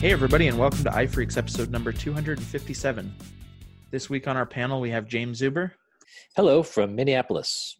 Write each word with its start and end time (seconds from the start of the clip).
Hey, 0.00 0.12
everybody, 0.12 0.48
and 0.48 0.58
welcome 0.58 0.82
to 0.84 0.90
iPhreaks 0.90 1.36
episode 1.36 1.68
number 1.68 1.92
257. 1.92 3.14
This 3.90 4.08
week 4.08 4.26
on 4.26 4.34
our 4.34 4.46
panel, 4.46 4.80
we 4.80 4.88
have 4.88 5.04
Jaim 5.04 5.32
Zuber. 5.32 5.72
Hello 6.34 6.62
from 6.62 6.96
Minneapolis. 6.96 7.78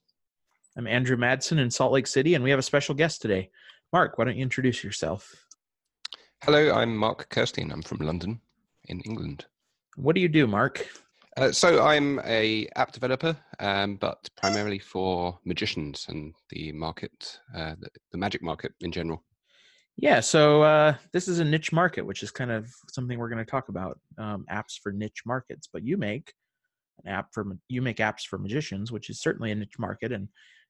I'm 0.76 0.86
Andrew 0.86 1.16
Madsen 1.16 1.58
in 1.58 1.70
Salt 1.70 1.92
Lake 1.92 2.06
City, 2.06 2.34
and 2.34 2.44
we 2.44 2.50
have 2.50 2.58
a 2.58 2.62
special 2.62 2.94
guest 2.94 3.22
today. 3.22 3.48
Marc, 3.90 4.18
why 4.18 4.26
don't 4.26 4.36
you 4.36 4.42
introduce 4.42 4.84
yourself? 4.84 5.46
Hello, 6.44 6.74
I'm 6.74 6.94
Marc 6.94 7.30
Kerstein. 7.30 7.72
I'm 7.72 7.80
from 7.80 8.00
London, 8.00 8.42
in 8.84 9.00
England. 9.00 9.46
What 9.96 10.14
do 10.14 10.20
you 10.20 10.28
do, 10.28 10.46
Marc? 10.46 10.86
Uh, 11.38 11.52
so 11.52 11.82
I'm 11.82 12.20
a 12.26 12.68
app 12.76 12.92
developer, 12.92 13.34
um, 13.60 13.96
but 13.96 14.28
primarily 14.36 14.78
for 14.78 15.38
magicians 15.46 16.04
and 16.10 16.34
the 16.50 16.70
market, 16.72 17.40
uh, 17.56 17.76
the, 17.80 17.88
the 18.12 18.18
magic 18.18 18.42
market 18.42 18.74
in 18.82 18.92
general. 18.92 19.24
Yeah, 20.00 20.20
so 20.20 20.62
uh, 20.62 20.94
this 21.12 21.28
is 21.28 21.40
a 21.40 21.44
niche 21.44 21.72
market, 21.72 22.06
which 22.06 22.22
is 22.22 22.30
kind 22.30 22.50
of 22.50 22.72
something 22.88 23.18
we're 23.18 23.28
going 23.28 23.44
to 23.44 23.50
talk 23.50 23.68
about 23.68 24.00
um, 24.16 24.46
apps 24.50 24.78
for 24.82 24.92
niche 24.92 25.22
markets. 25.26 25.68
But 25.70 25.84
you 25.84 25.98
make 25.98 26.32
an 27.04 27.12
app 27.12 27.34
for 27.34 27.44
you 27.68 27.82
make 27.82 27.98
apps 27.98 28.22
for 28.22 28.38
magicians, 28.38 28.90
which 28.90 29.10
is 29.10 29.20
certainly 29.20 29.50
a 29.50 29.54
niche 29.54 29.78
market. 29.78 30.10
And 30.10 30.28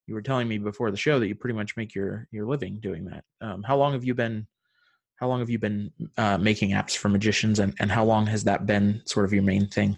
you 0.09 0.15
were 0.15 0.23
telling 0.23 0.49
me 0.49 0.59
before 0.59 0.91
the 0.91 0.97
show 0.97 1.21
that 1.21 1.29
you 1.29 1.37
pretty 1.37 1.55
much 1.55 1.77
make 1.77 1.95
your 1.95 2.27
your 2.33 2.45
living 2.45 2.81
doing 2.81 3.05
that. 3.05 3.23
Um, 3.41 3.63
how 3.63 3.77
long 3.77 3.93
have 3.93 4.03
you 4.03 4.17
been 4.17 4.49
how 5.15 5.29
long 5.29 5.39
have 5.39 5.51
you 5.51 5.61
been 5.61 5.93
uh, 6.17 6.39
making 6.39 6.71
apps 6.71 6.97
for 6.97 7.09
magicians, 7.09 7.61
and 7.61 7.73
and 7.79 7.93
how 7.93 8.05
long 8.05 8.27
has 8.27 8.43
that 8.45 8.67
been 8.67 9.01
sort 9.05 9.27
of 9.27 9.33
your 9.33 9.45
main 9.45 9.69
thing? 9.69 9.97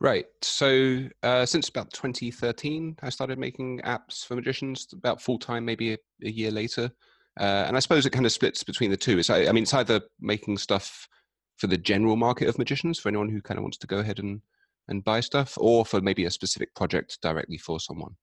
Right. 0.00 0.26
So 0.42 1.08
uh, 1.22 1.46
since 1.46 1.68
about 1.68 1.92
2013, 1.92 2.96
I 3.00 3.10
started 3.10 3.38
making 3.38 3.80
apps 3.84 4.26
for 4.26 4.34
magicians. 4.34 4.88
About 4.92 5.22
full 5.22 5.38
time, 5.38 5.64
maybe 5.64 5.92
a, 5.92 5.98
a 6.24 6.30
year 6.30 6.50
later. 6.50 6.90
Uh, 7.38 7.64
and 7.66 7.76
I 7.76 7.80
suppose 7.80 8.06
it 8.06 8.10
kind 8.10 8.26
of 8.26 8.32
splits 8.32 8.62
between 8.62 8.90
the 8.90 8.96
two. 8.96 9.18
It's, 9.18 9.30
I, 9.30 9.46
I 9.46 9.52
mean, 9.52 9.64
it's 9.64 9.74
either 9.74 10.00
making 10.20 10.58
stuff 10.58 11.08
for 11.56 11.66
the 11.66 11.76
general 11.76 12.16
market 12.16 12.48
of 12.48 12.58
magicians, 12.58 12.98
for 12.98 13.08
anyone 13.08 13.28
who 13.28 13.40
kind 13.40 13.58
of 13.58 13.62
wants 13.62 13.78
to 13.78 13.86
go 13.86 13.98
ahead 13.98 14.18
and, 14.18 14.40
and 14.88 15.04
buy 15.04 15.20
stuff, 15.20 15.56
or 15.58 15.84
for 15.84 16.00
maybe 16.00 16.24
a 16.24 16.30
specific 16.30 16.74
project 16.74 17.18
directly 17.22 17.58
for 17.58 17.80
someone, 17.80 18.14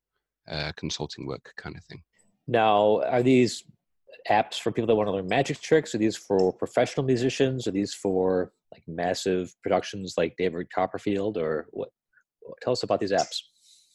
uh, 0.50 0.72
consulting 0.76 1.26
work 1.26 1.54
kind 1.58 1.76
of 1.76 1.84
thing. 1.86 2.04
Now, 2.48 3.02
are 3.04 3.23
these 3.23 3.64
apps 4.30 4.59
for 4.59 4.72
people 4.72 4.88
that 4.88 4.95
want 4.95 5.08
to 5.08 5.14
learn 5.14 5.28
magic 5.28 5.62
tricks? 5.62 5.95
Are 5.95 5.98
these 5.98 6.17
for 6.17 6.54
professional 6.54 7.06
musicians? 7.06 7.67
Are 7.67 7.72
these 7.72 7.94
for 7.94 8.52
like 8.73 8.84
massive 8.88 9.54
productions 9.64 10.16
like 10.17 10.36
David 10.38 10.72
Copperfield, 10.73 11.38
or 11.38 11.67
what? 11.72 11.89
Tell 12.62 12.73
us 12.73 12.84
about 12.84 13.00
these 13.00 13.12
apps. 13.12 13.42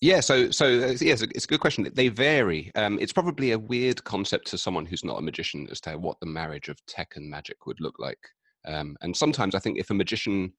Yeah, 0.02 0.20
so 0.20 0.50
so 0.50 0.66
uh, 0.66 0.94
yes, 1.00 1.22
it's 1.22 1.46
a 1.46 1.48
good 1.48 1.60
question. 1.60 1.90
They 1.94 2.08
vary. 2.08 2.70
Um, 2.74 2.98
it's 3.00 3.14
probably 3.14 3.52
a 3.52 3.58
weird 3.58 4.04
concept 4.04 4.46
to 4.48 4.58
someone 4.58 4.84
who's 4.84 5.04
not 5.04 5.18
a 5.18 5.22
magician 5.22 5.66
as 5.70 5.80
to 5.82 5.96
what 5.96 6.20
the 6.20 6.26
marriage 6.26 6.68
of 6.68 6.84
tech 6.86 7.14
and 7.16 7.30
magic 7.30 7.64
would 7.66 7.80
look 7.80 7.98
like. 7.98 8.18
Um, 8.66 8.96
and 9.00 9.16
sometimes 9.16 9.54
I 9.54 9.58
think 9.58 9.78
if 9.78 9.90
a 9.90 9.94
magician, 9.94 10.52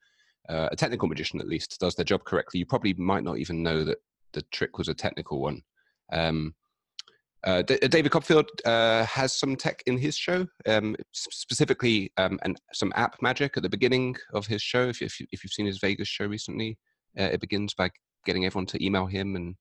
uh, 0.49 0.69
a 0.71 0.75
technical 0.75 1.07
magician 1.07 1.39
at 1.39 1.47
least, 1.47 1.79
does 1.79 1.93
their 1.93 2.05
job 2.05 2.23
correctly, 2.23 2.59
you 2.59 2.65
probably 2.65 2.93
might 2.95 3.23
not 3.23 3.37
even 3.37 3.61
know 3.61 3.83
that 3.83 3.99
the 4.33 4.41
trick 4.51 4.79
was 4.79 4.87
a 4.87 4.93
technical 4.93 5.39
one. 5.39 5.61
Um, 6.11 6.55
uh, 7.43 7.61
D- 7.61 7.77
David 7.77 8.11
Copperfield 8.11 8.49
uh, 8.65 9.05
has 9.05 9.37
some 9.37 9.55
tech 9.55 9.83
in 9.85 9.99
his 9.99 10.17
show, 10.17 10.47
um, 10.65 10.95
specifically 11.11 12.11
um, 12.17 12.39
and 12.41 12.59
some 12.73 12.91
app 12.95 13.21
magic 13.21 13.55
at 13.55 13.63
the 13.63 13.69
beginning 13.69 14.15
of 14.33 14.47
his 14.47 14.63
show. 14.63 14.89
If, 14.89 15.01
if, 15.03 15.19
you, 15.19 15.27
if 15.31 15.43
you've 15.43 15.53
seen 15.53 15.67
his 15.67 15.77
Vegas 15.77 16.07
show 16.07 16.25
recently, 16.25 16.79
uh, 17.19 17.23
it 17.23 17.39
begins 17.39 17.75
by 17.75 17.91
getting 18.27 18.45
everyone 18.45 18.67
to 18.67 18.85
email 18.85 19.07
him 19.07 19.35
and 19.35 19.55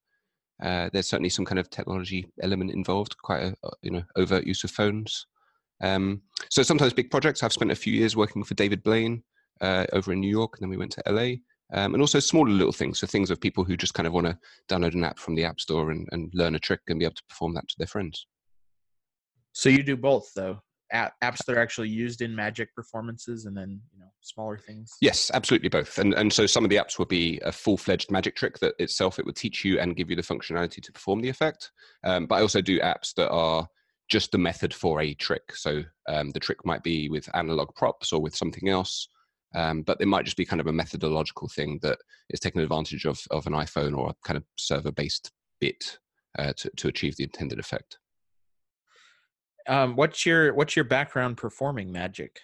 uh, 0.63 0.91
there's 0.93 1.09
certainly 1.09 1.31
some 1.31 1.45
kind 1.45 1.59
of 1.59 1.71
technology 1.71 2.27
element 2.43 2.71
involved 2.71 3.17
quite 3.19 3.43
a 3.43 3.55
you 3.83 3.91
know 3.91 4.03
overt 4.17 4.47
use 4.47 4.65
of 4.65 4.71
phones. 4.71 5.27
Um, 5.83 6.23
so 6.51 6.63
sometimes 6.63 6.93
big 6.93 7.11
projects. 7.11 7.43
I've 7.43 7.53
spent 7.53 7.71
a 7.71 7.77
few 7.77 7.93
years 7.93 8.17
working 8.17 8.45
for 8.45 8.55
david 8.55 8.83
blaine 8.83 9.23
uh, 9.61 9.87
over 9.93 10.13
in 10.13 10.21
new 10.21 10.31
york 10.31 10.55
and 10.55 10.63
then 10.63 10.71
we 10.71 10.77
went 10.77 10.93
to 10.93 11.03
la 11.07 11.29
um, 11.73 11.95
and 11.95 12.01
also 12.01 12.21
smaller 12.21 12.51
little 12.51 12.73
things 12.73 12.99
so 12.99 13.07
things 13.07 13.31
of 13.31 13.41
people 13.41 13.65
who 13.65 13.77
just 13.77 13.95
kind 13.95 14.07
of 14.07 14.13
want 14.13 14.27
to 14.27 14.39
download 14.69 14.95
an 14.95 15.05
app 15.05 15.19
from 15.19 15.35
the 15.35 15.45
app 15.45 15.61
store 15.61 15.91
and, 15.91 16.07
and 16.13 16.31
learn 16.35 16.55
a 16.55 16.59
trick 16.59 16.81
and 16.89 16.99
be 16.99 17.05
able 17.05 17.15
to 17.15 17.25
perform 17.29 17.55
that 17.55 17.67
to 17.69 17.75
their 17.79 17.87
friends. 17.87 18.27
So 19.53 19.69
you 19.69 19.83
do 19.83 19.97
both 19.97 20.31
though 20.35 20.61
apps 20.95 21.45
that 21.45 21.57
are 21.57 21.61
actually 21.61 21.89
used 21.89 22.23
in 22.23 22.35
magic 22.35 22.75
performances 22.75 23.47
and 23.47 23.57
then 23.57 23.81
you 23.93 23.99
know 23.99 24.07
smaller 24.21 24.59
things? 24.59 24.97
Yes 25.01 25.31
absolutely 25.35 25.69
both 25.69 25.99
and 25.99 26.15
and 26.15 26.33
so 26.33 26.47
some 26.47 26.65
of 26.65 26.71
the 26.71 26.77
apps 26.77 26.99
would 26.99 27.09
be 27.09 27.41
a 27.45 27.53
full-fledged 27.53 28.11
magic 28.11 28.37
trick 28.37 28.59
that 28.59 28.75
itself 28.79 29.19
it 29.19 29.27
would 29.27 29.37
teach 29.37 29.65
you 29.65 29.79
and 29.79 29.97
give 29.97 30.11
you 30.11 30.17
the 30.17 30.23
functionality 30.23 30.83
to 30.83 30.93
perform 30.93 31.21
the 31.21 31.29
effect 31.29 31.71
um, 32.05 32.27
but 32.27 32.37
i 32.37 32.41
also 32.41 32.61
do 32.61 32.81
apps 32.81 33.15
that 33.15 33.31
are 33.31 33.67
just 34.09 34.31
the 34.31 34.39
method 34.39 34.73
for 34.73 35.01
a 35.01 35.15
trick 35.15 35.55
so 35.55 35.83
um, 36.09 36.31
the 36.31 36.41
trick 36.41 36.65
might 36.65 36.83
be 36.83 37.09
with 37.09 37.29
analog 37.35 37.75
props 37.75 38.13
or 38.13 38.21
with 38.21 38.37
something 38.37 38.69
else 38.69 39.09
um, 39.55 39.83
but 39.83 40.01
it 40.01 40.07
might 40.07 40.25
just 40.25 40.37
be 40.37 40.45
kind 40.45 40.61
of 40.61 40.67
a 40.67 40.73
methodological 40.73 41.49
thing 41.49 41.79
that 41.83 41.99
is 42.31 42.41
taking 42.41 42.61
advantage 42.61 43.05
of, 43.07 43.21
of 43.31 43.47
an 43.47 43.53
iphone 43.55 43.97
or 43.97 44.11
a 44.11 44.15
kind 44.25 44.37
of 44.37 44.45
server 44.57 44.93
based 44.93 45.33
bit 45.61 45.99
uh, 46.39 46.53
to, 46.57 46.71
to 46.77 46.89
achieve 46.89 47.17
the 47.17 47.25
intended 47.25 47.59
effect 47.59 47.99
um, 49.69 49.97
what's 49.97 50.25
your 50.25 50.55
what's 50.55 50.77
your 50.77 50.85
background 50.85 51.37
performing 51.37 51.93
magic? 51.93 52.41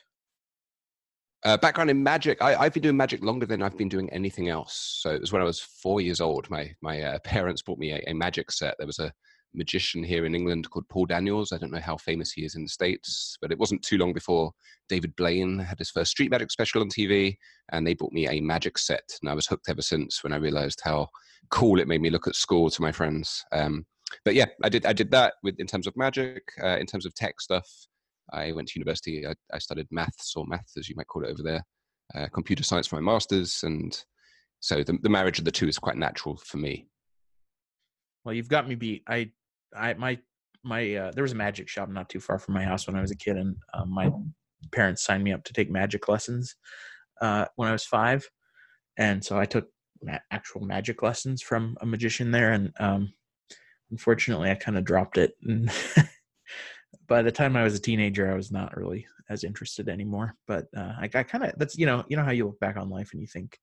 Uh, 1.45 1.57
background 1.57 1.91
in 1.91 2.03
magic. 2.03 2.41
I, 2.41 2.65
have 2.65 2.73
been 2.73 2.85
doing 2.85 2.97
magic 2.97 3.25
longer 3.25 3.47
than 3.47 3.63
I've 3.63 3.77
been 3.77 3.89
doing 3.89 4.09
anything 4.11 4.49
else. 4.49 4.99
So 5.01 5.11
it 5.11 5.21
was 5.21 5.33
when 5.33 5.43
I 5.43 5.45
was 5.45 5.59
four 5.59 6.01
years 6.01 6.21
old. 6.21 6.49
My 6.51 6.73
my 6.83 7.03
uh, 7.03 7.19
parents 7.25 7.63
bought 7.63 7.79
me 7.79 7.93
a, 7.93 8.03
a, 8.07 8.15
magic 8.15 8.53
set. 8.53 8.77
There 8.79 8.87
was 8.87 9.01
a 9.01 9.13
magician 9.55 10.05
here 10.05 10.25
in 10.25 10.35
England 10.35 10.71
called 10.71 10.89
Paul 10.89 11.07
Daniels. 11.07 11.53
I 11.53 11.59
don't 11.59 11.73
know 11.73 11.81
how 11.81 11.97
famous 11.97 12.33
he 12.33 12.45
is 12.45 12.55
in 12.55 12.63
the 12.63 12.69
states, 12.69 13.37
but 13.43 13.51
it 13.51 13.59
wasn't 13.59 13.83
too 13.83 13.99
long 13.99 14.13
before 14.13 14.53
David 14.89 15.15
Blaine 15.17 15.59
had 15.59 15.79
his 15.79 15.91
first 15.91 16.13
street 16.13 16.31
magic 16.31 16.51
special 16.51 16.81
on 16.81 16.89
TV, 16.89 17.37
and 17.73 17.87
they 17.87 17.95
bought 17.95 18.13
me 18.13 18.29
a 18.29 18.41
magic 18.41 18.79
set. 18.79 19.09
And 19.21 19.29
I 19.29 19.35
was 19.35 19.47
hooked 19.47 19.69
ever 19.69 19.83
since. 19.83 20.23
When 20.23 20.33
I 20.33 20.37
realised 20.37 20.81
how 20.85 21.09
cool 21.51 21.81
it 21.81 21.89
made 21.89 22.01
me 22.01 22.11
look 22.11 22.29
at 22.29 22.37
school 22.37 22.71
to 22.71 22.83
my 22.83 22.93
friends. 22.93 23.45
Um, 23.53 23.85
but 24.25 24.35
yeah, 24.35 24.47
I 24.63 24.69
did 24.69 24.87
I 24.87 24.93
did 24.93 25.11
that 25.13 25.35
with 25.43 25.59
in 25.59 25.67
terms 25.67 25.87
of 25.87 25.97
magic, 25.97 26.43
uh, 26.63 26.79
in 26.79 26.87
terms 26.87 27.07
of 27.07 27.15
tech 27.15 27.41
stuff. 27.41 27.69
I 28.33 28.53
went 28.53 28.69
to 28.69 28.79
university. 28.79 29.27
I, 29.27 29.35
I, 29.53 29.59
studied 29.59 29.89
maths 29.91 30.35
or 30.37 30.47
math, 30.47 30.71
as 30.79 30.89
you 30.89 30.95
might 30.97 31.09
call 31.09 31.25
it 31.25 31.31
over 31.31 31.43
there, 31.43 31.63
uh, 32.15 32.29
computer 32.33 32.63
science 32.63 32.87
for 32.87 33.01
my 33.01 33.13
masters, 33.13 33.61
and 33.63 33.99
so 34.61 34.83
the, 34.85 34.97
the 35.03 35.11
marriage 35.11 35.39
of 35.39 35.45
the 35.45 35.51
two 35.51 35.69
is 35.69 35.79
quite 35.79 35.97
natural 35.97 36.37
for 36.37 36.57
me. 36.57 36.87
Well, 38.25 38.35
you've 38.35 38.49
got 38.49 38.69
me 38.69 38.77
beat. 38.77 39.03
I, 39.09 39.31
I 39.77 39.95
my 39.95 40.19
my 40.65 40.95
uh, 40.95 41.11
there 41.13 41.25
was 41.25 41.33
a 41.33 41.37
magic 41.37 41.69
shop 41.69 41.89
not 41.89 42.09
too 42.09 42.21
far 42.21 42.39
from 42.39 42.55
my 42.55 42.63
house 42.63 42.87
when 42.87 42.97
I 42.97 43.01
was 43.01 43.11
a 43.11 43.17
kid, 43.17 43.37
and 43.37 43.57
um, 43.75 43.93
my 43.93 44.11
parents 44.71 45.05
signed 45.05 45.25
me 45.25 45.33
up 45.33 45.45
to 45.45 45.53
take 45.53 45.71
magic 45.71 46.09
lessons 46.09 46.55
uh, 47.21 47.47
when 47.57 47.69
I 47.69 47.73
was 47.73 47.85
five, 47.85 48.25
and 48.97 49.25
so 49.25 49.39
I 49.39 49.45
took 49.45 49.69
actual 50.31 50.63
magic 50.63 51.03
lessons 51.03 51.43
from 51.43 51.77
a 51.81 51.87
magician 51.87 52.31
there, 52.31 52.53
and 52.53 52.73
um, 52.79 53.13
unfortunately, 53.93 54.51
I 54.51 54.57
kind 54.57 54.77
of 54.77 54.85
dropped 54.85 55.19
it. 55.19 55.35
And 55.45 55.71
by 57.07 57.23
the 57.23 57.31
time 57.31 57.57
I 57.57 57.63
was 57.63 57.75
a 57.75 57.81
teenager, 57.81 58.29
I 58.29 58.35
was 58.35 58.51
not 58.51 58.77
really 58.77 59.07
as 59.31 59.45
interested 59.45 59.89
anymore. 59.89 60.35
But 60.49 60.67
uh, 60.77 60.95
I, 60.99 61.09
I 61.15 61.23
kind 61.23 61.45
of 61.45 61.53
that's 61.57 61.79
you 61.79 61.87
know 61.87 62.05
you 62.09 62.17
know 62.17 62.25
how 62.25 62.33
you 62.33 62.47
look 62.47 62.59
back 62.59 62.77
on 62.77 62.91
life 62.91 63.11
and 63.13 63.21
you 63.21 63.29
think, 63.29 63.57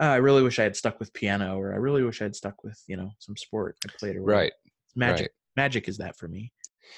uh, 0.00 0.04
I 0.04 0.16
really 0.16 0.42
wish 0.42 0.58
I 0.58 0.62
had 0.62 0.76
stuck 0.76 0.98
with 0.98 1.12
piano, 1.12 1.58
or 1.58 1.74
I 1.74 1.76
really 1.76 2.02
wish 2.02 2.22
I 2.22 2.24
had 2.24 2.36
stuck 2.36 2.64
with 2.64 2.80
you 2.86 2.96
know 2.96 3.10
some 3.18 3.36
sport 3.36 3.76
I 3.84 3.90
played. 3.98 4.16
Or 4.16 4.22
right. 4.22 4.52
Magic. 4.96 5.24
Right. 5.24 5.30
Magic 5.56 5.88
is 5.88 5.98
that 5.98 6.16
for 6.16 6.28
me. 6.28 6.52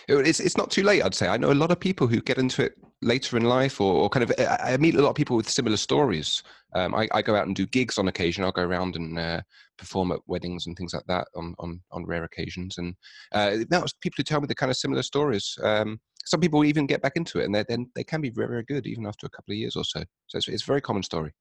It's 0.09 0.41
it's 0.41 0.57
not 0.57 0.71
too 0.71 0.83
late, 0.83 1.03
I'd 1.03 1.15
say. 1.15 1.29
I 1.29 1.37
know 1.37 1.53
a 1.53 1.55
lot 1.55 1.71
of 1.71 1.81
people 1.81 2.07
who 2.07 2.21
get 2.21 2.39
into 2.39 2.65
it 2.65 2.73
later 3.03 3.37
in 3.37 3.45
life, 3.45 3.81
or, 3.81 3.95
or 3.95 4.09
kind 4.09 4.23
of. 4.23 4.33
I 4.39 4.77
meet 4.77 4.95
a 4.95 5.03
lot 5.03 5.11
of 5.11 5.17
people 5.17 5.37
with 5.37 5.49
similar 5.49 5.77
stories. 5.77 6.43
Um, 6.75 6.95
I, 6.95 7.09
I, 7.13 7.23
go 7.23 7.35
out 7.35 7.47
and 7.47 7.57
do 7.57 7.67
gigs 7.67 7.99
on 7.99 8.09
occasion. 8.09 8.45
I'll 8.45 8.53
go 8.53 8.63
around 8.63 8.95
and 8.95 9.19
uh, 9.19 9.41
perform 9.77 10.13
at 10.13 10.21
weddings 10.27 10.67
and 10.67 10.77
things 10.77 10.95
like 10.95 11.07
that 11.07 11.27
on 11.35 11.55
on, 11.59 11.81
on 11.91 12.07
rare 12.07 12.25
occasions. 12.25 12.79
And 12.79 12.95
uh, 13.33 13.59
people 14.01 14.17
who 14.17 14.23
tell 14.23 14.41
me 14.41 14.47
the 14.47 14.55
kind 14.55 14.71
of 14.71 14.77
similar 14.77 15.03
stories. 15.03 15.57
Um, 15.63 16.01
some 16.27 16.41
people 16.41 16.65
even 16.65 16.87
get 16.87 17.03
back 17.03 17.17
into 17.17 17.41
it, 17.41 17.47
and 17.47 17.55
then 17.55 17.91
they 17.95 18.05
can 18.05 18.21
be 18.21 18.31
very 18.31 18.49
very 18.49 18.65
good 18.65 18.87
even 18.87 19.07
after 19.07 19.27
a 19.27 19.31
couple 19.31 19.53
of 19.53 19.59
years 19.59 19.77
or 19.77 19.85
so. 19.85 20.03
So 20.27 20.39
it's, 20.39 20.49
it's 20.49 20.63
a 20.63 20.67
very 20.67 20.81
common 20.81 21.03
story. 21.03 21.33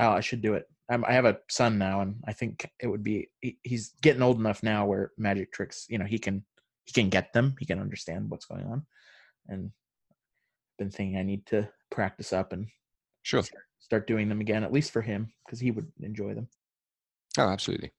Oh, 0.00 0.10
I 0.10 0.20
should 0.20 0.42
do 0.42 0.54
it. 0.54 0.64
I'm, 0.90 1.04
I 1.04 1.12
have 1.12 1.24
a 1.24 1.38
son 1.50 1.78
now, 1.78 2.00
and 2.00 2.16
I 2.26 2.32
think 2.32 2.70
it 2.80 2.86
would 2.86 3.02
be. 3.02 3.28
He, 3.40 3.58
he's 3.62 3.94
getting 4.02 4.22
old 4.22 4.38
enough 4.38 4.62
now 4.62 4.86
where 4.86 5.12
magic 5.18 5.52
tricks. 5.52 5.86
You 5.88 5.98
know, 5.98 6.04
he 6.04 6.18
can 6.18 6.44
he 6.86 6.92
can 6.92 7.10
get 7.10 7.32
them. 7.32 7.56
He 7.58 7.66
can 7.66 7.80
understand 7.80 8.30
what's 8.30 8.46
going 8.46 8.64
on, 8.64 8.86
and 9.48 9.70
I've 10.10 10.78
been 10.78 10.90
thinking 10.90 11.18
I 11.18 11.22
need 11.22 11.44
to 11.46 11.68
practice 11.90 12.32
up 12.32 12.52
and 12.52 12.66
sure 13.22 13.42
start, 13.42 13.64
start 13.78 14.06
doing 14.06 14.28
them 14.28 14.40
again, 14.40 14.64
at 14.64 14.72
least 14.72 14.92
for 14.92 15.02
him, 15.02 15.32
because 15.44 15.60
he 15.60 15.70
would 15.70 15.90
enjoy 16.00 16.34
them. 16.34 16.48
Oh, 17.38 17.48
absolutely. 17.48 17.92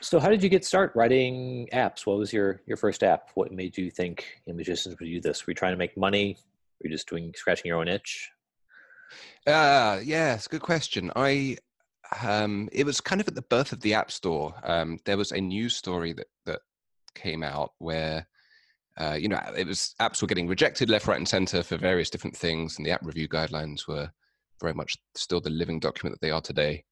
So, 0.00 0.18
how 0.18 0.28
did 0.28 0.42
you 0.42 0.48
get 0.48 0.64
start 0.64 0.92
writing 0.96 1.68
apps? 1.72 2.06
What 2.06 2.18
was 2.18 2.32
your 2.32 2.62
your 2.66 2.76
first 2.76 3.02
app? 3.02 3.30
What 3.34 3.52
made 3.52 3.76
you 3.76 3.90
think 3.90 4.26
you 4.46 4.52
know, 4.52 4.56
magicians 4.56 4.96
would 4.98 5.06
do 5.06 5.20
this? 5.20 5.46
Were 5.46 5.52
you 5.52 5.54
trying 5.54 5.72
to 5.72 5.78
make 5.78 5.96
money? 5.96 6.36
Were 6.80 6.88
you 6.88 6.94
just 6.94 7.08
doing 7.08 7.32
scratching 7.36 7.68
your 7.68 7.78
own 7.78 7.88
itch? 7.88 8.30
Uh, 9.46 10.00
yeah, 10.02 10.34
it's 10.34 10.46
a 10.46 10.50
good 10.50 10.62
question. 10.62 11.12
I 11.14 11.58
um, 12.22 12.68
it 12.72 12.84
was 12.84 13.00
kind 13.00 13.20
of 13.20 13.28
at 13.28 13.34
the 13.34 13.42
birth 13.42 13.72
of 13.72 13.80
the 13.80 13.94
App 13.94 14.10
Store. 14.10 14.54
Um, 14.62 14.98
there 15.04 15.16
was 15.16 15.32
a 15.32 15.40
news 15.40 15.76
story 15.76 16.12
that 16.14 16.26
that 16.46 16.60
came 17.20 17.42
out 17.42 17.72
where 17.78 18.26
uh, 18.98 19.14
you 19.14 19.28
know, 19.28 19.40
it 19.56 19.66
was 19.66 19.94
apps 20.00 20.20
were 20.20 20.26
getting 20.26 20.48
rejected 20.48 20.90
left, 20.90 21.06
right, 21.06 21.18
and 21.18 21.28
center 21.28 21.62
for 21.62 21.76
various 21.76 22.10
different 22.10 22.36
things, 22.36 22.76
and 22.76 22.86
the 22.86 22.90
app 22.90 23.04
review 23.04 23.28
guidelines 23.28 23.86
were 23.86 24.10
very 24.60 24.74
much 24.74 24.96
still 25.14 25.40
the 25.40 25.50
living 25.50 25.78
document 25.78 26.12
that 26.12 26.24
they 26.24 26.32
are 26.32 26.40
today. 26.40 26.84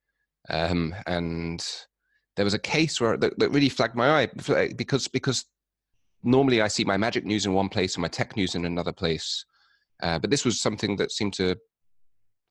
Um, 0.49 0.95
and 1.05 1.65
there 2.37 2.45
was 2.45 2.53
a 2.53 2.59
case 2.59 3.01
where 3.01 3.17
that, 3.17 3.37
that, 3.39 3.51
really 3.51 3.67
flagged 3.67 3.95
my 3.95 4.21
eye 4.21 4.27
because 4.77 5.09
because 5.09 5.43
normally 6.23 6.61
I 6.61 6.69
see 6.69 6.85
my 6.85 6.95
magic 6.95 7.25
news 7.25 7.45
in 7.45 7.53
one 7.53 7.67
place 7.67 7.95
and 7.95 8.01
my 8.01 8.07
tech 8.07 8.37
news 8.37 8.55
in 8.55 8.63
another 8.63 8.93
place, 8.93 9.43
uh, 10.01 10.17
but 10.17 10.29
this 10.29 10.45
was 10.45 10.61
something 10.61 10.95
that 10.95 11.11
seemed 11.11 11.33
to 11.33 11.57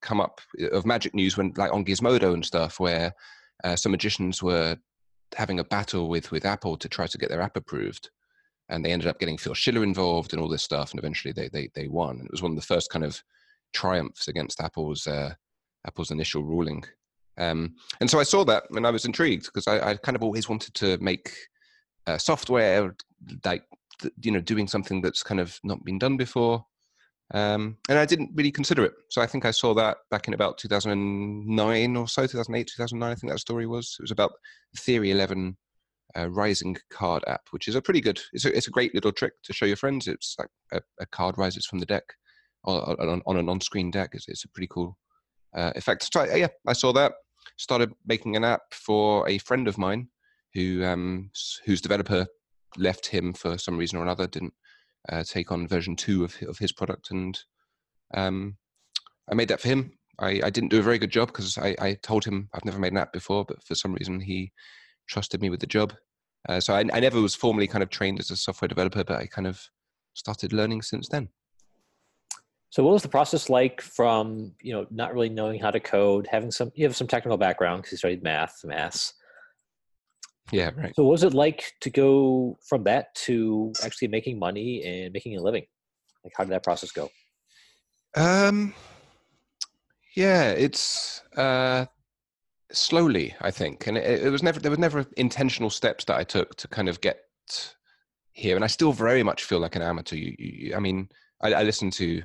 come 0.03 0.21
up 0.21 0.43
uh, 0.61 0.69
of 0.69 0.85
magic 0.85 1.15
news 1.15 1.39
when 1.39 1.55
like 1.57 1.73
on 1.73 1.85
Gizmodo 1.85 2.35
and 2.35 2.45
stuff, 2.45 2.79
where 2.79 3.11
uh, 3.65 3.75
some 3.75 3.93
magicians 3.93 4.43
were 4.43 4.77
having 5.35 5.59
a 5.59 5.65
battle 5.65 6.09
with 6.09 6.31
with 6.31 6.45
Apple 6.45 6.77
to 6.77 6.89
try 6.89 7.07
to 7.07 7.19
get 7.19 7.29
their 7.29 7.43
app 7.43 7.57
approved, 7.57 8.11
and 8.69 8.85
they 8.85 8.93
ended 8.93 9.09
up 9.09 9.19
getting 9.19 9.39
Phil 9.39 9.55
Schiller 9.55 9.83
involved 9.83 10.33
and 10.33 10.43
all 10.43 10.49
this 10.49 10.63
stuff, 10.63 10.91
and 10.91 10.99
eventually 10.99 11.33
they 11.33 11.49
they 11.49 11.69
they 11.75 11.89
won. 11.89 12.21
It 12.25 12.31
was 12.31 12.43
one 12.43 12.53
of 12.53 12.57
the 12.57 12.63
first 12.63 12.91
kind 12.91 13.05
of 13.05 13.23
triumphs 13.73 14.29
against 14.29 14.61
Apple's 14.61 15.07
uh, 15.07 15.35
Apple's 15.87 16.11
initial 16.11 16.43
ruling. 16.43 16.85
Um, 17.39 17.75
and 18.01 18.11
so 18.11 18.19
I 18.19 18.23
saw 18.23 18.45
that 18.45 18.65
and 18.71 18.87
I 18.87 18.91
was 18.91 19.05
intrigued 19.05 19.45
because 19.47 19.69
I, 19.69 19.91
I, 19.91 19.97
kind 19.97 20.17
of 20.17 20.23
always 20.23 20.49
wanted 20.49 20.73
to 20.73 20.97
make 20.99 21.31
uh, 22.07 22.17
software 22.17 22.95
like 23.45 23.63
you 24.23 24.33
know 24.33 24.41
doing 24.41 24.67
something 24.67 25.03
that's 25.03 25.23
kind 25.23 25.41
of 25.41 25.59
not 25.63 25.85
been 25.85 25.99
done 25.99 26.17
before. 26.17 26.65
Um, 27.35 27.77
and 27.89 27.99
I 27.99 28.05
didn't 28.05 28.31
really 28.35 28.53
consider 28.53 28.85
it. 28.85 28.93
So 29.11 29.21
I 29.21 29.27
think 29.27 29.45
I 29.45 29.51
saw 29.51 29.75
that 29.75 29.99
back 30.11 30.29
in 30.29 30.35
about 30.35 30.59
2009 30.59 31.97
or 31.97 32.09
so, 32.09 32.23
2008, 32.27 32.71
2009. 32.77 33.11
I 33.11 33.15
think 33.15 33.33
that 33.33 33.39
story 33.41 33.67
was. 33.67 33.97
It 33.99 34.03
was 34.03 34.13
about 34.13 34.33
Theory 34.79 35.11
11 35.11 35.57
uh, 36.17 36.31
Rising 36.31 36.77
card 36.91 37.25
app, 37.27 37.43
which 37.51 37.69
is 37.69 37.75
a 37.75 37.83
pretty 37.83 38.01
good. 38.01 38.21
It's 38.33 38.45
a, 38.45 38.57
it's 38.57 38.69
a 38.69 38.73
great 38.73 38.95
little 38.95 39.13
trick 39.13 39.33
to 39.45 39.53
show 39.53 39.67
your 39.67 39.77
friends. 39.77 40.07
It's 40.07 40.37
like 40.39 40.49
a, 40.73 40.81
a 41.01 41.07
card 41.07 41.37
rises 41.37 41.67
from 41.67 41.81
the 41.81 41.87
deck 41.87 42.05
on, 42.65 43.23
on 43.27 43.37
an 43.37 43.49
on-screen 43.49 43.91
deck. 43.91 44.11
It's, 44.13 44.29
it's 44.29 44.45
a 44.45 44.49
pretty 44.49 44.69
cool 44.69 44.97
uh, 45.55 45.73
effect. 45.75 46.09
So 46.13 46.25
yeah, 46.25 46.49
I 46.67 46.73
saw 46.73 46.93
that. 46.93 47.13
Started 47.59 47.93
making 48.07 48.37
an 48.37 48.45
app 48.45 48.63
for 48.73 49.29
a 49.29 49.39
friend 49.39 49.69
of 49.69 49.79
mine 49.79 50.09
who 50.55 50.85
um, 50.85 51.31
whose 51.65 51.81
developer 51.81 52.27
left 52.77 53.07
him 53.07 53.33
for 53.33 53.57
some 53.57 53.77
reason 53.77 53.99
or 53.99 54.03
another. 54.03 54.27
Didn't 54.27 54.53
uh, 55.09 55.23
take 55.25 55.53
on 55.53 55.69
version 55.69 55.97
two 55.97 56.25
of 56.25 56.37
of 56.49 56.59
his 56.59 56.73
product, 56.73 57.11
and 57.11 57.39
um, 58.15 58.57
I 59.31 59.35
made 59.35 59.49
that 59.49 59.61
for 59.61 59.69
him. 59.69 59.93
I, 60.19 60.41
I 60.45 60.51
didn't 60.51 60.71
do 60.71 60.79
a 60.79 60.83
very 60.83 60.99
good 60.99 61.11
job 61.11 61.29
because 61.29 61.59
I, 61.59 61.77
I 61.79 61.95
told 62.03 62.25
him 62.25 62.49
I've 62.55 62.65
never 62.65 62.79
made 62.79 62.93
an 62.93 62.99
app 62.99 63.13
before, 63.13 63.45
but 63.45 63.63
for 63.63 63.75
some 63.75 63.93
reason 63.93 64.21
he 64.21 64.53
trusted 65.09 65.43
me 65.43 65.51
with 65.51 65.61
the 65.61 65.67
job. 65.67 65.93
Uh, 66.49 66.61
so 66.61 66.75
I, 66.75 66.85
I 66.93 67.01
never 67.01 67.21
was 67.21 67.35
formally 67.35 67.67
kind 67.67 67.83
of 67.83 67.91
trained 67.91 68.19
as 68.19 68.31
a 68.31 68.37
software 68.37 68.69
developer, 68.69 69.05
but 69.05 69.19
I 69.19 69.27
kind 69.27 69.47
of 69.47 69.61
started 70.15 70.53
learning 70.53 70.83
since 70.83 71.09
then. 71.09 71.29
So 72.71 72.83
what 72.83 72.93
was 72.93 73.03
the 73.03 73.09
process 73.09 73.49
like 73.49 73.81
from, 73.81 74.53
you 74.61 74.73
know, 74.73 74.87
not 74.91 75.15
really 75.15 75.29
knowing 75.29 75.61
how 75.61 75.71
to 75.71 75.81
code, 75.81 76.27
having 76.31 76.51
some, 76.51 76.73
you 76.75 76.85
have 76.85 76.97
some 76.97 77.07
technical 77.07 77.37
background 77.37 77.83
because 77.83 77.93
you 77.93 77.99
studied 77.99 78.23
math, 78.23 78.65
maths. 78.65 79.15
Yeah, 80.53 80.71
right. 80.77 80.95
So 80.95 81.05
what 81.05 81.13
was 81.13 81.25
it 81.25 81.35
like 81.35 81.73
to 81.81 81.91
go 81.91 82.57
from 82.69 82.85
that 82.85 83.15
to 83.27 83.73
actually 83.83 84.09
making 84.09 84.39
money 84.39 84.83
and 84.85 85.13
making 85.13 85.37
a 85.37 85.43
living? 85.43 85.67
Like 86.25 86.33
how 86.37 86.45
did 86.45 86.53
that 86.53 86.63
process 86.63 86.93
go? 86.93 87.11
Um, 88.15 88.75
yeah, 90.15 90.51
it's, 90.51 91.23
uh, 91.37 91.87
slowly, 92.73 93.35
I 93.41 93.51
think. 93.51 93.87
And 93.87 93.97
it, 93.97 94.25
it 94.25 94.31
was 94.31 94.43
never, 94.43 94.61
there 94.61 94.71
was 94.71 94.79
never 94.79 95.07
intentional 95.17 95.71
steps 95.71 96.05
that 96.07 96.17
I 96.17 96.25
took 96.25 96.57
to 96.57 96.69
kind 96.69 96.89
of 96.89 97.01
get 97.01 97.21
here. 98.33 98.55
And 98.55 98.65
I 98.65 98.69
still 98.69 98.93
very 98.93 99.23
much 99.23 99.45
feel 99.45 99.59
like 99.59 99.77
an 99.77 99.83
amateur. 99.83 100.17
You, 100.17 100.35
you, 100.39 100.77
I 100.77 100.79
mean, 100.79 101.09
I, 101.41 101.55
I 101.55 101.63
listen 101.63 101.91
to 101.93 102.23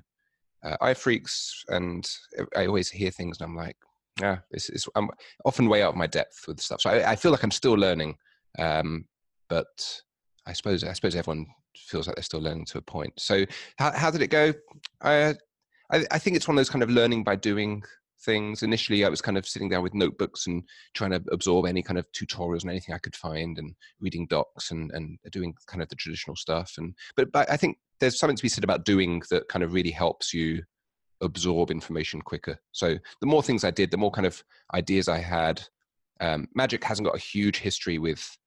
uh, 0.64 0.78
iPhreaks, 0.82 1.52
and 1.70 2.08
I 2.56 2.66
always 2.66 2.90
hear 2.90 3.12
things, 3.12 3.40
and 3.40 3.50
I'm 3.50 3.56
like, 3.56 3.78
yeah, 4.22 4.38
this 4.52 4.70
is. 4.70 4.88
I'm 4.96 5.10
often 5.46 5.68
way 5.68 5.82
out 5.82 5.92
of 5.92 5.96
my 5.96 6.08
depth 6.08 6.46
with 6.48 6.60
stuff, 6.60 6.82
so 6.82 6.90
I, 6.90 7.12
I 7.12 7.16
feel 7.16 7.32
like 7.32 7.44
I'm 7.44 7.52
still 7.52 7.74
learning. 7.74 8.16
Um, 8.60 9.06
but 9.50 10.02
I 10.46 10.54
suppose 10.54 10.84
I 10.84 10.94
suppose 10.94 11.16
everyone 11.16 11.48
feels 11.76 12.08
like 12.08 12.16
they're 12.16 12.24
still 12.24 12.42
learning 12.42 12.66
to 12.66 12.78
a 12.78 12.82
point. 12.82 13.14
So 13.18 13.46
how 13.78 13.92
how 13.92 14.12
did 14.12 14.22
it 14.22 14.28
go? 14.28 14.54
I 15.02 15.36
I, 15.92 16.06
I 16.12 16.20
think 16.20 16.36
it's 16.36 16.48
one 16.48 16.56
of 16.56 16.60
those 16.60 16.70
kind 16.70 16.84
of 16.84 16.90
learning 16.90 17.24
by 17.24 17.36
doing 17.36 17.84
things. 18.24 18.62
Initially, 18.62 19.04
I 19.04 19.10
was 19.10 19.22
kind 19.22 19.38
of 19.38 19.48
sitting 19.48 19.70
down 19.70 19.82
with 19.82 19.96
notebooks 19.96 20.46
and 20.46 20.64
trying 20.94 21.12
to 21.12 21.24
absorb 21.32 21.66
any 21.66 21.82
kind 21.82 21.98
of 21.98 22.06
tutorials 22.12 22.62
and 22.62 22.70
anything 22.70 22.94
I 22.94 23.00
could 23.00 23.16
find, 23.16 23.58
and 23.58 23.74
reading 24.00 24.28
docs 24.28 24.72
and 24.72 24.92
and 24.92 25.18
doing 25.32 25.56
kind 25.68 25.82
of 25.82 25.90
the 25.90 25.96
traditional 25.96 26.36
stuff. 26.36 26.76
And 26.78 26.94
but 27.16 27.32
but 27.32 27.50
I 27.50 27.58
think 27.58 27.78
there's 28.00 28.20
something 28.20 28.38
to 28.38 28.44
be 28.44 28.50
said 28.50 28.64
about 28.64 28.86
doing 28.86 29.22
that 29.30 29.48
kind 29.48 29.64
of 29.64 29.74
really 29.74 29.92
helps 29.92 30.34
you 30.34 30.64
absorb 31.22 31.72
information 31.72 32.22
quicker. 32.22 32.60
So 32.72 32.98
the 33.20 33.28
more 33.28 33.44
things 33.44 33.64
I 33.64 33.72
did, 33.72 33.92
the 33.92 33.98
more 33.98 34.12
kind 34.12 34.28
of 34.28 34.44
ideas 34.74 35.08
I 35.08 35.20
had. 35.20 35.62
Um, 36.20 36.48
Magic 36.54 36.84
hasn't 36.84 37.08
got 37.08 37.16
a 37.16 37.20
huge 37.20 37.58
history 37.58 37.98
with 37.98 38.38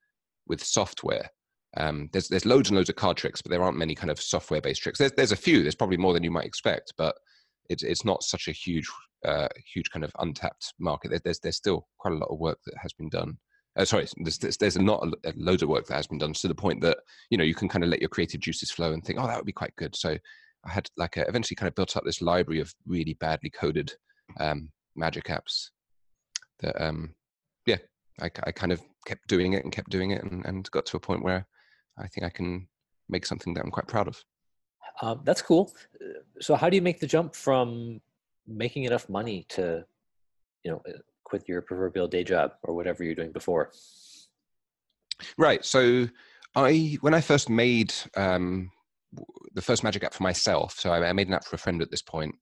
with 0.47 0.63
software. 0.63 1.31
Um, 1.77 2.09
there's 2.13 2.29
there's 2.29 2.47
loads 2.47 2.71
and 2.71 2.77
loads 2.77 2.91
of 2.91 2.97
card 2.97 3.17
tricks, 3.17 3.43
but 3.43 3.51
there 3.51 3.63
aren't 3.63 3.79
many 3.79 3.95
kind 3.95 4.11
of 4.11 4.21
software 4.21 4.61
based 4.61 4.83
tricks. 4.83 4.99
There's 4.99 5.13
there's 5.13 5.33
a 5.33 5.37
few. 5.37 5.63
There's 5.63 5.75
probably 5.75 5.97
more 5.97 6.13
than 6.13 6.25
you 6.25 6.31
might 6.31 6.47
expect, 6.47 6.93
but 6.97 7.17
it's 7.69 7.83
it's 7.83 8.05
not 8.05 8.23
such 8.23 8.49
a 8.49 8.53
huge 8.53 8.89
uh, 9.25 9.49
huge 9.73 9.91
kind 9.91 10.05
of 10.05 10.13
untapped 10.19 10.75
market. 10.79 11.23
There's, 11.25 11.41
there's 11.41 11.57
still 11.57 11.89
quite 11.99 12.15
a 12.15 12.19
lot 12.19 12.31
of 12.31 12.39
work 12.39 12.59
that 12.67 12.77
has 12.81 12.93
been 12.93 13.09
done 13.09 13.39
uh, 13.77 13.85
sorry, 13.85 14.07
there's, 14.19 14.39
there's, 14.39 14.57
there's 14.57 14.79
not 14.79 15.05
a, 15.05 15.31
a 15.31 15.33
loads 15.37 15.63
of 15.63 15.69
work 15.69 15.87
that 15.87 15.97
has 15.97 16.07
been 16.07 16.19
done 16.19 16.33
to 16.33 16.49
the 16.49 16.55
point 16.55 16.81
that 16.81 16.99
you 17.31 17.39
know 17.39 17.45
you 17.45 17.55
can 17.55 17.69
kind 17.69 17.83
of 17.83 17.91
let 17.91 18.01
your 18.01 18.09
creative 18.09 18.41
juices 18.41 18.71
flow 18.71 18.93
and 18.93 19.05
think, 19.05 19.19
oh, 19.21 19.27
that 19.27 19.37
would 19.37 19.47
be 19.47 19.53
quite 19.53 19.75
good. 19.77 19.97
So 19.97 20.17
I 20.65 20.71
had 20.71 20.89
like 20.97 21.17
a, 21.17 21.27
eventually 21.29 21.57
kind 21.57 21.69
of 21.69 21.75
built 21.75 21.97
up 21.97 22.05
this 22.05 22.23
library 22.23 22.61
of 22.61 22.75
really 22.87 23.15
badly 23.15 23.51
coded 23.51 23.93
um, 24.41 24.71
magic 24.97 25.25
apps 25.25 25.71
that 26.61 26.81
um, 26.83 27.15
yeah, 27.67 27.79
I, 28.21 28.31
I 28.45 28.53
kind 28.53 28.73
of 28.73 28.81
kept 29.07 29.27
doing 29.29 29.53
it 29.53 29.65
and 29.65 29.73
kept 29.73 29.91
doing 29.91 30.13
it 30.13 30.23
and, 30.23 30.45
and 30.45 30.71
got 30.71 30.87
to 30.87 30.97
a 30.97 31.01
point 31.01 31.23
where 31.23 31.47
I 31.99 32.07
think 32.09 32.25
I 32.25 32.31
can 32.31 32.67
make 33.09 33.27
something 33.27 33.55
that 33.55 33.65
I'm 33.65 33.71
quite 33.71 33.87
proud 33.87 34.09
of. 34.09 34.23
Um, 35.03 35.21
that's 35.25 35.43
cool. 35.43 35.73
So 36.41 36.55
how 36.55 36.71
do 36.71 36.77
you 36.77 36.83
make 36.83 37.01
the 37.01 37.07
jump 37.07 37.35
from 37.35 38.01
making 38.47 38.85
enough 38.85 39.09
money 39.09 39.47
to, 39.51 39.85
you 40.63 40.71
know, 40.71 40.83
quit 41.25 41.49
your 41.49 41.63
proverbial 41.63 42.07
day 42.07 42.25
job 42.25 42.53
or 42.63 42.75
whatever 42.75 43.03
you're 43.03 43.15
doing 43.15 43.33
before? 43.33 43.73
Right. 45.37 45.65
So 45.65 46.09
I, 46.55 46.99
when 47.01 47.15
I 47.15 47.21
first 47.21 47.49
made 47.49 47.93
um, 48.17 48.71
the 49.55 49.63
first 49.63 49.85
magic 49.85 50.05
app 50.05 50.15
for 50.15 50.23
myself, 50.23 50.79
so 50.79 50.91
I, 50.91 51.09
I 51.09 51.13
made 51.13 51.29
an 51.29 51.35
app 51.35 51.45
for 51.45 51.57
a 51.57 51.59
friend 51.59 51.83
at 51.83 51.91
this 51.91 52.03
point. 52.03 52.35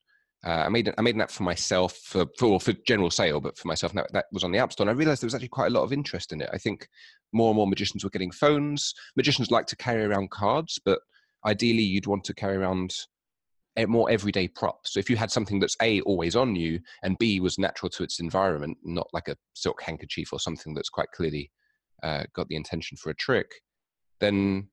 Uh, 0.45 0.65
I 0.67 0.69
made 0.69 0.93
I 0.99 1.03
made 1.03 1.15
an 1.15 1.21
app 1.21 1.31
for 1.31 1.45
myself 1.45 1.97
for 1.99 2.27
for, 2.39 2.59
for 2.59 2.73
general 2.87 3.11
sale, 3.11 3.41
but 3.41 3.57
for 3.57 3.69
myself 3.69 3.93
that, 3.93 4.13
that 4.13 4.27
was 4.33 4.43
on 4.43 4.51
the 4.51 4.59
App 4.59 4.73
Store. 4.73 4.89
And 4.89 4.91
I 4.91 4.99
realized 4.99 5.23
there 5.23 5.27
was 5.27 5.35
actually 5.35 5.49
quite 5.49 5.69
a 5.69 5.75
lot 5.75 5.85
of 5.85 5.93
interest 5.93 6.33
in 6.33 6.41
it. 6.41 6.51
I 6.53 6.59
think 6.59 6.89
more 7.33 7.51
and 7.51 7.57
more 7.57 7.69
magicians 7.69 8.03
were 8.03 8.11
getting 8.11 8.33
phones. 8.33 8.93
Magicians 9.17 9.51
like 9.51 9.67
to 9.67 9.77
carry 9.77 10.03
around 10.05 10.31
cards, 10.31 10.81
but 10.85 10.99
ideally 11.47 11.83
you'd 11.83 12.07
want 12.09 12.25
to 12.25 12.35
carry 12.35 12.57
around 12.57 12.95
more 13.87 14.11
everyday 14.11 14.49
prop. 14.49 14.87
So 14.87 15.01
if 15.01 15.09
you 15.09 15.17
had 15.17 15.31
something 15.31 15.59
that's 15.59 15.77
A, 15.81 16.01
always 16.03 16.37
on 16.37 16.55
you, 16.55 16.81
and 17.03 17.17
B, 17.19 17.41
was 17.41 17.59
natural 17.59 17.89
to 17.91 18.03
its 18.03 18.21
environment, 18.21 18.77
not 18.83 19.09
like 19.13 19.29
a 19.29 19.37
silk 19.55 19.81
handkerchief 19.81 20.33
or 20.33 20.41
something 20.41 20.75
that's 20.75 20.91
quite 20.91 21.11
clearly 21.15 21.51
uh, 22.03 22.25
got 22.35 22.49
the 22.49 22.57
intention 22.57 22.97
for 22.97 23.11
a 23.11 23.15
trick, 23.15 23.51
then 24.21 24.69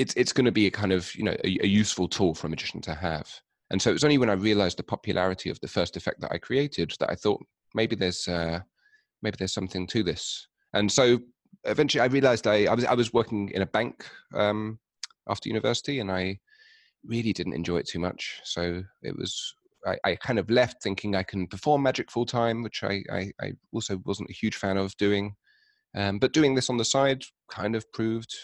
it's, 0.00 0.14
it's 0.14 0.32
going 0.32 0.44
to 0.44 0.52
be 0.52 0.66
a 0.66 0.70
kind 0.70 0.92
of, 0.92 1.14
you 1.14 1.24
know, 1.24 1.36
a, 1.44 1.58
a, 1.62 1.66
useful 1.66 2.08
tool 2.08 2.34
for 2.34 2.46
a 2.46 2.50
magician 2.50 2.80
to 2.82 2.94
have. 2.94 3.28
And 3.70 3.80
so 3.80 3.90
it 3.90 3.92
was 3.92 4.04
only 4.04 4.18
when 4.18 4.30
I 4.30 4.34
realized 4.34 4.78
the 4.78 4.82
popularity 4.82 5.50
of 5.50 5.60
the 5.60 5.68
first 5.68 5.96
effect 5.96 6.20
that 6.20 6.32
I 6.32 6.38
created 6.38 6.92
that 7.00 7.10
I 7.10 7.14
thought 7.14 7.44
maybe 7.74 7.94
there's, 7.94 8.26
uh, 8.26 8.60
maybe 9.22 9.36
there's 9.38 9.52
something 9.52 9.86
to 9.88 10.02
this. 10.02 10.48
And 10.72 10.90
so 10.90 11.18
eventually 11.64 12.00
I 12.00 12.06
realized 12.06 12.46
I, 12.46 12.64
I 12.64 12.74
was, 12.74 12.84
I 12.84 12.94
was 12.94 13.12
working 13.12 13.50
in 13.50 13.62
a 13.62 13.66
bank 13.66 14.06
um, 14.34 14.78
after 15.28 15.48
university 15.48 16.00
and 16.00 16.10
I, 16.10 16.40
really 17.04 17.32
didn't 17.32 17.54
enjoy 17.54 17.78
it 17.78 17.88
too 17.88 17.98
much. 17.98 18.40
So 18.44 18.82
it 19.02 19.16
was 19.16 19.54
I, 19.86 19.96
I 20.04 20.16
kind 20.16 20.38
of 20.38 20.50
left 20.50 20.82
thinking 20.82 21.16
I 21.16 21.22
can 21.22 21.46
perform 21.46 21.82
magic 21.82 22.10
full 22.10 22.26
time, 22.26 22.62
which 22.62 22.82
I, 22.84 23.02
I, 23.10 23.32
I, 23.40 23.52
also 23.72 23.98
wasn't 24.04 24.28
a 24.28 24.34
huge 24.34 24.56
fan 24.56 24.76
of 24.76 24.94
doing. 24.98 25.34
Um, 25.94 26.18
but 26.18 26.32
doing 26.32 26.54
this 26.54 26.68
on 26.68 26.76
the 26.76 26.84
side 26.84 27.24
kind 27.50 27.74
of 27.74 27.90
proved 27.92 28.34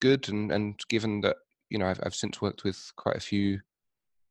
good, 0.00 0.28
and 0.28 0.52
and 0.52 0.78
given 0.88 1.20
that 1.22 1.36
you 1.70 1.78
know 1.78 1.86
I've 1.86 2.00
I've 2.02 2.14
since 2.14 2.40
worked 2.40 2.64
with 2.64 2.92
quite 2.96 3.16
a 3.16 3.20
few 3.20 3.60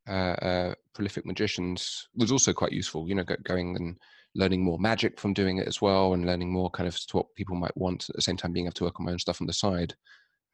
uh, 0.08 0.36
uh, 0.42 0.74
prolific 0.94 1.26
magicians, 1.26 2.08
was 2.16 2.32
also 2.32 2.54
quite 2.54 2.72
useful. 2.72 3.08
You 3.08 3.16
know, 3.16 3.26
going 3.44 3.76
and 3.76 3.98
learning 4.36 4.64
more 4.64 4.80
magic 4.80 5.20
from 5.20 5.34
doing 5.34 5.58
it 5.58 5.68
as 5.68 5.82
well, 5.82 6.14
and 6.14 6.26
learning 6.26 6.52
more 6.52 6.70
kind 6.70 6.88
of 6.88 6.98
what 7.12 7.34
people 7.36 7.56
might 7.56 7.76
want 7.78 8.10
at 8.10 8.16
the 8.16 8.22
same 8.22 8.38
time 8.38 8.52
being 8.52 8.66
able 8.66 8.74
to 8.74 8.84
work 8.84 9.00
on 9.00 9.06
my 9.06 9.12
own 9.12 9.20
stuff 9.20 9.42
on 9.42 9.48
the 9.48 9.54
side. 9.54 9.94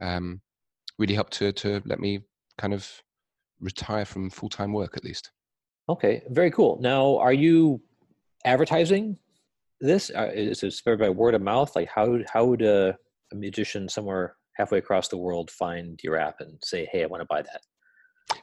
Um, 0.02 0.42
really 0.98 1.16
helped 1.16 1.34
to 1.34 1.52
to 1.52 1.82
let 1.86 2.00
me 2.00 2.22
kind 2.58 2.74
of 2.74 2.90
retire 3.60 4.06
from 4.06 4.30
full 4.30 4.50
time 4.50 4.74
work 4.74 4.98
at 4.98 5.04
least. 5.04 5.32
Okay, 5.90 6.24
very 6.30 6.52
cool. 6.52 6.80
Now, 6.82 7.18
are 7.18 7.34
you 7.34 7.82
advertising 8.46 9.18
this? 9.80 10.12
Uh, 10.16 10.30
is 10.34 10.64
it 10.64 10.72
spread 10.72 11.00
by 11.00 11.10
word 11.10 11.34
of 11.34 11.42
mouth? 11.42 11.76
Like, 11.76 11.90
how 11.90 12.20
how 12.32 12.46
would 12.46 12.62
a, 12.62 12.98
a 13.32 13.36
magician 13.36 13.90
somewhere 13.90 14.36
halfway 14.56 14.78
across 14.78 15.08
the 15.08 15.18
world 15.18 15.50
find 15.52 16.00
your 16.04 16.18
app 16.18 16.40
and 16.40 16.58
say, 16.64 16.88
"Hey, 16.92 17.04
I 17.04 17.08
want 17.08 17.22
to 17.22 17.28
buy 17.30 17.42
that"? 17.42 17.62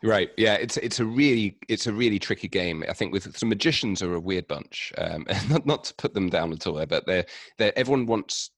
Right. 0.03 0.31
Yeah. 0.37 0.55
It's 0.55 0.77
it's 0.77 1.01
a 1.01 1.05
really 1.05 1.59
it's 1.69 1.87
a 1.87 1.93
really 1.93 2.19
tricky 2.19 2.49
game. 2.49 2.85
I 2.89 2.93
think 2.93 3.13
with 3.13 3.37
some 3.37 3.49
magicians 3.49 4.03
are 4.03 4.15
a 4.15 4.21
weird 4.21 4.47
bunch. 4.49 4.93
Um, 4.99 5.27
not 5.49 5.67
not 5.67 5.85
to 5.85 5.95
put 5.95 6.15
them 6.15 6.29
down 6.29 6.53
at 6.53 6.67
all, 6.67 6.75
there, 6.75 6.87
but 6.87 7.07
they're 7.07 7.27
they 7.59 7.73
everyone 7.73 8.07
wants 8.07 8.51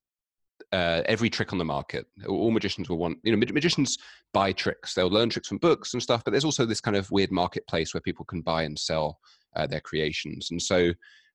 uh, 0.72 1.02
every 1.06 1.30
trick 1.30 1.52
on 1.52 1.58
the 1.58 1.64
market. 1.64 2.06
All 2.28 2.50
magicians 2.50 2.88
will 2.88 2.98
want, 2.98 3.18
you 3.22 3.32
know, 3.32 3.38
magicians 3.38 3.98
buy 4.32 4.52
tricks. 4.52 4.94
They'll 4.94 5.08
learn 5.08 5.28
tricks 5.28 5.48
from 5.48 5.58
books 5.58 5.94
and 5.94 6.02
stuff, 6.02 6.22
but 6.24 6.30
there's 6.30 6.44
also 6.44 6.64
this 6.64 6.80
kind 6.80 6.96
of 6.96 7.10
weird 7.10 7.32
marketplace 7.32 7.92
where 7.92 8.00
people 8.00 8.24
can 8.24 8.40
buy 8.40 8.62
and 8.62 8.78
sell 8.78 9.18
uh, 9.56 9.66
their 9.66 9.80
creations. 9.80 10.50
And 10.50 10.62
so 10.62 10.92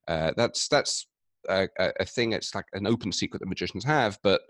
uh, 0.08 0.32
that's 0.38 0.68
that's 0.68 1.08
a, 1.50 1.68
a, 1.78 2.06
thing. 2.06 2.32
It's 2.32 2.56
like 2.56 2.66
an 2.74 2.88
open 2.88 3.12
secret 3.12 3.40
that 3.40 3.50
magicians 3.50 3.84
have, 3.84 4.18
but 4.24 4.42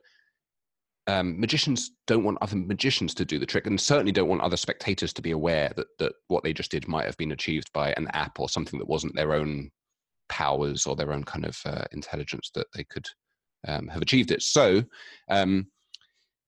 um, 1.07 1.39
magicians 1.39 1.91
don't 2.07 2.24
want 2.24 2.39
other 2.41 2.55
magicians 2.55 3.13
to 3.15 3.25
do 3.25 3.38
the 3.38 3.45
trick, 3.45 3.67
and 3.67 3.79
certainly 3.79 4.12
don't 4.12 4.29
want 4.29 4.41
other 4.41 4.57
spectators 4.57 5.13
to 5.13 5.21
be 5.21 5.31
aware 5.31 5.71
that 5.75 5.88
that 6.00 6.13
what 6.27 6.43
they 6.43 6.53
just 6.53 6.71
did 6.71 6.88
might 6.88 7.05
have 7.05 7.17
been 7.17 7.31
achieved 7.31 7.71
by 7.74 7.93
an 7.93 8.07
app 8.09 8.39
or 8.39 8.50
something 8.50 8.79
that 8.79 8.88
wasn't 8.88 9.15
their 9.15 9.33
own 9.33 9.69
powers 10.29 10.85
or 10.85 10.95
their 10.95 11.13
own 11.13 11.24
kind 11.24 11.45
of 11.45 11.57
uh, 11.65 11.85
intelligence 11.91 12.50
that 12.55 12.67
they 12.74 12.83
could 12.83 13.07
um, 13.67 13.88
have 13.88 14.01
achieved 14.01 14.31
it. 14.31 14.41
So 14.41 14.83
um, 15.29 15.67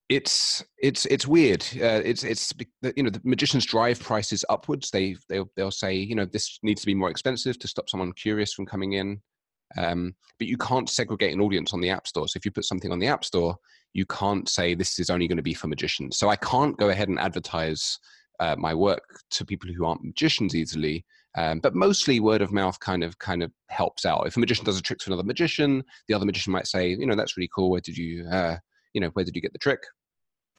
it's 0.09 0.63
it's 0.81 1.05
it's 1.07 1.27
weird. 1.27 1.63
Uh, 1.75 2.01
it's 2.03 2.23
it's 2.23 2.53
you 2.95 3.03
know 3.03 3.09
the 3.09 3.21
magicians 3.23 3.65
drive 3.65 3.99
prices 3.99 4.45
upwards. 4.49 4.89
They 4.89 5.17
they'll 5.29 5.51
they'll 5.55 5.71
say 5.71 5.93
you 5.93 6.15
know 6.15 6.25
this 6.25 6.59
needs 6.63 6.81
to 6.81 6.87
be 6.87 6.95
more 6.95 7.09
expensive 7.09 7.59
to 7.59 7.67
stop 7.67 7.89
someone 7.89 8.13
curious 8.13 8.53
from 8.53 8.65
coming 8.65 8.93
in. 8.93 9.21
Um, 9.75 10.15
but 10.39 10.47
you 10.47 10.57
can't 10.57 10.89
segregate 10.89 11.33
an 11.33 11.41
audience 11.41 11.73
on 11.73 11.81
the 11.81 11.89
app 11.89 12.07
store. 12.07 12.27
So 12.27 12.37
if 12.37 12.45
you 12.45 12.51
put 12.51 12.65
something 12.65 12.91
on 12.91 12.99
the 12.99 13.07
app 13.07 13.25
store, 13.25 13.55
you 13.93 14.05
can't 14.05 14.47
say 14.47 14.73
this 14.75 14.99
is 14.99 15.09
only 15.09 15.27
going 15.27 15.37
to 15.37 15.43
be 15.43 15.53
for 15.53 15.67
magicians. 15.67 16.17
So 16.17 16.29
I 16.29 16.35
can't 16.35 16.77
go 16.77 16.89
ahead 16.89 17.09
and 17.09 17.19
advertise 17.19 17.99
uh, 18.39 18.55
my 18.57 18.73
work 18.73 19.21
to 19.31 19.45
people 19.45 19.69
who 19.73 19.85
aren't 19.85 20.03
magicians 20.03 20.55
easily. 20.55 21.05
Um, 21.35 21.59
but 21.59 21.75
mostly 21.75 22.19
word 22.19 22.41
of 22.41 22.51
mouth 22.51 22.79
kind 22.79 23.03
of 23.03 23.19
kind 23.19 23.43
of 23.43 23.51
helps 23.69 24.05
out. 24.05 24.25
If 24.25 24.37
a 24.37 24.39
magician 24.39 24.65
does 24.65 24.79
a 24.79 24.81
trick 24.81 24.99
to 24.99 25.09
another 25.09 25.23
magician, 25.23 25.83
the 26.07 26.13
other 26.13 26.25
magician 26.25 26.53
might 26.53 26.67
say, 26.67 26.89
you 26.89 27.05
know, 27.05 27.15
that's 27.15 27.37
really 27.37 27.49
cool. 27.53 27.69
Where 27.69 27.81
did 27.81 27.97
you, 27.97 28.27
uh, 28.27 28.57
you 28.93 29.01
know, 29.01 29.09
where 29.09 29.25
did 29.25 29.35
you 29.35 29.41
get 29.41 29.53
the 29.53 29.59
trick? 29.59 29.81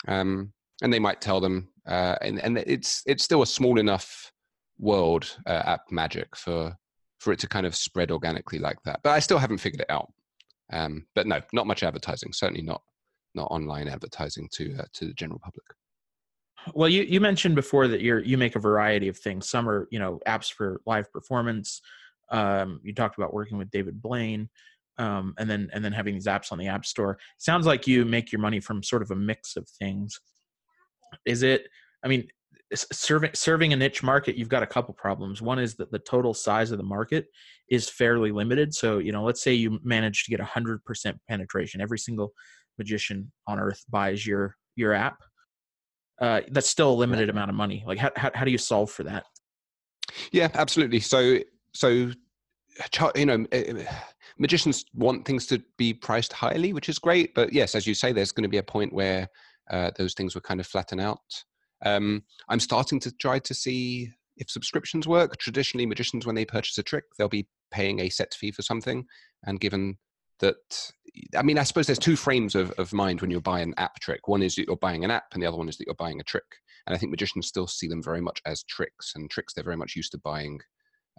Um, 0.06 0.52
and 0.82 0.92
they 0.92 1.00
might 1.00 1.20
tell 1.20 1.40
them, 1.40 1.68
uh, 1.86 2.16
and 2.22 2.38
and 2.40 2.58
it's 2.58 3.02
it's 3.06 3.24
still 3.24 3.42
a 3.42 3.46
small 3.46 3.80
enough 3.80 4.32
world 4.78 5.36
uh, 5.46 5.62
at 5.66 5.80
Magic 5.90 6.36
for 6.36 6.76
for 7.18 7.32
it 7.32 7.38
to 7.40 7.48
kind 7.48 7.66
of 7.66 7.74
spread 7.74 8.10
organically 8.10 8.58
like 8.58 8.82
that. 8.84 9.00
But 9.02 9.10
I 9.10 9.18
still 9.18 9.38
haven't 9.38 9.58
figured 9.58 9.80
it 9.80 9.90
out. 9.90 10.12
Um, 10.72 11.06
but 11.14 11.26
no, 11.26 11.40
not 11.52 11.66
much 11.66 11.82
advertising. 11.82 12.32
Certainly 12.32 12.62
not 12.62 12.82
not 13.34 13.50
online 13.50 13.88
advertising 13.88 14.48
to 14.52 14.76
uh, 14.78 14.84
to 14.94 15.06
the 15.06 15.14
general 15.14 15.40
public. 15.42 15.64
Well, 16.74 16.88
you, 16.88 17.02
you 17.02 17.20
mentioned 17.20 17.54
before 17.54 17.88
that 17.88 18.00
you're 18.00 18.20
you 18.20 18.36
make 18.36 18.56
a 18.56 18.60
variety 18.60 19.08
of 19.08 19.16
things. 19.16 19.48
Some 19.48 19.68
are 19.68 19.88
you 19.90 19.98
know 19.98 20.20
apps 20.26 20.52
for 20.52 20.80
live 20.86 21.10
performance. 21.12 21.80
Um, 22.30 22.80
you 22.82 22.94
talked 22.94 23.16
about 23.16 23.32
working 23.32 23.56
with 23.56 23.70
David 23.70 24.02
Blaine, 24.02 24.50
um, 24.98 25.34
and 25.38 25.48
then 25.48 25.70
and 25.72 25.84
then 25.84 25.92
having 25.92 26.14
these 26.14 26.26
apps 26.26 26.52
on 26.52 26.58
the 26.58 26.68
App 26.68 26.84
Store. 26.84 27.18
Sounds 27.38 27.66
like 27.66 27.86
you 27.86 28.04
make 28.04 28.32
your 28.32 28.40
money 28.40 28.60
from 28.60 28.82
sort 28.82 29.02
of 29.02 29.10
a 29.10 29.16
mix 29.16 29.56
of 29.56 29.68
things. 29.68 30.20
Is 31.24 31.42
it? 31.42 31.68
I 32.04 32.08
mean, 32.08 32.28
serving 32.74 33.30
serving 33.34 33.72
a 33.72 33.76
niche 33.76 34.02
market, 34.02 34.36
you've 34.36 34.48
got 34.48 34.62
a 34.62 34.66
couple 34.66 34.94
problems. 34.94 35.40
One 35.40 35.58
is 35.58 35.74
that 35.76 35.90
the 35.90 35.98
total 35.98 36.34
size 36.34 36.70
of 36.70 36.78
the 36.78 36.84
market 36.84 37.26
is 37.70 37.88
fairly 37.88 38.32
limited. 38.32 38.74
So 38.74 38.98
you 38.98 39.12
know, 39.12 39.24
let's 39.24 39.42
say 39.42 39.54
you 39.54 39.78
manage 39.82 40.24
to 40.24 40.30
get 40.30 40.40
hundred 40.40 40.84
percent 40.84 41.18
penetration. 41.28 41.80
Every 41.80 41.98
single 41.98 42.32
magician 42.78 43.32
on 43.46 43.58
earth 43.58 43.84
buys 43.90 44.26
your 44.26 44.56
your 44.76 44.92
app 44.92 45.18
uh, 46.20 46.40
that's 46.50 46.68
still 46.68 46.90
a 46.90 46.94
limited 46.94 47.30
amount 47.30 47.50
of 47.50 47.56
money. 47.56 47.84
Like, 47.86 47.98
how, 47.98 48.10
how, 48.16 48.30
how 48.34 48.44
do 48.44 48.50
you 48.50 48.58
solve 48.58 48.90
for 48.90 49.04
that? 49.04 49.24
Yeah, 50.32 50.48
absolutely. 50.54 51.00
So, 51.00 51.38
so 51.72 52.10
you 53.14 53.26
know, 53.26 53.46
eh, 53.52 53.64
eh, 53.78 53.84
magicians 54.38 54.84
want 54.94 55.24
things 55.24 55.46
to 55.46 55.62
be 55.76 55.94
priced 55.94 56.32
highly, 56.32 56.72
which 56.72 56.88
is 56.88 56.98
great. 56.98 57.34
But 57.34 57.52
yes, 57.52 57.74
as 57.74 57.86
you 57.86 57.94
say, 57.94 58.12
there's 58.12 58.32
going 58.32 58.44
to 58.44 58.48
be 58.48 58.58
a 58.58 58.62
point 58.62 58.92
where 58.92 59.28
uh, 59.70 59.90
those 59.96 60.14
things 60.14 60.34
will 60.34 60.42
kind 60.42 60.60
of 60.60 60.66
flatten 60.66 61.00
out. 61.00 61.44
Um, 61.84 62.22
I'm 62.48 62.60
starting 62.60 63.00
to 63.00 63.12
try 63.12 63.38
to 63.38 63.54
see 63.54 64.10
if 64.36 64.50
subscriptions 64.50 65.06
work. 65.06 65.36
Traditionally, 65.38 65.86
magicians, 65.86 66.26
when 66.26 66.34
they 66.34 66.44
purchase 66.44 66.78
a 66.78 66.82
trick, 66.82 67.04
they'll 67.16 67.28
be 67.28 67.48
paying 67.70 68.00
a 68.00 68.08
set 68.08 68.34
fee 68.34 68.50
for 68.50 68.62
something, 68.62 69.04
and 69.44 69.60
given 69.60 69.98
that 70.40 70.92
I 71.36 71.42
mean, 71.42 71.58
I 71.58 71.62
suppose 71.64 71.86
there's 71.86 71.98
two 71.98 72.16
frames 72.16 72.54
of, 72.54 72.70
of 72.72 72.92
mind 72.92 73.20
when 73.20 73.30
you're 73.30 73.40
buying 73.40 73.68
an 73.68 73.74
app 73.76 73.98
trick. 74.00 74.28
One 74.28 74.42
is 74.42 74.54
that 74.54 74.66
you're 74.66 74.76
buying 74.76 75.04
an 75.04 75.10
app, 75.10 75.26
and 75.32 75.42
the 75.42 75.46
other 75.46 75.56
one 75.56 75.68
is 75.68 75.76
that 75.78 75.86
you're 75.86 75.94
buying 75.94 76.20
a 76.20 76.24
trick. 76.24 76.44
And 76.86 76.94
I 76.94 76.98
think 76.98 77.10
magicians 77.10 77.48
still 77.48 77.66
see 77.66 77.88
them 77.88 78.02
very 78.02 78.20
much 78.20 78.40
as 78.46 78.62
tricks, 78.64 79.12
and 79.14 79.30
tricks 79.30 79.52
they're 79.52 79.64
very 79.64 79.76
much 79.76 79.96
used 79.96 80.12
to 80.12 80.18
buying 80.18 80.60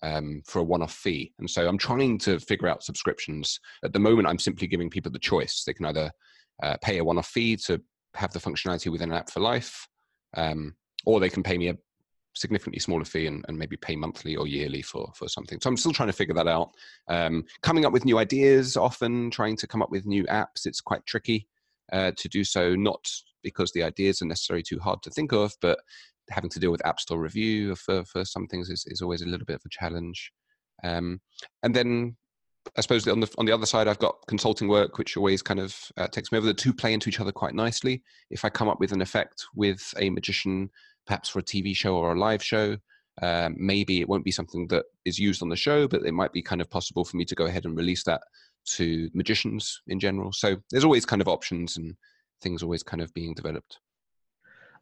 um, 0.01 0.42
for 0.46 0.60
a 0.60 0.63
one-off 0.63 0.94
fee. 0.94 1.34
And 1.39 1.50
so 1.50 1.68
I'm 1.68 1.78
trying 1.78 2.18
to 2.20 2.39
figure 2.39 2.68
out 2.68 2.84
subscriptions. 2.84 3.60
At 3.84 3.94
the 3.94 4.00
moment, 4.00 4.28
I'm 4.28 4.39
simply 4.39 4.68
giving 4.68 4.89
people 4.89 5.12
the 5.12 5.20
choice. 5.20 5.63
They 5.66 5.74
can 5.74 5.86
either 5.86 6.12
uh, 6.63 6.78
pay 6.82 7.00
a 7.00 7.04
one-off 7.04 7.28
fee 7.28 7.58
to 7.68 7.82
have 8.16 8.32
the 8.32 8.39
functionality 8.39 8.92
within 8.92 9.12
an 9.12 9.18
app 9.18 9.30
for 9.30 9.42
life, 9.42 9.88
um, 10.36 10.75
or 11.05 11.19
they 11.19 11.29
can 11.29 11.43
pay 11.43 11.57
me 11.57 11.69
a 11.69 11.77
significantly 12.36 12.79
smaller 12.79 13.05
fee 13.05 13.27
and, 13.27 13.43
and, 13.48 13.57
maybe 13.57 13.75
pay 13.75 13.95
monthly 13.95 14.36
or 14.36 14.48
yearly 14.48 14.81
for 14.81 15.12
for 15.15 15.27
something. 15.27 15.59
So 15.59 15.69
I'm 15.69 15.77
still 15.77 15.91
trying 15.91 16.09
to 16.09 16.13
figure 16.13 16.36
that 16.36 16.48
out. 16.48 16.71
Um, 17.07 17.43
coming 17.62 17.86
up 17.86 17.93
with 17.93 18.05
new 18.05 18.17
ideas, 18.17 18.77
often 18.77 19.31
trying 19.31 19.57
to 19.57 19.67
come 19.67 19.81
up 19.81 19.91
with 19.91 20.05
new 20.05 20.24
apps. 20.25 20.65
It's 20.65 20.81
quite 20.81 21.05
tricky 21.05 21.48
uh, 21.91 22.12
to 22.15 22.29
do 22.29 22.43
so, 22.43 22.75
not 22.75 23.09
because 23.43 23.71
the 23.71 23.83
ideas 23.83 24.21
are 24.21 24.25
necessarily 24.25 24.63
too 24.63 24.79
hard 24.79 25.01
to 25.03 25.09
think 25.09 25.31
of, 25.31 25.55
but 25.62 25.79
having 26.29 26.50
to 26.51 26.59
deal 26.59 26.71
with 26.71 26.86
App 26.86 27.00
Store 27.00 27.19
review 27.19 27.75
for 27.75 28.05
for 28.05 28.24
some 28.24 28.48
things 28.48 28.69
is, 28.69 28.86
is 28.88 29.01
always 29.01 29.21
a 29.21 29.27
little 29.27 29.45
bit 29.45 29.55
of 29.55 29.63
a 29.65 29.69
challenge. 29.69 30.31
Um, 30.83 31.19
and 31.63 31.75
then 31.75 32.15
I 32.77 32.81
suppose 32.81 33.07
on 33.07 33.19
the 33.19 33.33
on 33.38 33.45
the 33.45 33.51
other 33.51 33.65
side, 33.65 33.88
I've 33.88 33.99
got 33.99 34.25
consulting 34.27 34.67
work, 34.67 34.97
which 34.97 35.17
always 35.17 35.41
kind 35.41 35.59
of 35.59 35.75
uh, 35.97 36.07
takes 36.07 36.31
me 36.31 36.38
over. 36.38 36.47
The 36.47 36.53
two 36.53 36.73
play 36.73 36.93
into 36.93 37.09
each 37.09 37.19
other 37.19 37.31
quite 37.31 37.55
nicely. 37.55 38.03
If 38.29 38.45
I 38.45 38.49
come 38.49 38.69
up 38.69 38.79
with 38.79 38.91
an 38.91 39.01
effect 39.01 39.45
with 39.55 39.93
a 39.97 40.09
magician 40.09 40.69
perhaps 41.09 41.27
for 41.27 41.39
a 41.39 41.43
TV 41.43 41.75
show 41.75 41.95
or 41.95 42.13
a 42.13 42.19
live 42.19 42.43
show. 42.43 42.77
Um, 43.21 43.55
maybe 43.57 43.99
it 43.99 44.07
won't 44.07 44.23
be 44.23 44.31
something 44.31 44.67
that 44.67 44.85
is 45.05 45.17
used 45.17 45.41
on 45.41 45.49
the 45.49 45.55
show, 45.55 45.88
but 45.88 46.05
it 46.05 46.13
might 46.13 46.31
be 46.31 46.41
kind 46.41 46.61
of 46.61 46.69
possible 46.69 47.03
for 47.03 47.17
me 47.17 47.25
to 47.25 47.35
go 47.35 47.45
ahead 47.47 47.65
and 47.65 47.75
release 47.75 48.03
that 48.03 48.21
to 48.75 49.09
magicians 49.15 49.81
in 49.88 49.99
general. 49.99 50.31
So 50.31 50.57
there's 50.69 50.85
always 50.85 51.05
kind 51.05 51.21
of 51.21 51.27
options 51.27 51.77
and 51.77 51.95
things 52.41 52.61
always 52.61 52.83
kind 52.83 53.01
of 53.01 53.11
being 53.15 53.33
developed. 53.33 53.79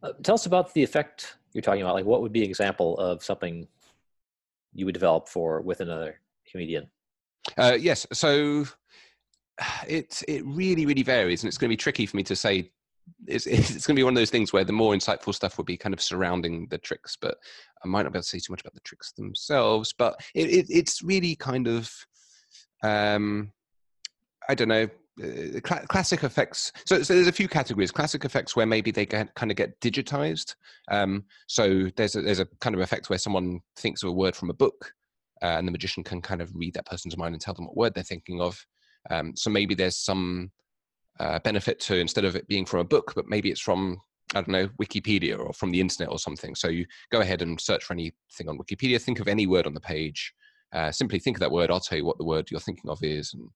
Uh, 0.03 0.12
tell 0.22 0.36
us 0.36 0.46
about 0.46 0.74
the 0.74 0.84
effect 0.84 1.38
you're 1.53 1.62
talking 1.62 1.82
about. 1.82 1.96
Like, 1.96 2.06
what 2.06 2.22
would 2.22 2.34
be 2.34 2.44
an 2.44 2.50
example 2.50 2.98
of 3.00 3.24
something 3.24 3.67
you 4.74 4.86
would 4.86 4.94
develop 4.94 5.29
for 5.29 5.62
with 5.62 5.79
another 5.79 6.20
comedian? 6.51 6.89
Uh, 7.58 7.77
yes. 7.80 8.06
So 8.13 8.66
it 9.88 10.24
it 10.27 10.46
really 10.46 10.86
really 10.86 11.04
varies, 11.04 11.44
and 11.44 11.48
it's 11.48 11.58
going 11.58 11.70
to 11.70 11.74
be 11.74 11.77
tricky 11.77 12.06
for 12.06 12.18
me 12.18 12.24
to 12.24 12.36
say 12.36 12.72
it's, 13.25 13.46
it's 13.48 13.88
going 13.88 13.96
to 13.96 14.00
be 14.00 14.04
one 14.04 14.13
of 14.13 14.18
those 14.18 14.30
things 14.30 14.54
where 14.54 14.63
the 14.63 14.74
more 14.74 14.94
insightful 14.94 15.34
stuff 15.34 15.58
would 15.58 15.68
be 15.68 15.77
kind 15.77 15.94
of 15.94 16.01
surrounding 16.01 16.68
the 16.70 16.77
tricks, 16.77 17.18
but 17.20 17.38
I 17.84 17.88
might 17.88 18.04
not 18.04 18.13
be 18.13 18.18
able 18.18 18.24
to 18.24 18.30
say 18.30 18.39
too 18.39 18.54
much 18.54 18.62
about 18.62 18.74
the 18.74 18.80
tricks 18.82 19.12
themselves. 19.13 19.94
But 19.98 20.20
it, 20.36 20.50
it, 20.50 20.66
it's 20.70 21.01
really 21.01 21.36
kind 21.36 21.68
of, 21.68 21.92
um, 22.84 23.51
I 24.50 24.56
don't 24.56 24.70
know, 24.70 24.89
uh, 25.24 25.60
cl- 25.66 25.86
classic 25.88 26.24
effects. 26.24 26.72
So, 26.86 27.01
so 27.01 27.16
there's 27.16 27.27
a 27.27 27.32
few 27.32 27.48
categories. 27.48 27.92
Classic 27.92 28.24
effects 28.24 28.56
where 28.56 28.66
maybe 28.66 28.92
they 28.92 29.06
get, 29.06 29.34
kind 29.36 29.51
of 29.51 29.58
get 29.58 29.80
digitized. 29.82 30.56
Um, 30.92 31.25
so 31.48 31.89
there's 31.96 32.16
a, 32.16 32.22
there's 32.22 32.39
a 32.39 32.48
kind 32.62 32.75
of 32.75 32.82
effect 32.82 33.10
where 33.10 33.20
someone 33.20 33.62
thinks 33.77 34.04
of 34.04 34.10
a 34.10 34.13
word 34.13 34.36
from 34.36 34.50
a 34.50 34.54
book, 34.54 34.94
uh, 35.41 35.58
and 35.58 35.67
the 35.67 35.72
magician 35.72 36.03
can 36.03 36.22
kind 36.22 36.41
of 36.41 36.56
read 36.56 36.74
that 36.74 36.86
person's 36.86 37.17
mind 37.17 37.34
and 37.36 37.41
tell 37.41 37.53
them 37.53 37.65
what 37.65 37.77
word 37.77 37.94
they're 37.94 38.03
thinking 38.03 38.41
of. 38.41 38.63
Um, 39.10 39.36
so 39.36 39.50
maybe 39.50 39.75
there's 39.75 39.98
some 39.98 40.51
uh, 41.20 41.39
benefit 41.39 41.79
to 41.82 41.98
instead 41.98 42.25
of 42.25 42.36
it 42.36 42.48
being 42.48 42.65
from 42.65 42.79
a 42.82 42.86
book, 42.86 43.13
but 43.15 43.27
maybe 43.27 43.50
it's 43.50 43.62
from 43.62 44.00
I 44.36 44.41
don't 44.41 44.50
know 44.50 44.67
Wikipedia 44.82 45.39
or 45.39 45.53
from 45.53 45.72
the 45.72 45.79
internet 45.79 46.12
or 46.12 46.20
something. 46.20 46.53
So 46.53 46.67
you 46.67 46.86
go 47.12 47.22
ahead 47.22 47.41
and 47.41 47.60
search 47.60 47.86
for 47.86 47.94
anything 47.94 48.50
on 48.50 48.58
Wikipedia. 48.58 49.01
Think 49.01 49.20
of 49.20 49.27
any 49.27 49.48
word 49.48 49.65
on 49.65 49.74
the 49.74 49.79
page. 49.79 50.34
Uh, 50.74 50.91
simply 50.91 51.20
think 51.20 51.38
of 51.38 51.41
that 51.41 51.51
word. 51.51 51.72
I'll 51.72 51.79
tell 51.79 51.98
you 51.98 52.06
what 52.06 52.17
the 52.17 52.25
word 52.25 52.51
you're 52.51 52.60
thinking 52.60 52.89
of 52.89 53.01
is 53.01 53.34
and 53.34 53.50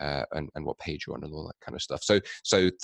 uh, 0.00 0.24
and, 0.32 0.48
and 0.54 0.64
what 0.64 0.78
page 0.78 1.04
you're 1.06 1.16
on 1.16 1.24
and 1.24 1.32
all 1.32 1.46
that 1.46 1.64
kind 1.64 1.74
of 1.74 1.82
stuff. 1.82 2.02
So 2.02 2.20
so 2.42 2.60
th- 2.60 2.80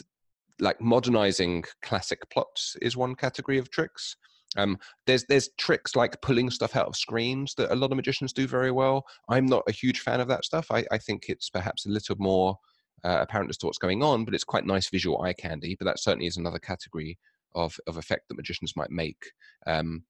like 0.61 0.81
modernizing 0.81 1.65
classic 1.83 2.29
plots 2.31 2.77
is 2.81 2.97
one 2.97 3.15
category 3.17 3.59
of 3.59 3.71
tricks. 3.71 4.17
Um, 4.57 4.79
there's 5.07 5.25
there's 5.25 5.51
tricks 5.59 5.97
like 5.97 6.21
pulling 6.23 6.51
stuff 6.51 6.77
out 6.77 6.87
of 6.87 6.97
screens 6.97 7.55
that 7.57 7.73
a 7.73 7.77
lot 7.77 7.91
of 7.91 7.97
magicians 7.97 8.33
do 8.33 8.47
very 8.47 8.71
well. 8.71 9.05
I'm 9.29 9.47
not 9.47 9.65
a 9.69 9.73
huge 9.73 10.01
fan 10.01 10.21
of 10.21 10.29
that 10.29 10.45
stuff. 10.45 10.67
I, 10.71 10.85
I 10.91 10.99
think 10.99 11.27
it's 11.29 11.51
perhaps 11.51 11.87
a 11.87 11.91
little 11.91 12.17
more 12.19 12.59
uh, 13.05 13.19
apparent 13.21 13.51
as 13.51 13.59
to 13.59 13.67
what's 13.67 13.79
going 13.79 14.03
on, 14.03 14.25
but 14.25 14.35
it's 14.35 14.45
quite 14.45 14.67
nice 14.67 14.89
visual 14.89 15.21
eye 15.23 15.33
candy. 15.33 15.77
But 15.79 15.87
that 15.87 16.01
certainly 16.01 16.27
is 16.27 16.37
another 16.37 16.59
category 16.59 17.19
of, 17.55 17.77
of 17.87 17.97
effect 17.97 18.29
that 18.29 18.37
magicians 18.37 18.77
might 18.77 18.91
make. 18.91 19.31
Um, 19.67 20.05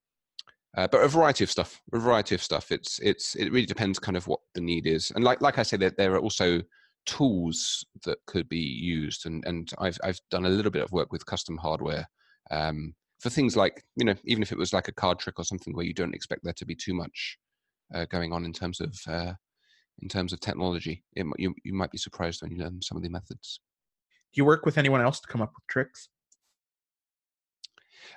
uh, 0.77 0.89
but 0.89 1.03
a 1.03 1.09
variety 1.09 1.45
of 1.45 1.51
stuff, 1.51 1.81
a 1.93 1.99
variety 1.99 2.35
of 2.35 2.43
stuff. 2.43 2.73
It's 2.73 2.99
it's 3.01 3.37
it 3.37 3.53
really 3.53 3.67
depends 3.67 3.99
kind 3.99 4.17
of 4.17 4.27
what 4.27 4.41
the 4.55 4.61
need 4.61 4.87
is, 4.87 5.13
and 5.15 5.23
like 5.23 5.41
like 5.41 5.59
I 5.59 5.63
say, 5.63 5.77
there, 5.77 5.91
there 5.91 6.15
are 6.15 6.21
also 6.21 6.61
tools 7.07 7.85
that 8.05 8.19
could 8.27 8.49
be 8.49 8.59
used, 8.59 9.27
and 9.27 9.45
and 9.47 9.73
I've 9.79 9.99
I've 10.03 10.19
done 10.31 10.47
a 10.47 10.51
little 10.51 10.73
bit 10.73 10.83
of 10.83 10.91
work 10.91 11.13
with 11.13 11.27
custom 11.27 11.57
hardware 11.57 12.09
um, 12.51 12.95
for 13.21 13.31
things 13.31 13.57
like 13.57 13.85
you 13.97 14.05
know 14.05 14.15
even 14.25 14.43
if 14.43 14.53
it 14.53 14.59
was 14.59 14.73
like 14.73 14.89
a 14.89 14.93
card 14.93 15.19
trick 15.19 15.39
or 15.39 15.45
something 15.45 15.75
where 15.75 15.85
you 15.85 15.95
don't 15.95 16.15
expect 16.15 16.45
there 16.45 16.53
to 16.53 16.67
be 16.67 16.75
too 16.75 16.95
much 16.95 17.39
uh, 17.95 18.05
going 18.07 18.33
on 18.33 18.45
in 18.45 18.53
terms 18.53 18.81
of 18.81 18.97
uh, 19.09 19.33
in 20.01 20.09
terms 20.09 20.33
of 20.33 20.41
technology. 20.41 21.05
It, 21.15 21.27
you 21.39 21.55
you 21.65 21.75
might 21.75 21.91
be 21.91 21.99
surprised 21.99 22.43
when 22.43 22.51
you 22.51 22.59
learn 22.59 22.83
some 22.83 22.97
of 22.97 23.03
the 23.03 23.09
methods. 23.09 23.61
Do 24.33 24.41
you 24.41 24.45
work 24.45 24.67
with 24.67 24.79
anyone 24.79 25.01
else 25.01 25.21
to 25.21 25.29
come 25.29 25.43
up 25.43 25.53
with 25.55 25.67
tricks? 25.69 26.09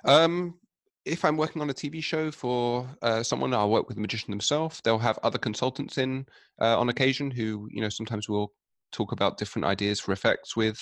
Um, 0.04 0.58
if 1.04 1.24
I'm 1.24 1.36
working 1.36 1.62
on 1.62 1.70
a 1.70 1.74
TV 1.74 2.02
show 2.02 2.30
for 2.30 2.88
uh, 3.02 3.22
someone, 3.22 3.54
I'll 3.54 3.70
work 3.70 3.88
with 3.88 3.96
the 3.96 4.00
magician 4.00 4.30
themselves. 4.30 4.80
They'll 4.82 4.98
have 4.98 5.18
other 5.22 5.38
consultants 5.38 5.96
in 5.98 6.26
uh, 6.60 6.78
on 6.78 6.88
occasion 6.88 7.30
who, 7.30 7.68
you 7.70 7.80
know, 7.80 7.88
sometimes 7.88 8.28
will 8.28 8.52
talk 8.92 9.12
about 9.12 9.38
different 9.38 9.66
ideas 9.66 10.00
for 10.00 10.12
effects 10.12 10.56
with. 10.56 10.80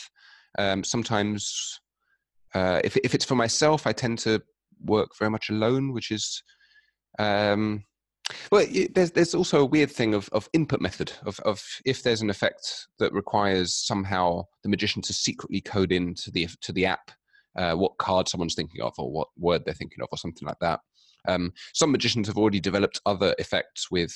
Um, 0.59 0.83
sometimes, 0.83 1.81
uh, 2.57 2.81
if 2.83 2.97
if 3.05 3.15
it's 3.15 3.25
for 3.25 3.35
myself, 3.35 3.87
I 3.87 3.93
tend 3.93 4.19
to 4.21 4.43
work 4.83 5.11
very 5.19 5.31
much 5.31 5.51
alone, 5.51 5.93
which 5.93 6.11
is, 6.11 6.43
um, 7.19 7.85
well, 8.51 8.67
it, 8.67 8.95
there's 8.95 9.11
there's 9.11 9.35
also 9.35 9.61
a 9.61 9.67
weird 9.67 9.91
thing 9.91 10.15
of 10.15 10.31
of 10.33 10.49
input 10.55 10.81
method 10.81 11.13
of 11.27 11.39
of 11.41 11.63
if 11.85 12.03
there's 12.03 12.23
an 12.23 12.31
effect 12.31 12.89
that 12.99 13.13
requires 13.13 13.75
somehow 13.75 14.45
the 14.63 14.71
magician 14.71 15.03
to 15.03 15.13
secretly 15.13 15.61
code 15.61 15.93
into 15.93 16.31
the 16.31 16.49
to 16.63 16.73
the 16.73 16.87
app 16.87 17.11
uh, 17.57 17.75
what 17.75 17.99
card 17.99 18.27
someone's 18.27 18.55
thinking 18.55 18.81
of 18.81 18.95
or 18.99 19.11
what 19.11 19.29
word 19.37 19.63
they're 19.65 19.75
thinking 19.75 20.03
of 20.03 20.09
or 20.11 20.19
something 20.19 20.47
like 20.47 20.59
that. 20.61 20.81
Um, 21.29 21.53
some 21.75 21.93
magicians 21.93 22.27
have 22.29 22.39
already 22.39 22.61
developed 22.61 23.01
other 23.05 23.35
effects 23.39 23.91
with 23.91 24.15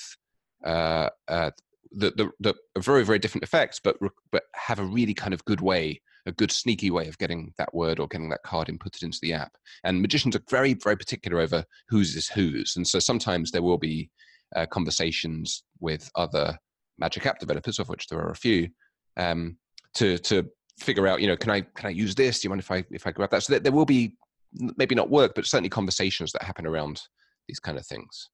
uh, 0.64 1.11
uh, 1.28 1.50
the, 1.92 2.11
the, 2.40 2.54
the 2.75 2.80
very 2.80 3.04
very 3.04 3.18
different 3.18 3.44
effects, 3.44 3.80
but 3.82 3.97
but 4.32 4.44
have 4.54 4.78
a 4.78 4.85
really 4.85 5.14
kind 5.14 5.35
of 5.35 5.44
good 5.44 5.61
way, 5.61 6.00
a 6.26 6.32
good 6.32 6.50
sneaky 6.50 6.90
way 6.90 7.08
of 7.08 7.18
getting 7.18 7.52
that 7.58 7.72
word 7.74 7.98
or 7.98 8.08
getting 8.08 8.28
that 8.30 8.42
card 8.44 8.68
inputted 8.68 9.02
into 9.02 9.18
the 9.22 9.32
app. 9.32 9.52
And 9.84 10.02
magicians 10.02 10.36
are 10.36 10.42
very 10.50 10.74
very 10.74 10.96
particular 10.96 11.40
over 11.40 11.64
whose 11.88 12.16
is 12.16 12.28
whose, 12.28 12.76
and 12.76 12.86
so 12.86 12.98
sometimes 12.98 13.50
there 13.50 13.62
will 13.62 13.78
be 13.78 14.10
uh, 14.56 14.66
conversations 14.66 15.64
with 15.80 16.10
other 16.16 16.58
Magic 16.98 17.24
app 17.24 17.38
developers, 17.38 17.78
of 17.78 17.88
which 17.88 18.08
there 18.08 18.18
are 18.18 18.30
a 18.30 18.36
few, 18.36 18.68
um, 19.16 19.56
to 19.94 20.18
to 20.18 20.46
figure 20.78 21.06
out, 21.08 21.20
you 21.20 21.26
know, 21.26 21.36
can 21.36 21.50
I 21.50 21.62
can 21.62 21.86
I 21.86 21.90
use 21.90 22.14
this? 22.14 22.40
Do 22.40 22.46
you 22.46 22.50
mind 22.50 22.60
if 22.60 22.70
I 22.70 22.84
if 22.90 23.06
I 23.06 23.10
grab 23.10 23.30
that? 23.30 23.42
So 23.42 23.54
there, 23.54 23.60
there 23.60 23.72
will 23.72 23.86
be 23.86 24.16
maybe 24.52 24.94
not 24.94 25.08
work, 25.08 25.32
but 25.34 25.46
certainly 25.46 25.70
conversations 25.70 26.30
that 26.32 26.42
happen 26.42 26.66
around 26.66 27.00
these 27.48 27.58
kind 27.58 27.78
of 27.78 27.86
things. 27.86 28.28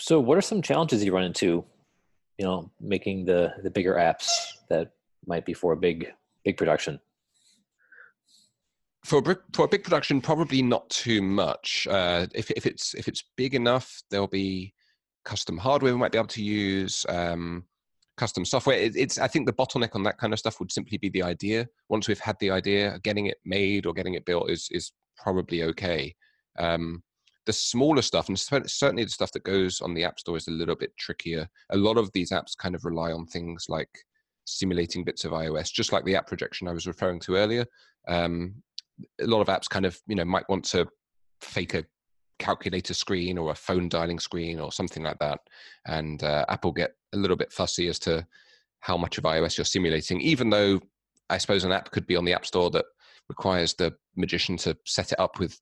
So, 0.00 0.20
what 0.20 0.38
are 0.38 0.42
some 0.42 0.62
challenges 0.62 1.04
you 1.04 1.12
run 1.12 1.24
into? 1.24 1.64
You 2.38 2.46
know, 2.46 2.70
making 2.80 3.24
the 3.24 3.52
the 3.64 3.70
bigger 3.70 3.94
apps 3.94 4.28
that 4.68 4.92
might 5.26 5.44
be 5.44 5.54
for 5.54 5.72
a 5.72 5.76
big 5.76 6.06
big 6.44 6.56
production. 6.56 7.00
For 9.04 9.18
a, 9.18 9.36
for 9.52 9.66
a 9.66 9.68
big 9.68 9.84
production, 9.84 10.20
probably 10.20 10.62
not 10.62 10.88
too 10.88 11.20
much. 11.20 11.86
Uh, 11.90 12.26
if 12.34 12.50
if 12.52 12.66
it's 12.66 12.94
if 12.94 13.08
it's 13.08 13.24
big 13.36 13.54
enough, 13.54 14.02
there'll 14.10 14.26
be 14.26 14.72
custom 15.24 15.58
hardware 15.58 15.92
we 15.92 15.98
might 15.98 16.12
be 16.12 16.18
able 16.18 16.28
to 16.28 16.42
use. 16.42 17.04
Um, 17.08 17.64
custom 18.16 18.44
software. 18.44 18.78
It, 18.78 18.96
it's 18.96 19.18
I 19.18 19.28
think 19.28 19.46
the 19.46 19.52
bottleneck 19.52 19.94
on 19.94 20.02
that 20.04 20.18
kind 20.18 20.32
of 20.32 20.38
stuff 20.38 20.60
would 20.60 20.72
simply 20.72 20.98
be 20.98 21.08
the 21.10 21.22
idea. 21.22 21.66
Once 21.88 22.08
we've 22.08 22.18
had 22.18 22.36
the 22.40 22.50
idea, 22.50 22.98
getting 23.02 23.26
it 23.26 23.38
made 23.44 23.86
or 23.86 23.92
getting 23.92 24.14
it 24.14 24.24
built 24.24 24.50
is 24.50 24.68
is 24.70 24.92
probably 25.16 25.62
okay. 25.64 26.14
Um, 26.58 27.02
the 27.46 27.52
smaller 27.52 28.00
stuff, 28.00 28.28
and 28.28 28.38
certainly 28.38 29.04
the 29.04 29.10
stuff 29.10 29.32
that 29.32 29.44
goes 29.44 29.80
on 29.82 29.92
the 29.92 30.04
App 30.04 30.18
Store, 30.18 30.36
is 30.36 30.48
a 30.48 30.52
little 30.52 30.76
bit 30.76 30.96
trickier. 30.98 31.46
A 31.70 31.76
lot 31.76 31.98
of 31.98 32.10
these 32.12 32.30
apps 32.30 32.56
kind 32.56 32.74
of 32.74 32.84
rely 32.84 33.12
on 33.12 33.26
things 33.26 33.66
like 33.68 33.90
simulating 34.44 35.04
bits 35.04 35.24
of 35.24 35.32
iOS, 35.32 35.72
just 35.72 35.92
like 35.92 36.04
the 36.04 36.16
app 36.16 36.26
projection 36.26 36.68
I 36.68 36.72
was 36.72 36.86
referring 36.86 37.20
to 37.20 37.36
earlier. 37.36 37.64
Um, 38.08 38.56
a 39.20 39.26
lot 39.26 39.40
of 39.40 39.48
apps 39.48 39.68
kind 39.68 39.86
of 39.86 39.98
you 40.06 40.14
know 40.14 40.24
might 40.24 40.48
want 40.48 40.64
to 40.66 40.86
fake 41.40 41.74
a 41.74 41.84
calculator 42.38 42.94
screen 42.94 43.38
or 43.38 43.50
a 43.50 43.56
phone 43.56 43.88
dialing 43.88 44.18
screen 44.18 44.58
or 44.58 44.72
something 44.72 45.02
like 45.02 45.18
that. 45.20 45.40
And 45.86 46.22
uh, 46.22 46.44
Apple 46.48 46.72
get 46.72 46.92
a 47.12 47.16
little 47.16 47.36
bit 47.36 47.52
fussy 47.52 47.88
as 47.88 47.98
to 48.00 48.26
how 48.80 48.96
much 48.96 49.18
of 49.18 49.24
iOS 49.24 49.56
you're 49.56 49.64
simulating, 49.64 50.20
even 50.20 50.50
though 50.50 50.80
I 51.30 51.38
suppose 51.38 51.64
an 51.64 51.72
app 51.72 51.90
could 51.90 52.06
be 52.06 52.16
on 52.16 52.24
the 52.24 52.34
App 52.34 52.44
Store 52.44 52.70
that 52.70 52.84
requires 53.28 53.74
the 53.74 53.94
magician 54.16 54.56
to 54.58 54.76
set 54.84 55.12
it 55.12 55.20
up 55.20 55.38
with 55.38 55.58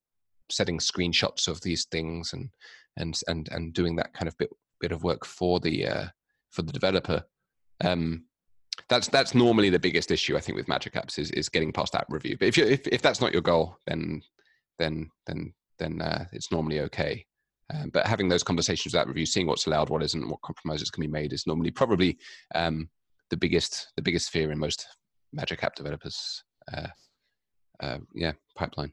setting 0.51 0.79
screenshots 0.79 1.47
of 1.49 1.61
these 1.61 1.87
things 1.91 2.33
and 2.33 2.51
and 2.97 3.19
and 3.29 3.49
and 3.53 3.73
doing 3.73 3.97
that 3.97 4.13
kind 4.13 4.29
of 4.29 4.37
bit 4.39 4.51
bit 4.81 4.93
of 4.93 5.05
work 5.05 5.25
for 5.25 5.61
the 5.61 5.87
uh, 5.87 6.07
for 6.51 6.63
the 6.63 6.73
developer. 6.73 7.23
Um, 7.83 8.25
that's 8.93 9.09
that's 9.09 9.35
normally 9.35 9.71
the 9.71 9.79
biggest 9.79 10.11
issue 10.11 10.37
I 10.37 10.41
think 10.41 10.57
with 10.57 10.69
Magic 10.69 10.93
Apps 10.95 11.19
is 11.19 11.31
is 11.31 11.49
getting 11.49 11.73
past 11.73 11.93
that 11.93 12.07
review. 12.09 12.37
But 12.39 12.49
if 12.49 12.57
you 12.57 12.65
if 12.65 12.87
if 12.87 13.03
that's 13.03 13.21
not 13.21 13.33
your 13.33 13.43
goal, 13.43 13.77
then 13.87 14.23
then 14.79 15.11
then 15.27 15.53
then 15.79 16.03
uh, 16.03 16.27
it's 16.33 16.53
normally 16.53 16.81
okay. 16.81 17.25
Um, 17.73 17.91
but 17.91 18.07
having 18.07 18.29
those 18.29 18.43
conversations 18.43 18.93
without 18.93 19.09
review, 19.09 19.25
seeing 19.25 19.47
what's 19.47 19.67
allowed, 19.67 19.89
what 19.89 20.03
isn't, 20.03 20.29
what 20.29 20.43
compromises 20.43 20.91
can 20.91 21.01
be 21.01 21.09
made, 21.09 21.33
is 21.33 21.47
normally 21.47 21.71
probably 21.71 22.19
um, 22.55 22.89
the 23.31 23.37
biggest 23.37 23.89
the 23.97 24.03
biggest 24.03 24.31
fear 24.31 24.53
in 24.53 24.59
most 24.59 24.87
Magic 25.33 25.65
App 25.65 25.75
developers. 25.75 26.45
Uh, 26.73 26.89
uh, 27.81 27.99
yeah, 28.15 28.33
pipeline. 28.57 28.93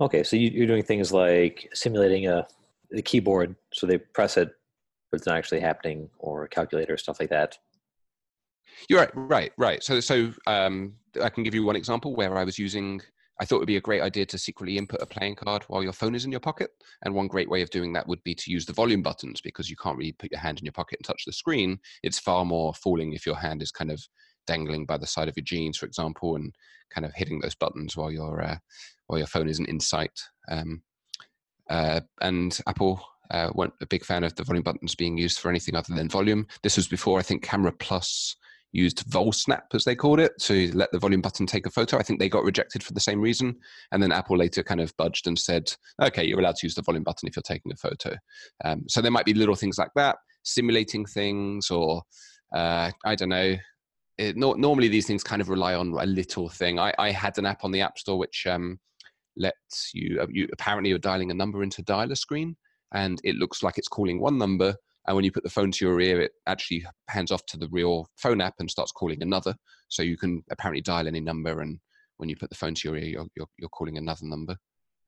Okay, 0.00 0.24
so 0.24 0.36
you, 0.36 0.64
are 0.64 0.66
doing 0.66 0.82
things 0.82 1.12
like 1.12 1.68
simulating 1.74 2.26
a 2.26 2.46
the 2.90 3.02
keyboard, 3.02 3.54
so 3.72 3.86
they 3.86 3.98
press 3.98 4.36
it, 4.36 4.50
but 5.10 5.18
it's 5.18 5.26
not 5.26 5.36
actually 5.36 5.60
happening, 5.60 6.08
or 6.18 6.44
a 6.44 6.48
calculator, 6.48 6.96
stuff 6.96 7.20
like 7.20 7.30
that. 7.30 7.58
You're 8.88 9.00
right, 9.00 9.10
right, 9.14 9.52
right. 9.58 9.82
So, 9.82 10.00
so 10.00 10.32
um, 10.46 10.94
I 11.22 11.28
can 11.28 11.44
give 11.44 11.54
you 11.54 11.64
one 11.64 11.76
example 11.76 12.14
where 12.14 12.36
I 12.36 12.44
was 12.44 12.58
using 12.58 13.00
I 13.40 13.44
thought 13.44 13.56
it 13.56 13.60
would 13.60 13.66
be 13.66 13.76
a 13.76 13.80
great 13.80 14.02
idea 14.02 14.26
to 14.26 14.38
secretly 14.38 14.78
input 14.78 15.02
a 15.02 15.06
playing 15.06 15.34
card 15.34 15.64
while 15.64 15.82
your 15.82 15.92
phone 15.92 16.14
is 16.14 16.24
in 16.24 16.30
your 16.30 16.40
pocket. 16.40 16.70
And 17.04 17.14
one 17.14 17.26
great 17.26 17.50
way 17.50 17.62
of 17.62 17.70
doing 17.70 17.92
that 17.94 18.06
would 18.06 18.22
be 18.22 18.34
to 18.34 18.50
use 18.50 18.64
the 18.64 18.72
volume 18.72 19.02
buttons 19.02 19.40
because 19.40 19.68
you 19.68 19.76
can't 19.76 19.98
really 19.98 20.12
put 20.12 20.30
your 20.30 20.40
hand 20.40 20.58
in 20.58 20.64
your 20.64 20.72
pocket 20.72 20.98
and 21.00 21.04
touch 21.04 21.24
the 21.26 21.32
screen. 21.32 21.78
It's 22.02 22.18
far 22.18 22.44
more 22.44 22.72
fooling 22.74 23.12
if 23.12 23.26
your 23.26 23.36
hand 23.36 23.60
is 23.60 23.72
kind 23.72 23.90
of 23.90 24.00
dangling 24.46 24.86
by 24.86 24.98
the 24.98 25.06
side 25.06 25.28
of 25.28 25.36
your 25.36 25.44
jeans, 25.44 25.76
for 25.76 25.86
example, 25.86 26.36
and 26.36 26.54
kind 26.90 27.04
of 27.04 27.12
hitting 27.14 27.40
those 27.40 27.56
buttons 27.56 27.96
while 27.96 28.10
your 28.10 28.40
uh, 28.40 28.56
while 29.06 29.18
your 29.18 29.26
phone 29.26 29.48
isn't 29.48 29.68
in 29.68 29.80
sight. 29.80 30.18
Um, 30.48 30.82
uh, 31.68 32.02
and 32.20 32.60
Apple 32.68 33.04
uh, 33.30 33.50
weren't 33.54 33.74
a 33.80 33.86
big 33.86 34.04
fan 34.04 34.22
of 34.22 34.34
the 34.36 34.44
volume 34.44 34.62
buttons 34.62 34.94
being 34.94 35.18
used 35.18 35.40
for 35.40 35.48
anything 35.48 35.74
other 35.74 35.94
than 35.94 36.08
volume. 36.08 36.46
This 36.62 36.76
was 36.76 36.86
before 36.86 37.18
I 37.18 37.22
think 37.22 37.42
Camera 37.42 37.72
Plus 37.72 38.36
used 38.74 39.08
VolSnap, 39.08 39.62
as 39.72 39.84
they 39.84 39.94
called 39.94 40.18
it, 40.18 40.32
to 40.40 40.70
let 40.72 40.90
the 40.90 40.98
volume 40.98 41.20
button 41.20 41.46
take 41.46 41.64
a 41.64 41.70
photo. 41.70 41.96
I 41.96 42.02
think 42.02 42.18
they 42.18 42.28
got 42.28 42.42
rejected 42.42 42.82
for 42.82 42.92
the 42.92 43.00
same 43.00 43.20
reason. 43.20 43.56
And 43.92 44.02
then 44.02 44.10
Apple 44.10 44.36
later 44.36 44.64
kind 44.64 44.80
of 44.80 44.94
budged 44.96 45.28
and 45.28 45.38
said, 45.38 45.72
okay, 46.02 46.24
you're 46.24 46.40
allowed 46.40 46.56
to 46.56 46.66
use 46.66 46.74
the 46.74 46.82
volume 46.82 47.04
button 47.04 47.28
if 47.28 47.36
you're 47.36 47.42
taking 47.42 47.72
a 47.72 47.76
photo. 47.76 48.16
Um, 48.64 48.82
so 48.88 49.00
there 49.00 49.12
might 49.12 49.26
be 49.26 49.32
little 49.32 49.54
things 49.54 49.78
like 49.78 49.92
that, 49.94 50.16
simulating 50.42 51.06
things, 51.06 51.70
or 51.70 52.02
uh, 52.54 52.90
I 53.04 53.14
don't 53.14 53.28
know. 53.28 53.54
It, 54.18 54.36
no, 54.36 54.52
normally 54.54 54.88
these 54.88 55.06
things 55.06 55.24
kind 55.24 55.40
of 55.40 55.48
rely 55.48 55.74
on 55.74 55.94
a 55.98 56.06
little 56.06 56.48
thing. 56.48 56.78
I, 56.78 56.92
I 56.98 57.10
had 57.12 57.38
an 57.38 57.46
app 57.46 57.64
on 57.64 57.70
the 57.70 57.80
App 57.80 57.98
Store 57.98 58.18
which 58.18 58.46
um, 58.48 58.78
lets 59.36 59.92
you, 59.94 60.20
uh, 60.20 60.26
you 60.30 60.48
apparently 60.52 60.90
you're 60.90 60.98
dialing 60.98 61.30
a 61.30 61.34
number 61.34 61.62
into 61.62 61.82
dialer 61.82 62.18
screen, 62.18 62.56
and 62.92 63.20
it 63.22 63.36
looks 63.36 63.62
like 63.62 63.78
it's 63.78 63.88
calling 63.88 64.20
one 64.20 64.36
number, 64.36 64.74
and 65.06 65.14
when 65.14 65.24
you 65.24 65.32
put 65.32 65.44
the 65.44 65.50
phone 65.50 65.70
to 65.70 65.84
your 65.84 66.00
ear, 66.00 66.20
it 66.22 66.32
actually 66.46 66.84
hands 67.08 67.30
off 67.30 67.44
to 67.46 67.56
the 67.58 67.68
real 67.70 68.08
phone 68.16 68.40
app 68.40 68.54
and 68.58 68.70
starts 68.70 68.92
calling 68.92 69.22
another. 69.22 69.54
So 69.88 70.02
you 70.02 70.16
can 70.16 70.42
apparently 70.50 70.80
dial 70.80 71.06
any 71.06 71.20
number, 71.20 71.60
and 71.60 71.78
when 72.16 72.28
you 72.28 72.36
put 72.36 72.50
the 72.50 72.56
phone 72.56 72.74
to 72.74 72.88
your 72.88 72.96
ear, 72.96 73.08
you're, 73.08 73.26
you're, 73.36 73.48
you're 73.58 73.68
calling 73.68 73.98
another 73.98 74.24
number. 74.24 74.56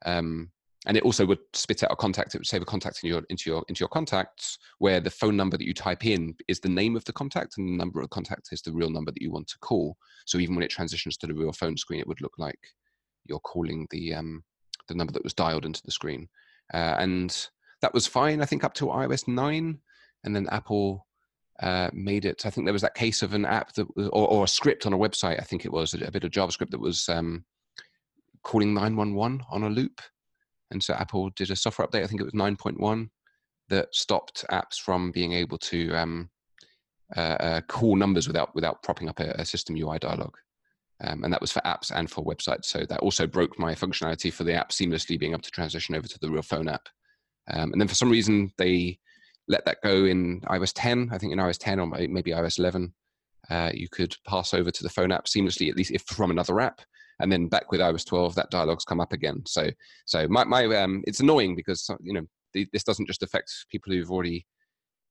Um, 0.05 0.51
and 0.87 0.97
it 0.97 1.03
also 1.03 1.27
would 1.27 1.41
spit 1.53 1.83
out 1.83 1.91
a 1.91 1.97
contact. 1.97 2.35
It 2.35 2.39
would 2.39 2.47
save 2.47 2.63
a 2.63 2.67
contact 2.67 3.01
in 3.03 3.09
your, 3.09 3.23
into 3.29 3.51
your 3.51 3.65
into 3.69 3.81
your 3.81 3.89
contacts, 3.89 4.59
where 4.79 5.01
the 5.01 5.11
phone 5.11 5.37
number 5.37 5.57
that 5.57 5.67
you 5.67 5.75
type 5.75 6.07
in 6.07 6.35
is 6.47 6.61
the 6.61 6.69
name 6.69 6.95
of 6.95 7.05
the 7.05 7.13
contact, 7.13 7.55
and 7.59 7.69
the 7.69 7.77
number 7.77 8.01
of 8.01 8.11
contact 8.11 8.49
is 8.53 8.63
the 8.63 8.73
real 8.73 8.91
number 8.91 9.11
that 9.11 9.23
you 9.23 9.33
want 9.33 9.49
to 9.49 9.59
call. 9.61 9.97
So 10.27 10.39
even 10.39 10.55
when 10.55 10.65
it 10.65 10.71
transitions 10.71 11.17
to 11.19 11.27
the 11.27 11.35
real 11.35 11.53
phone 11.53 11.77
screen, 11.77 12.01
it 12.01 12.07
would 12.07 12.21
look 12.21 12.35
like 12.39 12.59
you're 13.25 13.41
calling 13.41 13.89
the 13.91 14.15
um, 14.15 14.45
the 14.89 14.95
number 14.95 15.13
that 15.13 15.25
was 15.25 15.35
dialed 15.35 15.65
into 15.65 15.83
the 15.85 15.91
screen. 15.91 16.29
Uh, 16.73 16.97
and 16.99 17.49
that 17.83 17.95
was 17.95 18.07
fine, 18.07 18.41
I 18.41 18.47
think, 18.47 18.63
up 18.63 18.75
to 18.75 18.87
iOS 18.87 19.27
nine 19.27 19.79
and 20.27 20.37
then 20.37 20.49
Apple 20.51 21.07
uh, 21.61 21.89
made 21.93 22.25
it. 22.25 22.45
I 22.45 22.51
think 22.51 22.67
there 22.67 22.73
was 22.73 22.83
that 22.83 22.95
case 22.95 23.23
of 23.23 23.33
an 23.33 23.47
app 23.47 23.73
that, 23.75 23.87
was, 23.97 24.09
or, 24.09 24.29
or, 24.29 24.45
a 24.45 24.49
script 24.49 24.85
on 24.85 24.93
a 24.93 24.99
website. 24.99 25.41
I 25.41 25.45
think 25.45 25.65
it 25.65 25.73
was 25.73 25.95
a, 25.95 26.05
a 26.05 26.11
bit 26.11 26.25
of 26.25 26.31
JavaScript 26.31 26.71
that 26.71 26.81
was 26.81 27.09
um, 27.09 27.45
calling 28.43 28.75
911 28.75 29.43
on 29.51 29.63
a 29.63 29.71
loop, 29.71 30.01
and 30.71 30.83
so 30.83 30.95
Apple 30.95 31.31
did 31.31 31.51
a 31.51 31.57
software 31.57 31.89
update. 31.89 32.05
I 32.05 32.07
think 32.07 32.21
it 32.21 32.25
was 32.25 32.35
9.1 32.35 33.09
that 33.69 33.95
stopped 33.95 34.45
apps 34.51 34.79
from 34.79 35.11
being 35.11 35.33
able 35.33 35.59
to 35.59 35.93
um, 35.95 36.31
uh, 37.17 37.21
uh, 37.21 37.61
call 37.63 37.97
numbers 37.97 38.27
without 38.27 38.55
without 38.55 38.83
propping 38.83 39.09
up 39.09 39.21
a, 39.21 39.31
a 39.39 39.45
system 39.45 39.77
UI 39.77 39.99
dialog. 39.99 40.37
Um, 41.03 41.25
and 41.25 41.33
that 41.33 41.43
was 41.43 41.53
for 41.53 41.61
apps 41.61 41.93
and 41.95 42.11
for 42.11 42.25
websites. 42.25 42.67
So 42.67 42.85
that 42.87 43.01
also 43.01 43.27
broke 43.27 43.59
my 43.59 43.75
functionality 43.75 44.33
for 44.33 44.45
the 44.45 44.55
app 44.55 44.71
seamlessly 44.71 45.19
being 45.19 45.33
able 45.33 45.43
to 45.43 45.51
transition 45.51 45.95
over 45.95 46.09
to 46.09 46.19
the 46.19 46.31
real 46.31 46.43
phone 46.43 46.69
app. 46.69 46.89
Um, 47.53 47.73
and 47.73 47.81
then 47.81 47.89
for 47.89 47.95
some 47.95 48.11
reason 48.11 48.51
they 48.57 48.99
let 49.49 49.65
that 49.65 49.79
go 49.83 50.05
in 50.05 50.41
iOS 50.43 50.73
10. 50.75 51.11
I 51.13 51.19
think 51.19 51.33
in 51.33 51.39
iOS 51.39 51.59
10 51.59 51.81
or 51.81 51.87
maybe 51.87 52.33
iOS 52.33 52.59
11, 52.59 52.93
uh, 53.51 53.71
you 53.73 53.89
could 53.89 54.17
pass 54.27 54.55
over 54.55 54.71
to 54.71 54.83
the 54.83 54.89
phone 54.89 55.13
app 55.13 55.27
seamlessly, 55.27 55.69
at 55.69 55.77
least 55.77 55.93
if 55.93 56.03
from 56.03 56.31
another 56.31 56.61
app. 56.61 56.81
And 57.21 57.31
then 57.31 57.49
back 57.49 57.71
with 57.71 57.81
iOS 57.81 58.05
12, 58.05 58.35
that 58.35 58.51
dialogue's 58.51 58.85
come 58.85 59.01
up 59.01 59.13
again. 59.13 59.43
So, 59.47 59.71
so 60.05 60.29
my, 60.29 60.45
my 60.45 60.65
um, 60.77 61.03
it's 61.07 61.21
annoying 61.21 61.57
because 61.57 61.89
you 62.03 62.13
know 62.13 62.27
this 62.73 62.85
doesn't 62.85 63.07
just 63.07 63.23
affect 63.23 63.53
people 63.71 63.93
who've 63.93 64.11
already 64.11 64.47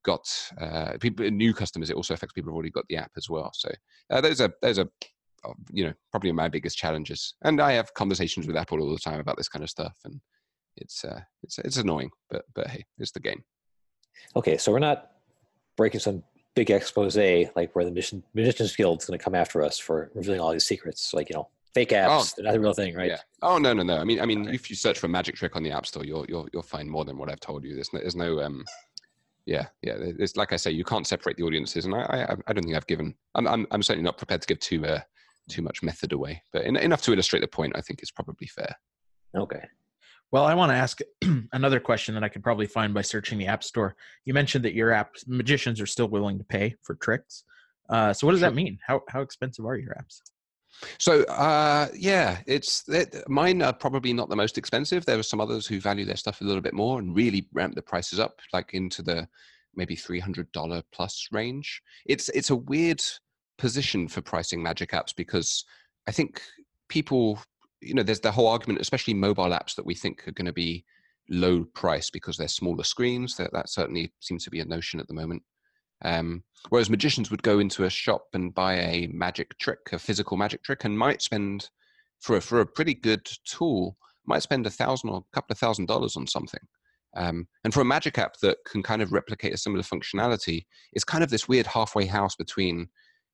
got 0.03 0.27
uh, 0.59 0.93
people 0.99 1.29
new 1.31 1.53
customers. 1.53 1.89
It 1.89 1.95
also 1.95 2.13
affects 2.13 2.33
people 2.33 2.49
who've 2.49 2.55
already 2.55 2.69
got 2.69 2.85
the 2.89 2.97
app 2.97 3.11
as 3.17 3.29
well. 3.29 3.51
So 3.53 3.71
uh, 4.11 4.21
those 4.21 4.39
are 4.39 4.53
those 4.61 4.79
are 4.79 4.87
uh, 5.43 5.53
you 5.71 5.85
know 5.85 5.93
probably 6.11 6.31
my 6.31 6.47
biggest 6.47 6.77
challenges. 6.77 7.33
And 7.43 7.59
I 7.59 7.73
have 7.73 7.93
conversations 7.95 8.45
with 8.45 8.55
Apple 8.55 8.81
all 8.81 8.91
the 8.91 8.99
time 8.99 9.19
about 9.19 9.37
this 9.37 9.49
kind 9.49 9.63
of 9.63 9.69
stuff, 9.69 9.97
and 10.05 10.21
it's 10.77 11.03
uh, 11.03 11.21
it's 11.43 11.57
it's 11.59 11.77
annoying, 11.77 12.11
but 12.29 12.43
but 12.53 12.67
hey, 12.67 12.85
it's 12.99 13.11
the 13.11 13.19
game. 13.19 13.43
Okay, 14.35 14.57
so 14.57 14.71
we're 14.71 14.79
not 14.79 15.11
breaking 15.77 15.99
some 15.99 16.23
big 16.55 16.71
expose 16.71 17.17
like 17.17 17.75
where 17.75 17.85
the 17.85 17.91
mission 17.91 18.23
Magicians 18.33 18.75
Guild 18.75 19.01
is 19.01 19.05
going 19.05 19.19
to 19.19 19.23
come 19.23 19.35
after 19.35 19.61
us 19.61 19.77
for 19.77 20.09
revealing 20.15 20.39
all 20.39 20.51
these 20.51 20.65
secrets, 20.65 21.13
like 21.13 21.29
you 21.29 21.35
know 21.35 21.49
fake 21.73 21.89
apps. 21.89 22.07
Oh, 22.09 22.25
they're 22.35 22.45
not 22.45 22.53
the 22.53 22.59
real 22.59 22.73
thing, 22.73 22.95
right? 22.95 23.09
Yeah. 23.11 23.17
Oh 23.41 23.57
no 23.57 23.73
no 23.73 23.83
no. 23.83 23.97
I 23.97 24.03
mean 24.03 24.19
I 24.19 24.25
mean 24.25 24.47
if 24.47 24.69
you 24.69 24.75
search 24.75 24.97
for 24.97 25.07
a 25.07 25.09
magic 25.09 25.35
trick 25.35 25.55
on 25.55 25.63
the 25.63 25.71
App 25.71 25.85
Store, 25.85 26.05
you'll 26.05 26.25
you'll 26.27 26.47
you'll 26.53 26.63
find 26.63 26.89
more 26.89 27.05
than 27.05 27.17
what 27.17 27.29
I've 27.29 27.41
told 27.41 27.63
you. 27.63 27.75
There's 27.75 27.93
no, 27.93 27.99
there's 27.99 28.15
no 28.15 28.41
um 28.41 28.63
yeah 29.45 29.67
yeah. 29.81 29.95
It's 29.99 30.37
like 30.37 30.53
I 30.53 30.55
say, 30.55 30.71
you 30.71 30.85
can't 30.85 31.05
separate 31.05 31.37
the 31.37 31.43
audiences, 31.43 31.85
and 31.85 31.93
I 31.93 31.99
I, 32.29 32.35
I 32.47 32.53
don't 32.53 32.63
think 32.63 32.75
I've 32.75 32.87
given. 32.87 33.13
I'm 33.35 33.47
I'm 33.47 33.67
I'm 33.71 33.83
certainly 33.83 34.05
not 34.05 34.17
prepared 34.17 34.41
to 34.41 34.47
give 34.47 34.59
too 34.59 34.85
uh, 34.85 35.01
too 35.49 35.61
much 35.61 35.83
method 35.83 36.13
away, 36.13 36.41
but 36.53 36.63
in, 36.63 36.77
enough 36.77 37.01
to 37.03 37.13
illustrate 37.13 37.41
the 37.41 37.47
point. 37.47 37.73
I 37.75 37.81
think 37.81 38.01
is 38.01 38.11
probably 38.11 38.47
fair. 38.47 38.75
Okay. 39.35 39.63
Well, 40.31 40.45
I 40.45 40.53
want 40.53 40.71
to 40.71 40.75
ask 40.75 40.99
another 41.53 41.79
question 41.79 42.13
that 42.15 42.23
I 42.23 42.29
could 42.29 42.43
probably 42.43 42.67
find 42.67 42.93
by 42.93 43.01
searching 43.01 43.37
the 43.37 43.47
App 43.47 43.63
Store. 43.63 43.95
You 44.25 44.33
mentioned 44.33 44.65
that 44.65 44.73
your 44.73 44.91
app 44.91 45.11
magicians 45.27 45.79
are 45.79 45.85
still 45.85 46.07
willing 46.07 46.37
to 46.37 46.43
pay 46.43 46.75
for 46.83 46.95
tricks. 46.95 47.43
Uh, 47.89 48.13
so 48.13 48.25
what 48.25 48.31
does 48.31 48.41
sure. 48.41 48.49
that 48.49 48.55
mean? 48.55 48.79
How 48.85 49.01
how 49.07 49.21
expensive 49.21 49.65
are 49.65 49.77
your 49.77 49.93
apps? 49.93 50.21
So 50.97 51.23
uh, 51.23 51.87
yeah, 51.95 52.39
it's 52.47 52.87
it, 52.89 53.15
mine 53.27 53.61
are 53.61 53.73
probably 53.73 54.13
not 54.13 54.29
the 54.29 54.35
most 54.35 54.57
expensive. 54.57 55.05
There 55.05 55.19
are 55.19 55.23
some 55.23 55.41
others 55.41 55.67
who 55.67 55.79
value 55.79 56.05
their 56.05 56.17
stuff 56.17 56.41
a 56.41 56.43
little 56.43 56.61
bit 56.61 56.73
more 56.73 56.99
and 56.99 57.15
really 57.15 57.47
ramp 57.53 57.75
the 57.75 57.81
prices 57.81 58.19
up, 58.19 58.39
like 58.53 58.73
into 58.73 59.01
the 59.01 59.27
maybe 59.75 59.95
three 59.95 60.19
hundred 60.19 60.51
dollar 60.51 60.81
plus 60.91 61.27
range. 61.31 61.81
It's 62.05 62.29
it's 62.29 62.49
a 62.49 62.55
weird 62.55 63.01
position 63.57 64.07
for 64.07 64.21
pricing 64.21 64.61
Magic 64.61 64.91
apps 64.91 65.15
because 65.15 65.63
I 66.07 66.11
think 66.11 66.41
people 66.89 67.39
you 67.85 67.93
know, 67.93 68.03
there's 68.03 68.19
the 68.19 68.31
whole 68.31 68.47
argument, 68.47 68.81
especially 68.81 69.13
mobile 69.13 69.49
apps 69.49 69.75
that 69.75 69.85
we 69.85 69.95
think 69.95 70.27
are 70.27 70.31
going 70.31 70.45
to 70.45 70.53
be 70.53 70.83
low 71.29 71.63
price 71.73 72.09
because 72.09 72.37
they're 72.37 72.47
smaller 72.47 72.83
screens. 72.83 73.35
That 73.37 73.53
that 73.53 73.69
certainly 73.69 74.11
seems 74.19 74.43
to 74.43 74.49
be 74.49 74.59
a 74.59 74.65
notion 74.65 74.99
at 74.99 75.07
the 75.07 75.13
moment. 75.13 75.43
Um, 76.03 76.43
whereas 76.69 76.89
magicians 76.89 77.31
would 77.31 77.43
go 77.43 77.59
into 77.59 77.85
a 77.85 77.89
shop 77.89 78.25
and 78.33 78.53
buy 78.53 78.75
a 78.75 79.07
magic 79.07 79.57
trick, 79.57 79.79
a 79.91 79.99
physical 79.99 80.37
magic 80.37 80.61
trick, 80.63 80.83
and 80.83 80.97
might 80.97 81.21
spend 81.21 81.69
for 82.19 82.37
a, 82.37 82.41
for 82.41 82.59
a 82.59 82.65
pretty 82.65 82.93
good 82.93 83.25
tool, 83.45 83.97
might 84.25 84.43
spend 84.43 84.67
a 84.67 84.69
thousand 84.71 85.09
or 85.09 85.19
a 85.19 85.35
couple 85.35 85.53
of 85.53 85.59
thousand 85.59 85.87
dollars 85.87 86.17
on 86.17 86.27
something. 86.27 86.59
Um, 87.15 87.47
and 87.63 87.73
for 87.73 87.79
a 87.79 87.85
magic 87.85 88.17
app 88.17 88.37
that 88.41 88.57
can 88.65 88.83
kind 88.83 89.01
of 89.01 89.13
replicate 89.13 89.53
a 89.53 89.57
similar 89.57 89.83
functionality, 89.83 90.65
it's 90.91 91.05
kind 91.05 91.23
of 91.23 91.29
this 91.29 91.47
weird 91.47 91.65
halfway 91.65 92.05
house 92.05 92.35
between, 92.35 92.89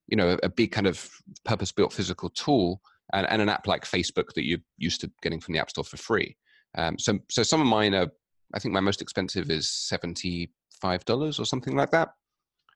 you 0.07 0.15
know, 0.15 0.29
a, 0.29 0.45
a 0.45 0.49
big 0.49 0.71
kind 0.71 0.85
of 0.85 1.09
purpose-built 1.45 1.91
physical 1.91 2.29
tool 2.29 2.79
and, 3.13 3.28
and 3.30 3.41
an 3.41 3.50
app 3.50 3.67
like 3.67 3.84
Facebook 3.86 4.34
that 4.36 4.45
you're 4.45 4.60
used 4.78 5.02
to 5.02 5.12
getting 5.21 5.39
from 5.39 5.54
the 5.54 5.60
App 5.60 5.69
Store 5.69 5.84
for 5.84 5.97
free. 5.97 6.36
Um, 6.78 6.97
so, 6.97 7.19
so 7.30 7.43
some 7.43 7.62
of 7.62 7.67
mine 7.67 7.93
are, 7.93 8.10
I 8.54 8.60
think 8.60 8.74
my 8.74 8.80
most 8.80 9.02
expensive 9.02 9.50
is 9.50 9.69
seventy-five 9.69 11.06
dollars 11.06 11.39
or 11.39 11.45
something 11.45 11.76
like 11.76 11.91
that. 11.91 12.10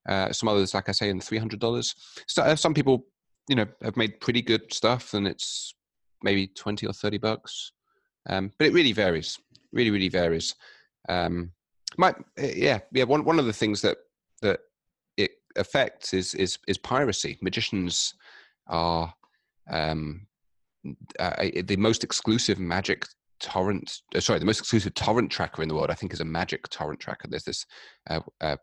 Uh, 0.07 0.31
some 0.31 0.49
others, 0.49 0.73
like 0.73 0.89
I 0.89 0.91
say, 0.91 1.09
in 1.09 1.19
three 1.19 1.37
hundred 1.37 1.59
dollars. 1.59 1.95
So, 2.27 2.43
uh, 2.43 2.55
some 2.55 2.73
people, 2.73 3.05
you 3.49 3.55
know, 3.55 3.65
have 3.81 3.97
made 3.97 4.19
pretty 4.19 4.41
good 4.41 4.73
stuff, 4.73 5.13
and 5.13 5.27
it's 5.27 5.73
maybe 6.23 6.47
twenty 6.47 6.85
or 6.87 6.93
thirty 6.93 7.17
bucks. 7.17 7.71
Um, 8.29 8.51
but 8.57 8.67
it 8.67 8.73
really 8.73 8.91
varies. 8.91 9.39
Really, 9.71 9.91
really 9.91 10.09
varies. 10.09 10.55
Um, 11.09 11.51
my, 11.97 12.13
eh, 12.37 12.53
yeah, 12.55 12.79
yeah. 12.91 13.03
One 13.03 13.23
one 13.23 13.39
of 13.39 13.45
the 13.45 13.53
things 13.53 13.81
that 13.81 13.97
that 14.41 14.59
it 15.17 15.31
affects 15.55 16.13
is 16.13 16.33
is 16.35 16.59
is 16.67 16.77
piracy. 16.77 17.37
Magicians 17.41 18.13
are 18.67 19.13
um, 19.69 20.27
uh, 21.19 21.45
the 21.63 21.77
most 21.77 22.03
exclusive 22.03 22.59
magic 22.59 23.05
torrent 23.39 24.01
uh, 24.15 24.19
sorry 24.19 24.39
the 24.39 24.45
most 24.45 24.59
exclusive 24.59 24.93
torrent 24.93 25.29
tracker 25.29 25.61
in 25.61 25.67
the 25.67 25.75
world 25.75 25.91
i 25.91 25.93
think 25.93 26.13
is 26.13 26.21
a 26.21 26.25
magic 26.25 26.69
torrent 26.69 26.99
tracker. 26.99 27.27
There's 27.27 27.43
this 27.43 27.65
uh, 28.09 28.21
uh, 28.41 28.57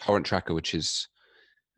torrent 0.00 0.26
tracker 0.26 0.54
which 0.54 0.74
is 0.74 1.08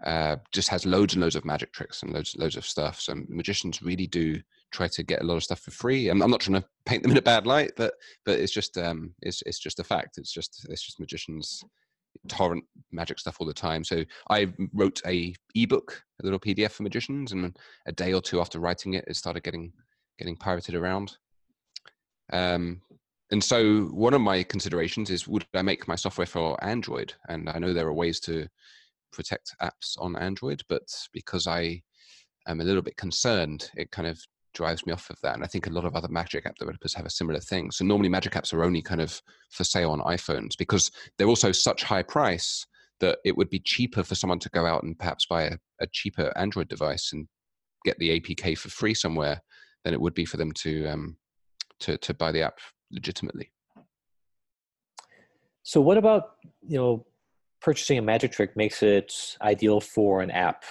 uh, 0.05 0.37
just 0.53 0.69
has 0.69 0.87
loads 0.87 1.15
and 1.15 1.23
loads 1.23 1.35
of 1.35 1.45
magic 1.45 1.73
tricks 1.73 2.03
and 2.03 2.13
loads 2.13 2.37
loads 2.37 2.57
of 2.57 2.65
stuff. 2.65 3.01
So 3.01 3.17
magicians 3.29 3.83
really 3.83 4.07
do 4.07 4.41
try 4.71 4.87
to 4.87 5.03
get 5.03 5.23
a 5.23 5.25
lot 5.25 5.37
of 5.37 5.43
stuff 5.43 5.59
for 5.61 5.73
free. 5.73 6.09
I'm, 6.09 6.23
I'm 6.23 6.31
not 6.31 6.41
trying 6.41 6.61
to 6.61 6.69
paint 6.87 7.03
them 7.03 7.11
in 7.11 7.19
a 7.19 7.23
bad 7.23 7.47
light 7.47 7.73
but 7.77 7.95
but 8.25 8.39
it's 8.39 8.53
just 8.53 8.79
um 8.79 9.15
it's, 9.23 9.43
it's 9.47 9.59
just 9.59 9.81
a 9.81 9.85
fact. 9.85 10.19
It's 10.19 10.33
just 10.33 10.67
it's 10.71 10.83
just 10.83 11.01
magicians 11.01 11.65
torrent 12.29 12.65
magic 12.91 13.19
stuff 13.19 13.37
all 13.41 13.47
the 13.47 13.55
time. 13.55 13.85
So 13.85 14.05
I 14.31 14.53
wrote 14.73 15.01
a 15.07 15.35
ebook, 15.55 16.03
a 16.21 16.25
little 16.25 16.41
PDF 16.41 16.73
for 16.73 16.83
magicians, 16.83 17.33
and 17.33 17.57
a 17.87 17.93
day 17.93 18.13
or 18.13 18.21
two 18.21 18.41
after 18.41 18.59
writing 18.59 18.95
it, 18.95 19.05
it 19.07 19.17
started 19.17 19.43
getting 19.43 19.73
getting 20.19 20.37
pirated 20.37 20.75
around. 20.75 21.17
Um, 22.33 22.81
and 23.31 23.43
so 23.43 23.83
one 23.87 24.15
of 24.15 24.21
my 24.21 24.43
considerations 24.43 25.11
is 25.11 25.29
would 25.29 25.47
I 25.55 25.63
make 25.63 25.87
my 25.87 25.95
software 25.95 26.27
for 26.27 26.63
Android? 26.65 27.15
And 27.29 27.49
I 27.49 27.59
know 27.59 27.73
there 27.73 27.87
are 27.87 27.93
ways 27.93 28.21
to 28.21 28.49
protect 29.13 29.55
apps 29.63 29.97
on 29.99 30.17
Android, 30.17 30.63
but 30.69 30.89
because 31.13 31.47
I 31.47 31.83
am 32.47 32.61
a 32.61 32.65
little 32.65 32.83
bit 32.83 32.97
concerned, 32.97 33.71
it 33.77 33.91
kind 33.91 34.09
of 34.09 34.19
drives 34.59 34.85
me 34.85 34.93
off 34.93 35.09
of 35.09 35.21
that. 35.23 35.37
And 35.37 35.45
I 35.45 35.47
think 35.47 35.69
a 35.69 35.71
lot 35.71 35.85
of 35.85 35.95
other 35.95 36.09
Magic 36.09 36.45
App 36.45 36.57
developers 36.57 36.93
have 36.95 37.07
a 37.07 37.11
similar 37.11 37.39
thing. 37.39 37.71
So 37.71 37.85
normally 37.85 38.09
Magic 38.09 38.33
Apps 38.33 38.53
are 38.53 38.65
only 38.65 38.83
kind 38.83 39.01
of 39.01 39.23
for 39.51 39.63
sale 39.63 39.93
on 39.93 40.01
iPhones 40.01 40.59
because 40.59 40.91
they're 41.17 41.29
also 41.29 41.53
such 41.53 41.85
high 41.85 42.03
price 42.03 42.67
that 42.99 43.19
it 43.25 43.37
would 43.37 43.49
be 43.49 43.61
cheaper 43.61 44.03
for 44.03 44.17
someone 44.17 44.41
to 44.41 44.49
go 44.51 44.67
out 44.67 44.83
and 44.83 44.99
perhaps 44.99 45.27
buy 45.27 45.45
a, 45.45 45.57
a 45.81 45.87
cheaper 45.93 46.37
Android 46.37 46.69
device 46.69 47.13
and 47.13 47.29
get 47.85 47.97
the 48.01 48.19
APK 48.19 48.59
for 48.59 48.69
free 48.69 48.95
somewhere 48.95 49.41
than 49.85 49.95
it 49.95 50.01
would 50.01 50.15
be 50.15 50.25
for 50.25 50.39
them 50.39 50.51
to 50.51 50.87
um, 50.89 51.17
to 51.79 51.97
to 51.99 52.13
buy 52.13 52.33
the 52.33 52.43
app 52.43 52.59
legitimately. 52.91 53.53
So 55.63 55.81
what 55.81 55.99
about 55.99 56.31
you 56.67 56.79
know 56.79 57.07
purchasing 57.61 57.97
a 57.99 58.03
magic 58.03 58.33
trick 58.33 58.57
makes 58.57 58.83
it 58.83 59.37
ideal 59.41 59.81
for 59.81 60.21
an 60.21 60.33
app 60.33 60.65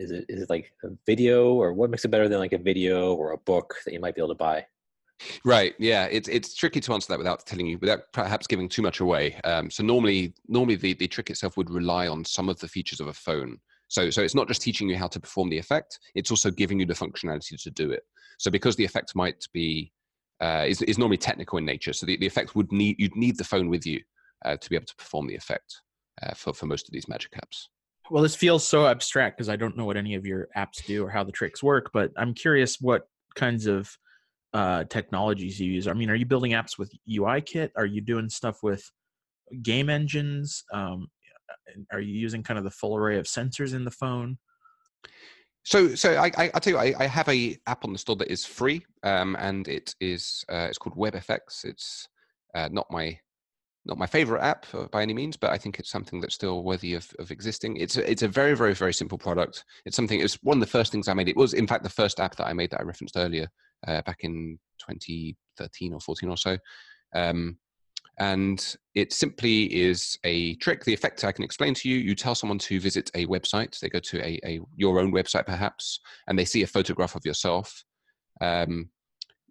is 0.00 0.10
it 0.10 0.24
is 0.28 0.42
it 0.42 0.50
like 0.50 0.72
a 0.82 0.88
video 1.06 1.54
or 1.54 1.72
what 1.72 1.90
makes 1.90 2.04
it 2.04 2.10
better 2.10 2.28
than 2.28 2.38
like 2.38 2.54
a 2.54 2.58
video 2.58 3.14
or 3.14 3.32
a 3.32 3.38
book 3.38 3.74
that 3.84 3.92
you 3.92 4.00
might 4.00 4.14
be 4.14 4.20
able 4.20 4.30
to 4.30 4.34
buy? 4.34 4.66
Right. 5.44 5.74
Yeah. 5.78 6.06
It's 6.06 6.28
it's 6.28 6.54
tricky 6.54 6.80
to 6.80 6.92
answer 6.94 7.12
that 7.12 7.18
without 7.18 7.46
telling 7.46 7.66
you, 7.66 7.78
without 7.78 8.10
perhaps 8.12 8.46
giving 8.46 8.68
too 8.68 8.82
much 8.82 9.00
away. 9.00 9.34
Um, 9.44 9.70
so 9.70 9.82
normally, 9.82 10.34
normally 10.48 10.76
the 10.76 10.94
the 10.94 11.06
trick 11.06 11.28
itself 11.28 11.56
would 11.56 11.70
rely 11.70 12.08
on 12.08 12.24
some 12.24 12.48
of 12.48 12.58
the 12.58 12.68
features 12.68 13.00
of 13.00 13.08
a 13.08 13.12
phone. 13.12 13.58
So 13.88 14.08
so 14.08 14.22
it's 14.22 14.34
not 14.34 14.48
just 14.48 14.62
teaching 14.62 14.88
you 14.88 14.96
how 14.96 15.08
to 15.08 15.20
perform 15.20 15.50
the 15.50 15.58
effect; 15.58 15.98
it's 16.14 16.30
also 16.30 16.50
giving 16.50 16.80
you 16.80 16.86
the 16.86 16.94
functionality 16.94 17.62
to 17.62 17.70
do 17.70 17.90
it. 17.90 18.02
So 18.38 18.50
because 18.50 18.76
the 18.76 18.84
effect 18.84 19.14
might 19.14 19.46
be 19.52 19.92
uh, 20.40 20.64
is 20.66 20.80
is 20.82 20.96
normally 20.96 21.18
technical 21.18 21.58
in 21.58 21.66
nature, 21.66 21.92
so 21.92 22.06
the, 22.06 22.16
the 22.16 22.26
effect 22.26 22.56
would 22.56 22.72
need 22.72 22.96
you'd 22.98 23.16
need 23.16 23.36
the 23.36 23.44
phone 23.44 23.68
with 23.68 23.84
you 23.84 24.00
uh, 24.46 24.56
to 24.56 24.70
be 24.70 24.76
able 24.76 24.86
to 24.86 24.96
perform 24.96 25.26
the 25.26 25.36
effect 25.36 25.82
uh, 26.22 26.32
for 26.34 26.54
for 26.54 26.64
most 26.64 26.88
of 26.88 26.92
these 26.92 27.08
magic 27.08 27.32
apps. 27.32 27.66
Well, 28.10 28.24
this 28.24 28.34
feels 28.34 28.66
so 28.66 28.86
abstract 28.86 29.36
because 29.36 29.48
I 29.48 29.56
don't 29.56 29.76
know 29.76 29.84
what 29.84 29.96
any 29.96 30.16
of 30.16 30.26
your 30.26 30.48
apps 30.56 30.84
do 30.84 31.04
or 31.04 31.10
how 31.10 31.22
the 31.22 31.30
tricks 31.30 31.62
work, 31.62 31.90
but 31.92 32.10
I'm 32.16 32.34
curious 32.34 32.80
what 32.80 33.02
kinds 33.36 33.66
of 33.66 33.88
uh, 34.52 34.84
technologies 34.84 35.60
you 35.60 35.70
use. 35.70 35.86
I 35.86 35.92
mean, 35.92 36.10
are 36.10 36.16
you 36.16 36.26
building 36.26 36.52
apps 36.52 36.76
with 36.76 36.92
UIKit? 37.08 37.70
Are 37.76 37.86
you 37.86 38.00
doing 38.00 38.28
stuff 38.28 38.64
with 38.64 38.82
game 39.62 39.88
engines? 39.88 40.64
Um, 40.72 41.06
are 41.92 42.00
you 42.00 42.12
using 42.12 42.42
kind 42.42 42.58
of 42.58 42.64
the 42.64 42.70
full 42.70 42.96
array 42.96 43.16
of 43.16 43.26
sensors 43.26 43.74
in 43.74 43.84
the 43.84 43.92
phone? 43.92 44.38
So, 45.62 45.94
so 45.94 46.16
I, 46.16 46.32
I, 46.36 46.50
will 46.52 46.60
tell 46.60 46.72
you, 46.72 46.78
I, 46.78 47.04
I, 47.04 47.06
have 47.06 47.28
a 47.28 47.56
app 47.66 47.84
on 47.84 47.92
the 47.92 47.98
store 47.98 48.16
that 48.16 48.32
is 48.32 48.44
free, 48.44 48.84
um, 49.02 49.36
and 49.38 49.68
it 49.68 49.94
is 50.00 50.42
uh, 50.50 50.66
it's 50.68 50.78
called 50.78 50.96
WebFX. 50.96 51.64
It's 51.64 52.08
uh, 52.54 52.70
not 52.72 52.86
my 52.90 53.18
not 53.86 53.98
my 53.98 54.06
favorite 54.06 54.42
app 54.42 54.66
by 54.90 55.02
any 55.02 55.14
means, 55.14 55.36
but 55.36 55.50
I 55.50 55.58
think 55.58 55.78
it's 55.78 55.90
something 55.90 56.20
that's 56.20 56.34
still 56.34 56.62
worthy 56.62 56.94
of, 56.94 57.10
of 57.18 57.30
existing. 57.30 57.76
It's 57.76 57.96
a, 57.96 58.10
it's 58.10 58.22
a 58.22 58.28
very, 58.28 58.54
very, 58.54 58.74
very 58.74 58.92
simple 58.92 59.18
product. 59.18 59.64
It's 59.86 59.96
something, 59.96 60.20
it's 60.20 60.34
one 60.42 60.58
of 60.58 60.60
the 60.60 60.66
first 60.66 60.92
things 60.92 61.08
I 61.08 61.14
made. 61.14 61.28
It 61.28 61.36
was, 61.36 61.54
in 61.54 61.66
fact, 61.66 61.82
the 61.82 61.90
first 61.90 62.20
app 62.20 62.36
that 62.36 62.46
I 62.46 62.52
made 62.52 62.70
that 62.70 62.80
I 62.80 62.84
referenced 62.84 63.16
earlier 63.16 63.48
uh, 63.86 64.02
back 64.02 64.18
in 64.20 64.58
2013 64.86 65.94
or 65.94 66.00
14 66.00 66.28
or 66.28 66.36
so. 66.36 66.58
Um, 67.14 67.56
and 68.18 68.76
it 68.94 69.14
simply 69.14 69.64
is 69.74 70.18
a 70.24 70.54
trick. 70.56 70.84
The 70.84 70.92
effect 70.92 71.24
I 71.24 71.32
can 71.32 71.44
explain 71.44 71.72
to 71.74 71.88
you. 71.88 71.96
You 71.96 72.14
tell 72.14 72.34
someone 72.34 72.58
to 72.58 72.78
visit 72.78 73.10
a 73.14 73.24
website. 73.26 73.78
They 73.78 73.88
go 73.88 73.98
to 73.98 74.20
a, 74.20 74.38
a 74.44 74.60
your 74.76 75.00
own 75.00 75.10
website, 75.10 75.46
perhaps, 75.46 76.00
and 76.26 76.38
they 76.38 76.44
see 76.44 76.62
a 76.62 76.66
photograph 76.66 77.14
of 77.14 77.24
yourself. 77.24 77.82
Um, 78.42 78.90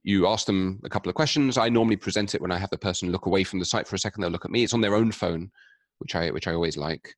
you 0.03 0.27
ask 0.27 0.45
them 0.45 0.79
a 0.83 0.89
couple 0.89 1.09
of 1.09 1.15
questions. 1.15 1.57
I 1.57 1.69
normally 1.69 1.97
present 1.97 2.35
it 2.35 2.41
when 2.41 2.51
I 2.51 2.57
have 2.57 2.69
the 2.69 2.77
person 2.77 3.11
look 3.11 3.25
away 3.25 3.43
from 3.43 3.59
the 3.59 3.65
site 3.65 3.87
for 3.87 3.95
a 3.95 3.99
second. 3.99 4.21
They'll 4.21 4.31
look 4.31 4.45
at 4.45 4.51
me. 4.51 4.63
It's 4.63 4.73
on 4.73 4.81
their 4.81 4.95
own 4.95 5.11
phone, 5.11 5.51
which 5.99 6.15
I 6.15 6.29
which 6.31 6.47
I 6.47 6.53
always 6.53 6.77
like. 6.77 7.13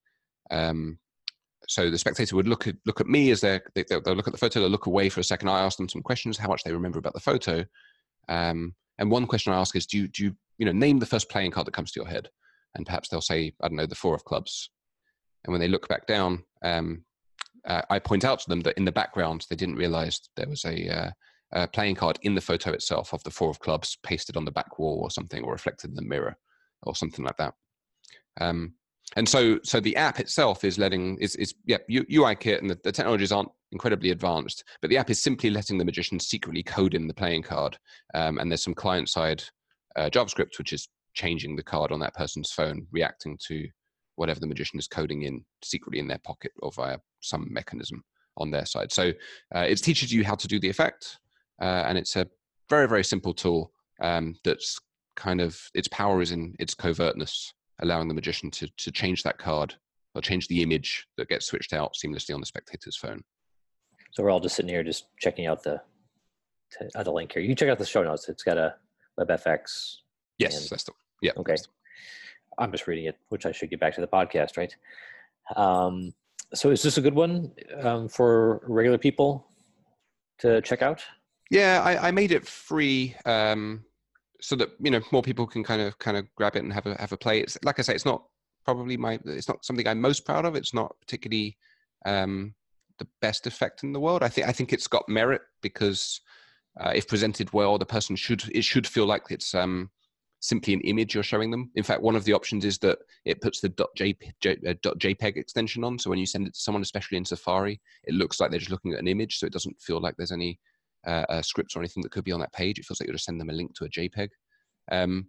Um, 0.49 0.97
so 1.67 1.89
the 1.89 1.97
spectator 1.97 2.35
would 2.35 2.47
look 2.47 2.67
at 2.67 2.75
look 2.85 2.99
at 2.99 3.07
me 3.07 3.31
as 3.31 3.41
they're, 3.41 3.63
they, 3.75 3.85
they'll, 3.87 4.01
look 4.01 4.27
at 4.27 4.33
the 4.33 4.39
photo, 4.39 4.59
they'll 4.59 4.69
look 4.69 4.87
away 4.87 5.09
for 5.09 5.19
a 5.19 5.23
second. 5.23 5.47
I 5.47 5.61
ask 5.61 5.77
them 5.77 5.87
some 5.87 6.01
questions, 6.01 6.37
how 6.37 6.49
much 6.49 6.63
they 6.63 6.73
remember 6.73 6.99
about 6.99 7.13
the 7.13 7.19
photo, 7.19 7.63
um, 8.27 8.75
and 8.97 9.09
one 9.09 9.25
question 9.25 9.53
I 9.53 9.59
ask 9.59 9.75
is, 9.75 9.85
do 9.85 9.97
you, 9.97 10.07
do 10.07 10.23
you 10.25 10.35
you 10.57 10.65
know 10.65 10.71
name 10.71 10.99
the 10.99 11.05
first 11.05 11.29
playing 11.29 11.51
card 11.51 11.67
that 11.67 11.73
comes 11.73 11.91
to 11.91 11.99
your 11.99 12.09
head? 12.09 12.29
And 12.75 12.85
perhaps 12.85 13.09
they'll 13.09 13.21
say, 13.21 13.53
I 13.61 13.67
don't 13.67 13.77
know, 13.77 13.85
the 13.85 13.95
four 13.95 14.15
of 14.15 14.23
clubs. 14.23 14.69
And 15.43 15.51
when 15.51 15.59
they 15.59 15.67
look 15.67 15.87
back 15.89 16.07
down, 16.07 16.43
um, 16.63 17.03
uh, 17.65 17.81
I 17.89 17.99
point 17.99 18.23
out 18.23 18.39
to 18.39 18.49
them 18.49 18.61
that 18.61 18.77
in 18.77 18.85
the 18.85 18.91
background 18.91 19.45
they 19.49 19.55
didn't 19.55 19.75
realize 19.75 20.21
there 20.35 20.47
was 20.47 20.63
a, 20.65 20.87
uh, 20.89 21.09
a, 21.53 21.67
playing 21.67 21.95
card 21.95 22.19
in 22.21 22.35
the 22.35 22.41
photo 22.41 22.71
itself 22.71 23.13
of 23.13 23.23
the 23.23 23.31
four 23.31 23.49
of 23.49 23.59
clubs 23.59 23.97
pasted 24.03 24.37
on 24.37 24.45
the 24.45 24.51
back 24.51 24.79
wall 24.79 24.99
or 25.01 25.11
something, 25.11 25.43
or 25.43 25.51
reflected 25.51 25.89
in 25.89 25.95
the 25.95 26.01
mirror, 26.01 26.35
or 26.83 26.95
something 26.95 27.25
like 27.25 27.37
that. 27.37 27.53
Um, 28.39 28.73
and 29.17 29.27
so, 29.27 29.59
so 29.63 29.79
the 29.79 29.95
app 29.97 30.19
itself 30.19 30.63
is 30.63 30.77
letting 30.77 31.17
is 31.17 31.35
is 31.35 31.53
yeah 31.65 31.77
UI 31.89 32.35
kit 32.35 32.61
and 32.61 32.69
the, 32.69 32.79
the 32.83 32.91
technologies 32.91 33.31
aren't 33.31 33.51
incredibly 33.71 34.11
advanced, 34.11 34.63
but 34.81 34.89
the 34.89 34.97
app 34.97 35.09
is 35.09 35.21
simply 35.21 35.49
letting 35.49 35.77
the 35.77 35.85
magician 35.85 36.19
secretly 36.19 36.63
code 36.63 36.93
in 36.93 37.07
the 37.07 37.13
playing 37.13 37.43
card. 37.43 37.77
Um, 38.13 38.37
and 38.37 38.49
there's 38.49 38.63
some 38.63 38.73
client 38.73 39.09
side 39.09 39.43
uh, 39.95 40.09
JavaScript 40.09 40.57
which 40.57 40.73
is 40.73 40.87
changing 41.13 41.55
the 41.55 41.63
card 41.63 41.91
on 41.91 41.99
that 41.99 42.15
person's 42.15 42.51
phone, 42.51 42.87
reacting 42.91 43.37
to 43.47 43.67
whatever 44.15 44.39
the 44.39 44.47
magician 44.47 44.79
is 44.79 44.87
coding 44.87 45.23
in 45.23 45.43
secretly 45.63 45.99
in 45.99 46.07
their 46.07 46.19
pocket 46.19 46.51
or 46.61 46.71
via 46.71 46.97
some 47.21 47.47
mechanism 47.49 48.03
on 48.37 48.51
their 48.51 48.65
side. 48.65 48.91
So 48.91 49.11
uh, 49.55 49.65
it 49.67 49.77
teaches 49.77 50.11
you 50.11 50.23
how 50.23 50.35
to 50.35 50.47
do 50.47 50.59
the 50.59 50.69
effect, 50.69 51.19
uh, 51.61 51.83
and 51.87 51.97
it's 51.97 52.15
a 52.15 52.27
very 52.69 52.87
very 52.87 53.03
simple 53.03 53.33
tool 53.33 53.71
um, 54.01 54.35
that's 54.43 54.79
kind 55.15 55.41
of 55.41 55.59
its 55.73 55.87
power 55.87 56.21
is 56.21 56.31
in 56.31 56.55
its 56.59 56.73
covertness, 56.73 57.53
allowing 57.81 58.07
the 58.07 58.13
magician 58.13 58.49
to 58.51 58.67
to 58.77 58.91
change 58.91 59.23
that 59.23 59.37
card 59.37 59.75
or 60.15 60.21
change 60.21 60.47
the 60.47 60.61
image 60.61 61.07
that 61.17 61.29
gets 61.29 61.45
switched 61.45 61.73
out 61.73 61.93
seamlessly 61.93 62.33
on 62.33 62.41
the 62.41 62.45
spectator's 62.45 62.97
phone. 62.97 63.21
So 64.11 64.23
we're 64.23 64.31
all 64.31 64.39
just 64.39 64.55
sitting 64.55 64.69
here 64.69 64.83
just 64.83 65.05
checking 65.19 65.47
out 65.47 65.63
the 65.63 65.81
uh, 66.95 67.03
the 67.03 67.11
link 67.11 67.33
here. 67.33 67.41
You 67.41 67.49
can 67.49 67.57
check 67.57 67.69
out 67.69 67.79
the 67.79 67.85
show 67.85 68.03
notes. 68.03 68.27
It's 68.29 68.43
got 68.43 68.57
a 68.57 68.75
WebFX. 69.19 69.97
Yes, 70.37 70.61
and, 70.61 70.69
that's 70.69 70.83
the 70.83 70.93
yeah. 71.21 71.31
Okay. 71.37 71.55
I'm 72.57 72.71
just 72.71 72.87
reading 72.87 73.05
it, 73.05 73.17
which 73.29 73.45
I 73.45 73.51
should 73.51 73.69
get 73.69 73.79
back 73.79 73.95
to 73.95 74.01
the 74.01 74.07
podcast, 74.07 74.57
right? 74.57 74.75
Um, 75.55 76.13
so 76.53 76.69
is 76.69 76.83
this 76.83 76.97
a 76.97 77.01
good 77.01 77.15
one 77.15 77.51
um, 77.81 78.09
for 78.09 78.61
regular 78.67 78.97
people 78.97 79.47
to 80.39 80.61
check 80.61 80.81
out? 80.81 81.01
Yeah, 81.51 81.81
I, 81.83 82.07
I 82.07 82.11
made 82.11 82.31
it 82.31 82.47
free 82.47 83.13
um, 83.25 83.83
so 84.39 84.55
that 84.55 84.69
you 84.79 84.89
know 84.89 85.01
more 85.11 85.21
people 85.21 85.45
can 85.45 85.65
kind 85.65 85.81
of 85.81 85.99
kind 85.99 86.15
of 86.15 86.33
grab 86.35 86.55
it 86.55 86.63
and 86.63 86.71
have 86.71 86.85
a 86.87 86.95
have 86.99 87.11
a 87.11 87.17
play. 87.17 87.41
It's 87.41 87.57
like 87.63 87.77
I 87.77 87.81
say, 87.81 87.93
it's 87.93 88.05
not 88.05 88.23
probably 88.63 88.95
my 88.95 89.19
it's 89.25 89.49
not 89.49 89.65
something 89.65 89.85
I'm 89.85 89.99
most 89.99 90.25
proud 90.25 90.45
of. 90.45 90.55
It's 90.55 90.73
not 90.73 90.95
particularly 91.01 91.57
um, 92.05 92.55
the 92.99 93.07
best 93.19 93.47
effect 93.47 93.83
in 93.83 93.91
the 93.91 93.99
world. 93.99 94.23
I 94.23 94.29
think 94.29 94.47
I 94.47 94.53
think 94.53 94.71
it's 94.71 94.87
got 94.87 95.09
merit 95.09 95.41
because 95.61 96.21
uh, 96.79 96.93
if 96.95 97.05
presented 97.05 97.51
well, 97.51 97.77
the 97.77 97.85
person 97.85 98.15
should 98.15 98.43
it 98.55 98.63
should 98.63 98.87
feel 98.87 99.05
like 99.05 99.23
it's 99.29 99.53
um, 99.53 99.89
simply 100.39 100.73
an 100.73 100.81
image 100.81 101.13
you're 101.13 101.21
showing 101.21 101.51
them. 101.51 101.69
In 101.75 101.83
fact, 101.83 102.01
one 102.01 102.15
of 102.15 102.23
the 102.23 102.31
options 102.31 102.63
is 102.63 102.77
that 102.77 102.99
it 103.25 103.41
puts 103.41 103.59
the 103.59 103.71
.jpeg, 103.97 104.69
uh, 104.69 104.73
.jpeg 104.73 105.35
extension 105.35 105.83
on. 105.83 105.99
So 105.99 106.09
when 106.09 106.19
you 106.19 106.25
send 106.25 106.47
it 106.47 106.53
to 106.53 106.61
someone, 106.61 106.81
especially 106.81 107.17
in 107.17 107.25
Safari, 107.25 107.81
it 108.05 108.13
looks 108.13 108.39
like 108.39 108.51
they're 108.51 108.59
just 108.59 108.71
looking 108.71 108.93
at 108.93 108.99
an 108.99 109.09
image. 109.09 109.37
So 109.37 109.47
it 109.47 109.53
doesn't 109.53 109.81
feel 109.81 109.99
like 109.99 110.15
there's 110.15 110.31
any 110.31 110.57
uh, 111.07 111.41
scripts 111.41 111.75
or 111.75 111.79
anything 111.79 112.03
that 112.03 112.11
could 112.11 112.23
be 112.23 112.31
on 112.31 112.39
that 112.39 112.53
page. 112.53 112.79
It 112.79 112.85
feels 112.85 112.99
like 112.99 113.07
you're 113.07 113.15
just 113.15 113.25
sending 113.25 113.39
them 113.39 113.49
a 113.49 113.57
link 113.57 113.73
to 113.75 113.85
a 113.85 113.89
JPEG. 113.89 114.29
Um, 114.91 115.27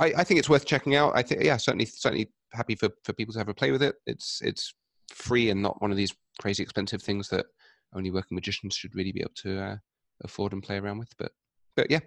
I, 0.00 0.12
I, 0.18 0.24
think 0.24 0.38
it's 0.38 0.48
worth 0.48 0.66
checking 0.66 0.96
out. 0.96 1.12
I 1.14 1.22
think, 1.22 1.42
yeah, 1.42 1.56
certainly, 1.56 1.86
certainly 1.86 2.30
happy 2.52 2.74
for, 2.74 2.90
for 3.04 3.12
people 3.12 3.32
to 3.32 3.38
have 3.38 3.48
a 3.48 3.54
play 3.54 3.70
with 3.70 3.82
it. 3.82 3.96
It's 4.06 4.40
it's 4.42 4.74
free 5.10 5.50
and 5.50 5.62
not 5.62 5.80
one 5.80 5.90
of 5.90 5.96
these 5.96 6.12
crazy 6.40 6.62
expensive 6.62 7.02
things 7.02 7.28
that 7.28 7.46
only 7.94 8.10
working 8.10 8.34
magicians 8.34 8.74
should 8.74 8.94
really 8.94 9.12
be 9.12 9.20
able 9.20 9.32
to 9.36 9.60
uh, 9.60 9.76
afford 10.24 10.52
and 10.52 10.62
play 10.62 10.78
around 10.78 10.98
with. 10.98 11.12
But 11.18 11.32
but 11.76 11.90
yeah, 11.90 12.00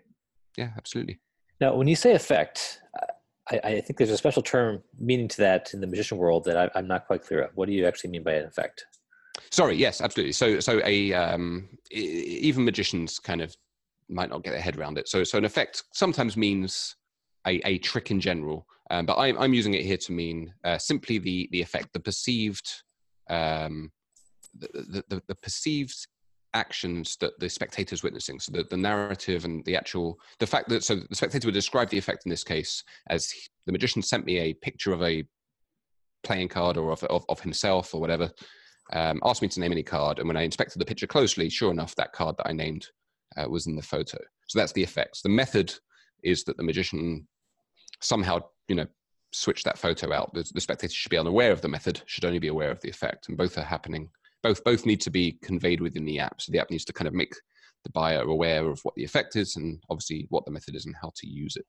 yeah, 0.58 0.72
absolutely. 0.78 1.20
Now, 1.60 1.76
when 1.76 1.88
you 1.88 1.96
say 1.96 2.14
effect, 2.14 2.82
I, 3.50 3.60
I, 3.64 3.82
think 3.82 3.98
there's 3.98 4.10
a 4.10 4.18
special 4.18 4.42
term 4.42 4.84
meaning 5.00 5.28
to 5.30 5.38
that 5.38 5.74
in 5.74 5.80
the 5.80 5.88
magician 5.88 6.18
world 6.18 6.44
that 6.46 6.72
I, 6.76 6.80
am 6.80 6.88
not 6.88 7.08
quite 7.08 7.24
clear 7.24 7.44
of. 7.44 7.52
What 7.56 7.68
do 7.68 7.74
you 7.74 7.86
actually 7.86 8.10
mean 8.10 8.24
by 8.24 8.34
an 8.34 8.46
effect? 8.46 8.86
Sorry, 9.52 9.76
yes, 9.76 10.02
absolutely. 10.02 10.34
So, 10.34 10.60
so 10.60 10.82
a 10.84 11.14
um, 11.14 11.70
even 11.92 12.66
magicians 12.66 13.20
kind 13.20 13.42
of 13.42 13.56
might 14.10 14.30
not 14.30 14.44
get 14.44 14.52
their 14.52 14.62
head 14.62 14.78
around 14.78 14.98
it. 14.98 15.08
So, 15.08 15.24
so 15.24 15.38
an 15.38 15.46
effect 15.46 15.84
sometimes 15.94 16.38
means 16.38 16.96
a, 17.48 17.62
a 17.68 17.78
trick 17.80 18.12
in 18.12 18.20
general, 18.20 18.68
um, 18.92 19.06
but 19.06 19.18
I'm, 19.18 19.38
I'm 19.38 19.54
using 19.54 19.74
it 19.74 19.86
here 19.86 19.98
to 19.98 20.12
mean 20.12 20.54
uh, 20.64 20.78
simply 20.78 21.18
the 21.18 21.50
the 21.52 21.62
effect, 21.62 21.94
the 21.94 22.00
perceived, 22.00 22.84
um, 23.30 23.92
the, 24.58 25.04
the, 25.10 25.22
the 25.28 25.36
perceived 25.36 26.08
actions 26.56 27.18
that 27.18 27.38
the 27.40 27.50
spectator 27.50 27.94
is 27.94 28.02
witnessing. 28.02 28.40
So 28.40 28.52
the, 28.52 28.64
the 28.64 28.78
narrative 28.78 29.46
and 29.46 29.64
the 29.66 29.76
actual, 29.76 30.18
the 30.40 30.48
fact 30.48 30.70
that, 30.70 30.84
so 30.84 30.96
the 30.96 31.16
spectator 31.16 31.48
would 31.48 31.54
describe 31.54 31.90
the 31.90 31.98
effect 31.98 32.26
in 32.26 32.30
this 32.30 32.46
case 32.46 32.84
as 33.10 33.30
he, 33.30 33.42
the 33.66 33.74
magician 33.74 34.02
sent 34.02 34.26
me 34.26 34.40
a 34.40 34.54
picture 34.54 34.94
of 34.94 35.04
a 35.04 35.26
playing 36.24 36.48
card 36.48 36.78
or 36.78 36.92
of, 36.92 37.04
of, 37.04 37.26
of 37.28 37.42
himself 37.42 37.94
or 37.94 38.00
whatever, 38.00 38.32
um, 38.94 39.20
asked 39.24 39.42
me 39.42 39.48
to 39.48 39.60
name 39.60 39.72
any 39.72 39.84
card. 39.84 40.20
And 40.20 40.28
when 40.28 40.38
I 40.38 40.44
inspected 40.44 40.80
the 40.80 40.86
picture 40.86 41.08
closely, 41.08 41.50
sure 41.50 41.72
enough, 41.72 41.96
that 41.96 42.14
card 42.14 42.38
that 42.38 42.48
I 42.48 42.54
named 42.54 42.88
uh, 43.38 43.50
was 43.50 43.68
in 43.68 43.76
the 43.76 43.82
photo. 43.82 44.18
So 44.48 44.60
that's 44.60 44.74
the 44.74 44.84
effects. 44.84 45.22
The 45.22 45.30
method 45.30 45.74
is 46.24 46.44
that 46.44 46.58
the 46.58 46.64
magician 46.64 47.28
somehow, 48.02 48.40
you 48.68 48.76
know, 48.76 48.88
switch 49.32 49.64
that 49.64 49.78
photo 49.78 50.14
out. 50.14 50.34
The, 50.34 50.50
the 50.54 50.62
spectator 50.62 50.94
should 50.94 51.10
be 51.10 51.18
unaware 51.18 51.52
of 51.52 51.62
the 51.62 51.68
method, 51.68 52.02
should 52.06 52.26
only 52.26 52.40
be 52.40 52.48
aware 52.48 52.72
of 52.72 52.80
the 52.82 52.90
effect. 52.90 53.28
And 53.28 53.38
both 53.38 53.58
are 53.58 53.64
happening 53.64 54.10
both 54.46 54.64
both 54.64 54.86
need 54.86 55.02
to 55.02 55.10
be 55.10 55.40
conveyed 55.42 55.82
within 55.82 56.06
the 56.06 56.20
app. 56.20 56.40
So 56.40 56.52
the 56.52 56.60
app 56.60 56.70
needs 56.70 56.86
to 56.86 56.94
kind 56.94 57.08
of 57.08 57.16
make 57.16 57.34
the 57.84 57.90
buyer 57.90 58.22
aware 58.22 58.70
of 58.70 58.80
what 58.84 58.94
the 58.94 59.04
effect 59.04 59.36
is 59.36 59.56
and 59.56 59.82
obviously 59.90 60.28
what 60.30 60.46
the 60.46 60.52
method 60.52 60.76
is 60.76 60.86
and 60.86 60.94
how 61.02 61.12
to 61.16 61.28
use 61.28 61.56
it. 61.56 61.66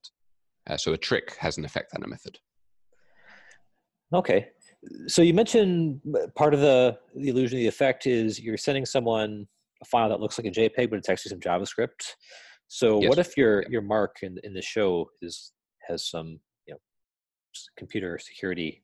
Uh, 0.66 0.76
so 0.76 0.92
a 0.92 0.98
trick 0.98 1.36
has 1.38 1.56
an 1.56 1.64
effect 1.64 1.94
and 1.94 2.04
a 2.04 2.06
method. 2.06 2.38
Okay. 4.12 4.48
So 5.06 5.22
you 5.22 5.34
mentioned 5.34 6.00
uh, 6.14 6.26
part 6.34 6.54
of 6.54 6.60
the, 6.60 6.98
the 7.14 7.28
illusion 7.28 7.58
of 7.58 7.60
the 7.60 7.68
effect 7.68 8.06
is 8.06 8.40
you're 8.40 8.56
sending 8.56 8.86
someone 8.86 9.46
a 9.82 9.84
file 9.84 10.08
that 10.08 10.20
looks 10.20 10.38
like 10.38 10.46
a 10.46 10.50
JPEG, 10.50 10.90
but 10.90 10.96
it's 10.96 11.08
actually 11.08 11.30
some 11.30 11.40
JavaScript. 11.40 12.14
So 12.68 13.00
yes. 13.00 13.08
what 13.08 13.18
if 13.18 13.36
your 13.36 13.64
your 13.68 13.82
mark 13.82 14.16
in 14.22 14.38
in 14.42 14.52
the 14.52 14.62
show 14.62 15.08
is 15.22 15.52
has 15.86 16.08
some 16.08 16.40
you 16.66 16.74
know 16.74 16.78
computer 17.76 18.18
security 18.18 18.82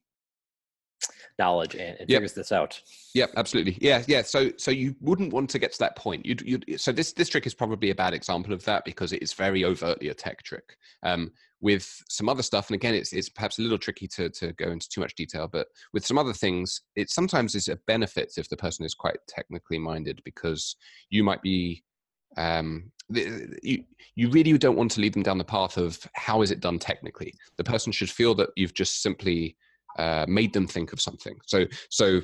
knowledge 1.38 1.74
and, 1.74 1.96
and 1.98 2.10
yep. 2.10 2.18
figures 2.18 2.34
this 2.34 2.52
out. 2.52 2.80
Yeah, 3.14 3.26
absolutely. 3.36 3.78
Yeah, 3.80 4.02
yeah. 4.06 4.22
So 4.22 4.50
so 4.56 4.70
you 4.70 4.94
wouldn't 5.00 5.32
want 5.32 5.50
to 5.50 5.58
get 5.58 5.72
to 5.72 5.78
that 5.80 5.96
point. 5.96 6.24
You'd, 6.26 6.42
you'd 6.42 6.80
so 6.80 6.92
this 6.92 7.12
this 7.12 7.28
trick 7.28 7.46
is 7.46 7.54
probably 7.54 7.90
a 7.90 7.94
bad 7.94 8.14
example 8.14 8.52
of 8.52 8.64
that 8.64 8.84
because 8.84 9.12
it 9.12 9.22
is 9.22 9.32
very 9.32 9.64
overtly 9.64 10.08
a 10.08 10.14
tech 10.14 10.42
trick. 10.42 10.76
Um, 11.02 11.32
with 11.60 12.02
some 12.08 12.28
other 12.28 12.42
stuff, 12.42 12.68
and 12.68 12.74
again, 12.74 12.94
it's 12.94 13.12
it's 13.12 13.28
perhaps 13.28 13.58
a 13.58 13.62
little 13.62 13.78
tricky 13.78 14.08
to 14.08 14.28
to 14.30 14.52
go 14.54 14.70
into 14.70 14.88
too 14.88 15.00
much 15.00 15.14
detail, 15.14 15.48
but 15.50 15.68
with 15.92 16.04
some 16.04 16.18
other 16.18 16.32
things, 16.32 16.82
it 16.96 17.08
sometimes 17.08 17.54
is 17.54 17.68
a 17.68 17.78
benefit 17.86 18.32
if 18.36 18.48
the 18.48 18.56
person 18.56 18.84
is 18.84 18.94
quite 18.94 19.16
technically 19.28 19.78
minded 19.78 20.20
because 20.24 20.76
you 21.10 21.22
might 21.22 21.40
be 21.40 21.84
um, 22.36 22.90
you 23.10 23.84
you 24.14 24.28
really 24.30 24.56
don't 24.58 24.76
want 24.76 24.90
to 24.92 25.00
lead 25.00 25.14
them 25.14 25.22
down 25.22 25.38
the 25.38 25.44
path 25.44 25.76
of 25.76 25.98
how 26.14 26.42
is 26.42 26.50
it 26.50 26.60
done 26.60 26.78
technically. 26.78 27.34
The 27.56 27.64
person 27.64 27.92
should 27.92 28.10
feel 28.10 28.34
that 28.36 28.50
you've 28.56 28.74
just 28.74 29.02
simply 29.02 29.56
uh, 29.98 30.26
made 30.28 30.52
them 30.52 30.66
think 30.66 30.92
of 30.92 31.00
something. 31.00 31.36
So, 31.46 31.66
so 31.90 32.20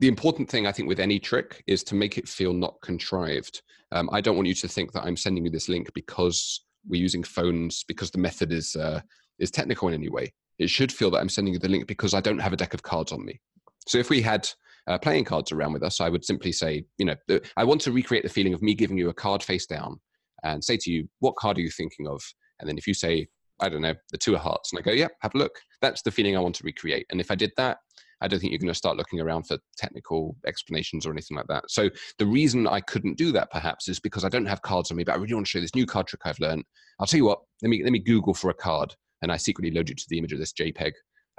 the 0.00 0.08
important 0.08 0.48
thing 0.48 0.66
I 0.66 0.72
think 0.72 0.88
with 0.88 1.00
any 1.00 1.18
trick 1.18 1.62
is 1.66 1.82
to 1.84 1.94
make 1.94 2.18
it 2.18 2.28
feel 2.28 2.52
not 2.52 2.80
contrived. 2.82 3.62
Um, 3.92 4.08
I 4.12 4.20
don't 4.20 4.36
want 4.36 4.48
you 4.48 4.54
to 4.54 4.68
think 4.68 4.92
that 4.92 5.04
I'm 5.04 5.16
sending 5.16 5.44
you 5.44 5.50
this 5.50 5.68
link 5.68 5.90
because 5.94 6.64
we're 6.88 7.00
using 7.00 7.22
phones 7.22 7.84
because 7.84 8.10
the 8.10 8.18
method 8.18 8.52
is 8.52 8.74
uh, 8.74 9.00
is 9.38 9.50
technical 9.50 9.88
in 9.88 9.94
any 9.94 10.08
way. 10.08 10.32
It 10.58 10.70
should 10.70 10.92
feel 10.92 11.10
that 11.12 11.18
I'm 11.18 11.28
sending 11.28 11.54
you 11.54 11.60
the 11.60 11.68
link 11.68 11.86
because 11.86 12.14
I 12.14 12.20
don't 12.20 12.38
have 12.38 12.52
a 12.52 12.56
deck 12.56 12.74
of 12.74 12.82
cards 12.82 13.12
on 13.12 13.24
me. 13.24 13.40
So 13.86 13.98
if 13.98 14.10
we 14.10 14.22
had 14.22 14.48
uh, 14.86 14.98
playing 14.98 15.24
cards 15.24 15.52
around 15.52 15.72
with 15.72 15.82
us, 15.82 16.00
I 16.00 16.08
would 16.08 16.24
simply 16.24 16.52
say, 16.52 16.84
you 16.98 17.06
know, 17.06 17.40
I 17.56 17.64
want 17.64 17.80
to 17.82 17.92
recreate 17.92 18.22
the 18.22 18.28
feeling 18.28 18.54
of 18.54 18.62
me 18.62 18.74
giving 18.74 18.98
you 18.98 19.08
a 19.08 19.14
card 19.14 19.42
face 19.42 19.66
down 19.66 20.00
and 20.42 20.62
say 20.62 20.76
to 20.78 20.90
you, 20.90 21.08
what 21.20 21.36
card 21.36 21.58
are 21.58 21.62
you 21.62 21.70
thinking 21.70 22.06
of? 22.06 22.22
And 22.60 22.68
then 22.68 22.78
if 22.78 22.86
you 22.86 22.94
say 22.94 23.28
I 23.62 23.68
don't 23.68 23.80
know, 23.80 23.94
the 24.10 24.18
two 24.18 24.34
of 24.34 24.40
hearts. 24.40 24.72
And 24.72 24.80
I 24.80 24.82
go, 24.82 24.92
yeah, 24.92 25.08
have 25.20 25.34
a 25.34 25.38
look. 25.38 25.58
That's 25.80 26.02
the 26.02 26.10
feeling 26.10 26.36
I 26.36 26.40
want 26.40 26.56
to 26.56 26.64
recreate. 26.64 27.06
And 27.10 27.20
if 27.20 27.30
I 27.30 27.36
did 27.36 27.52
that, 27.56 27.78
I 28.20 28.28
don't 28.28 28.38
think 28.38 28.52
you're 28.52 28.58
going 28.58 28.68
to 28.68 28.74
start 28.74 28.96
looking 28.96 29.20
around 29.20 29.44
for 29.44 29.56
technical 29.76 30.36
explanations 30.46 31.06
or 31.06 31.12
anything 31.12 31.36
like 31.36 31.46
that. 31.48 31.64
So 31.68 31.88
the 32.18 32.26
reason 32.26 32.66
I 32.66 32.80
couldn't 32.80 33.18
do 33.18 33.32
that 33.32 33.50
perhaps 33.50 33.88
is 33.88 33.98
because 33.98 34.24
I 34.24 34.28
don't 34.28 34.46
have 34.46 34.62
cards 34.62 34.90
on 34.90 34.96
me, 34.96 35.04
but 35.04 35.12
I 35.12 35.16
really 35.16 35.34
want 35.34 35.46
to 35.46 35.50
show 35.50 35.58
you 35.58 35.64
this 35.64 35.74
new 35.74 35.86
card 35.86 36.06
trick 36.06 36.22
I've 36.24 36.38
learned. 36.38 36.64
I'll 37.00 37.06
tell 37.06 37.18
you 37.18 37.24
what, 37.24 37.40
let 37.62 37.68
me, 37.68 37.82
let 37.82 37.92
me 37.92 37.98
Google 37.98 38.34
for 38.34 38.50
a 38.50 38.54
card 38.54 38.94
and 39.22 39.32
I 39.32 39.36
secretly 39.36 39.74
load 39.74 39.88
you 39.88 39.94
to 39.94 40.06
the 40.08 40.18
image 40.18 40.32
of 40.32 40.38
this 40.38 40.52
JPEG. 40.52 40.92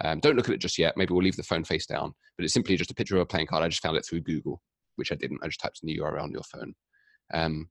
Um, 0.04 0.20
don't 0.20 0.36
look 0.36 0.50
at 0.50 0.56
it 0.56 0.62
just 0.62 0.78
yet. 0.78 0.98
Maybe 0.98 1.14
we'll 1.14 1.24
leave 1.24 1.36
the 1.36 1.44
phone 1.44 1.64
face 1.64 1.86
down, 1.86 2.14
but 2.38 2.44
it's 2.44 2.54
simply 2.54 2.76
just 2.76 2.92
a 2.92 2.96
picture 2.96 3.16
of 3.16 3.22
a 3.22 3.26
playing 3.26 3.48
card. 3.48 3.64
I 3.64 3.68
just 3.68 3.82
found 3.82 3.98
it 3.98 4.06
through 4.06 4.22
Google, 4.22 4.62
which 4.96 5.12
I 5.12 5.16
didn't. 5.16 5.40
I 5.44 5.48
just 5.48 5.60
typed 5.60 5.82
in 5.84 5.88
the 5.88 6.00
URL 6.00 6.24
on 6.24 6.32
your 6.32 6.44
phone. 6.44 6.74
Um, 7.34 7.70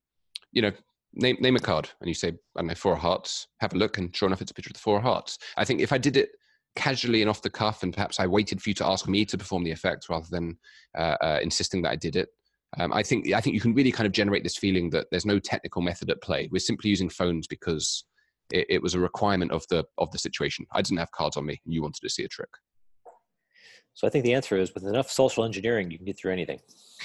you 0.52 0.62
know, 0.62 0.72
name 1.14 1.36
name 1.40 1.56
a 1.56 1.60
card 1.60 1.88
and 2.00 2.08
you 2.08 2.14
say 2.14 2.28
I 2.28 2.60
don't 2.60 2.68
know 2.68 2.74
four 2.74 2.96
hearts 2.96 3.46
have 3.60 3.74
a 3.74 3.78
look 3.78 3.98
and 3.98 4.14
sure 4.14 4.26
enough 4.26 4.40
it's 4.40 4.50
a 4.50 4.54
picture 4.54 4.70
of 4.70 4.74
the 4.74 4.80
four 4.80 5.00
hearts 5.00 5.38
I 5.56 5.64
think 5.64 5.80
if 5.80 5.92
I 5.92 5.98
did 5.98 6.16
it 6.16 6.30
casually 6.76 7.20
and 7.20 7.30
off 7.30 7.42
the 7.42 7.50
cuff, 7.50 7.82
and 7.82 7.92
perhaps 7.92 8.18
I 8.18 8.26
waited 8.26 8.62
for 8.62 8.70
you 8.70 8.74
to 8.74 8.86
ask 8.86 9.08
me 9.08 9.24
to 9.26 9.38
perform 9.38 9.64
the 9.64 9.70
effect 9.70 10.08
rather 10.08 10.26
than 10.30 10.58
uh, 10.96 11.16
uh, 11.20 11.38
insisting 11.42 11.82
that 11.82 11.90
I 11.90 11.96
did 11.96 12.16
it. 12.16 12.28
Um, 12.78 12.92
I 12.92 13.02
think 13.02 13.30
I 13.32 13.40
think 13.40 13.54
you 13.54 13.60
can 13.60 13.74
really 13.74 13.92
kind 13.92 14.06
of 14.06 14.12
generate 14.12 14.42
this 14.42 14.56
feeling 14.56 14.88
that 14.90 15.06
there's 15.10 15.26
no 15.26 15.38
technical 15.38 15.82
method 15.82 16.10
at 16.10 16.22
play. 16.22 16.48
We're 16.50 16.58
simply 16.58 16.88
using 16.88 17.10
phones 17.10 17.46
because 17.46 18.04
it, 18.50 18.66
it 18.70 18.82
was 18.82 18.94
a 18.94 19.00
requirement 19.00 19.52
of 19.52 19.64
the 19.68 19.84
of 19.98 20.10
the 20.10 20.18
situation. 20.18 20.66
I 20.72 20.80
didn't 20.80 20.98
have 20.98 21.10
cards 21.12 21.36
on 21.36 21.44
me, 21.44 21.60
and 21.64 21.74
you 21.74 21.82
wanted 21.82 22.00
to 22.00 22.08
see 22.08 22.24
a 22.24 22.28
trick. 22.28 22.48
So 23.94 24.06
I 24.06 24.10
think 24.10 24.24
the 24.24 24.34
answer 24.34 24.56
is 24.56 24.72
with 24.74 24.84
enough 24.84 25.10
social 25.10 25.44
engineering, 25.44 25.90
you 25.90 25.98
can 25.98 26.06
get 26.06 26.18
through 26.18 26.32
anything. 26.32 26.60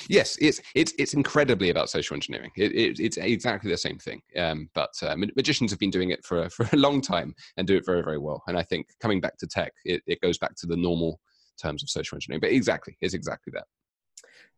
Yes, 0.10 0.38
it's 0.40 0.62
it's 0.76 0.94
it's 0.98 1.14
incredibly 1.14 1.70
about 1.70 1.90
social 1.90 2.16
engineering. 2.16 2.52
It, 2.56 2.72
it, 2.72 3.00
it's 3.00 3.18
exactly 3.18 3.70
the 3.70 3.78
same 3.78 3.98
thing. 3.98 4.22
Um, 4.38 4.70
but 4.74 4.92
uh, 5.02 5.16
magicians 5.18 5.72
have 5.72 5.80
been 5.80 5.90
doing 5.90 6.12
it 6.12 6.24
for 6.24 6.44
a, 6.44 6.50
for 6.50 6.68
a 6.72 6.78
long 6.78 7.02
time 7.02 7.36
and 7.58 7.68
do 7.68 7.76
it 7.76 7.86
very 7.86 8.04
very 8.04 8.18
well. 8.18 8.44
And 8.48 8.58
I 8.58 8.64
think 8.64 8.88
coming 9.02 9.20
back 9.20 9.38
to 9.38 9.48
tech, 9.48 9.74
it, 9.86 10.02
it 10.08 10.22
goes 10.22 10.38
back 10.38 10.56
to 10.58 10.68
the 10.68 10.78
normal 10.78 11.20
terms 11.62 11.84
of 11.84 11.90
social 11.90 12.16
engineering. 12.16 12.42
But 12.42 12.52
exactly, 12.52 12.98
it's 13.02 13.14
exactly 13.14 13.52
that. 13.56 13.66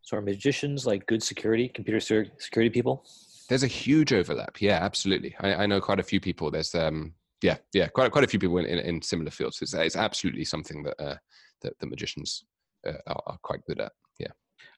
So 0.02 0.18
are 0.18 0.22
magicians 0.22 0.86
like 0.86 1.06
good 1.08 1.24
security, 1.24 1.68
computer 1.68 2.00
security 2.38 2.70
people? 2.70 3.06
There's 3.48 3.64
a 3.64 3.68
huge 3.68 4.14
overlap. 4.14 4.62
Yeah, 4.62 4.80
absolutely. 4.82 5.36
I, 5.40 5.56
I 5.56 5.66
know 5.66 5.82
quite 5.82 6.00
a 6.00 6.04
few 6.04 6.20
people. 6.20 6.52
There's 6.52 6.76
um, 6.76 7.14
yeah, 7.42 7.58
yeah, 7.74 7.88
quite 7.88 8.12
quite 8.12 8.24
a 8.24 8.28
few 8.28 8.40
people 8.40 8.58
in, 8.60 8.66
in, 8.66 8.80
in 8.80 9.02
similar 9.02 9.32
fields. 9.32 9.62
It's, 9.62 9.74
it's 9.74 9.96
absolutely 9.96 10.46
something 10.46 10.84
that 10.84 11.02
uh, 11.02 11.16
that 11.62 11.78
the 11.80 11.88
magicians 11.88 12.44
uh, 12.88 12.94
are, 13.08 13.22
are, 13.28 13.38
quite 13.44 13.64
good 13.66 13.80
at. 13.80 13.92
Yeah. 14.20 14.32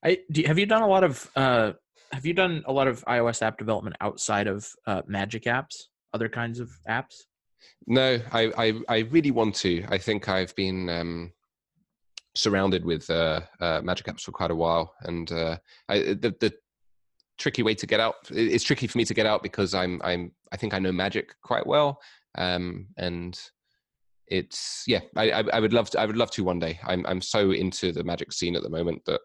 I 0.03 0.19
do, 0.31 0.43
have 0.43 0.59
you 0.59 0.65
done 0.65 0.81
a 0.81 0.87
lot 0.87 1.03
of 1.03 1.29
uh, 1.35 1.73
have 2.11 2.25
you 2.25 2.33
done 2.33 2.63
a 2.65 2.73
lot 2.73 2.87
of 2.87 3.03
iOS 3.05 3.41
app 3.41 3.57
development 3.57 3.95
outside 4.01 4.47
of 4.47 4.67
uh, 4.87 5.01
Magic 5.07 5.43
apps, 5.43 5.83
other 6.13 6.29
kinds 6.29 6.59
of 6.59 6.69
apps? 6.89 7.23
No, 7.87 8.19
I, 8.31 8.51
I, 8.57 8.73
I 8.89 8.97
really 9.11 9.31
want 9.31 9.55
to. 9.55 9.85
I 9.89 9.97
think 9.97 10.27
I've 10.27 10.55
been 10.55 10.89
um, 10.89 11.31
surrounded 12.35 12.85
with 12.85 13.09
uh, 13.09 13.41
uh, 13.59 13.81
Magic 13.83 14.07
apps 14.07 14.21
for 14.21 14.31
quite 14.31 14.51
a 14.51 14.55
while, 14.55 14.93
and 15.01 15.31
uh, 15.31 15.57
I, 15.87 15.99
the 15.99 16.35
the 16.39 16.53
tricky 17.37 17.63
way 17.63 17.75
to 17.75 17.87
get 17.87 17.99
out. 17.99 18.15
It's 18.29 18.63
tricky 18.63 18.87
for 18.87 18.97
me 18.97 19.05
to 19.05 19.13
get 19.13 19.25
out 19.25 19.43
because 19.43 19.73
I'm 19.73 20.01
I'm 20.03 20.31
I 20.51 20.57
think 20.57 20.73
I 20.73 20.79
know 20.79 20.91
Magic 20.91 21.35
quite 21.43 21.65
well, 21.65 22.01
um, 22.37 22.87
and 22.97 23.39
it's 24.31 24.83
yeah. 24.87 25.01
I, 25.15 25.29
I, 25.31 25.59
would 25.59 25.73
love 25.73 25.89
to. 25.91 25.99
I 25.99 26.05
would 26.05 26.17
love 26.17 26.31
to 26.31 26.43
one 26.43 26.57
day. 26.57 26.79
I'm 26.85 27.05
I'm 27.05 27.21
so 27.21 27.51
into 27.51 27.91
the 27.91 28.03
Magic 28.03 28.31
scene 28.31 28.55
at 28.55 28.63
the 28.63 28.69
moment 28.69 29.03
that 29.05 29.19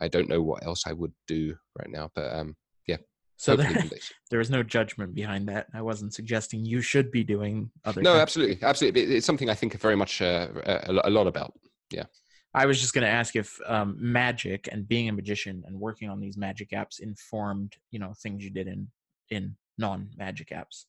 I 0.00 0.08
don't 0.08 0.28
know 0.28 0.42
what 0.42 0.66
else 0.66 0.82
I 0.86 0.92
would 0.92 1.12
do 1.26 1.54
right 1.78 1.88
now. 1.88 2.10
But 2.14 2.34
um, 2.34 2.56
yeah. 2.86 2.96
So 3.36 3.54
there, 3.54 3.72
there 4.30 4.40
is 4.40 4.50
no 4.50 4.64
judgment 4.64 5.14
behind 5.14 5.48
that. 5.48 5.68
I 5.72 5.80
wasn't 5.80 6.12
suggesting 6.12 6.64
you 6.64 6.80
should 6.80 7.12
be 7.12 7.22
doing 7.22 7.70
other. 7.84 8.02
No, 8.02 8.16
absolutely, 8.16 8.58
absolutely. 8.62 9.02
It's 9.02 9.26
something 9.26 9.48
I 9.48 9.54
think 9.54 9.78
very 9.80 9.96
much 9.96 10.20
uh, 10.20 10.48
a, 10.64 11.00
a 11.04 11.10
lot 11.10 11.28
about. 11.28 11.52
Yeah. 11.92 12.04
I 12.52 12.66
was 12.66 12.80
just 12.80 12.94
going 12.94 13.04
to 13.04 13.10
ask 13.10 13.36
if 13.36 13.60
um, 13.66 13.96
magic 14.00 14.68
and 14.72 14.88
being 14.88 15.08
a 15.08 15.12
magician 15.12 15.62
and 15.66 15.78
working 15.78 16.10
on 16.10 16.18
these 16.18 16.36
magic 16.36 16.70
apps 16.70 16.98
informed, 16.98 17.76
you 17.90 18.00
know, 18.00 18.12
things 18.22 18.42
you 18.42 18.50
did 18.50 18.66
in 18.66 18.88
in 19.30 19.54
non-magic 19.76 20.48
apps. 20.48 20.86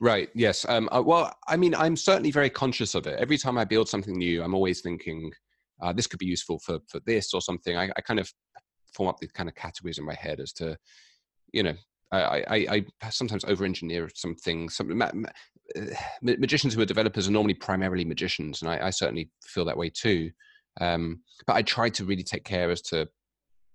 Right. 0.00 0.30
Yes. 0.34 0.64
Um, 0.68 0.88
uh, 0.92 1.02
well, 1.04 1.34
I 1.48 1.56
mean, 1.56 1.74
I'm 1.74 1.96
certainly 1.96 2.30
very 2.30 2.50
conscious 2.50 2.94
of 2.94 3.06
it. 3.06 3.18
Every 3.18 3.38
time 3.38 3.58
I 3.58 3.64
build 3.64 3.88
something 3.88 4.16
new, 4.16 4.42
I'm 4.42 4.54
always 4.54 4.80
thinking 4.80 5.30
uh, 5.82 5.92
this 5.92 6.06
could 6.06 6.18
be 6.18 6.26
useful 6.26 6.58
for 6.58 6.78
for 6.88 7.00
this 7.06 7.34
or 7.34 7.40
something. 7.40 7.76
I, 7.76 7.90
I 7.96 8.00
kind 8.00 8.20
of 8.20 8.32
form 8.94 9.08
up 9.08 9.18
these 9.18 9.32
kind 9.32 9.48
of 9.48 9.54
categories 9.54 9.98
in 9.98 10.04
my 10.04 10.14
head 10.14 10.40
as 10.40 10.52
to, 10.54 10.76
you 11.52 11.62
know, 11.62 11.74
I, 12.12 12.44
I, 12.48 12.84
I 13.02 13.10
sometimes 13.10 13.44
over-engineer 13.44 14.08
some 14.14 14.34
things. 14.36 14.76
Some 14.76 14.96
ma- 14.96 15.10
ma- 15.12 15.28
magicians 16.22 16.72
who 16.72 16.80
are 16.80 16.86
developers 16.86 17.28
are 17.28 17.32
normally 17.32 17.54
primarily 17.54 18.04
magicians, 18.04 18.62
and 18.62 18.70
I, 18.70 18.86
I 18.86 18.90
certainly 18.90 19.28
feel 19.44 19.64
that 19.66 19.76
way 19.76 19.90
too. 19.90 20.30
Um, 20.80 21.20
but 21.46 21.56
I 21.56 21.62
try 21.62 21.88
to 21.90 22.04
really 22.04 22.22
take 22.22 22.44
care 22.44 22.70
as 22.70 22.80
to 22.82 23.08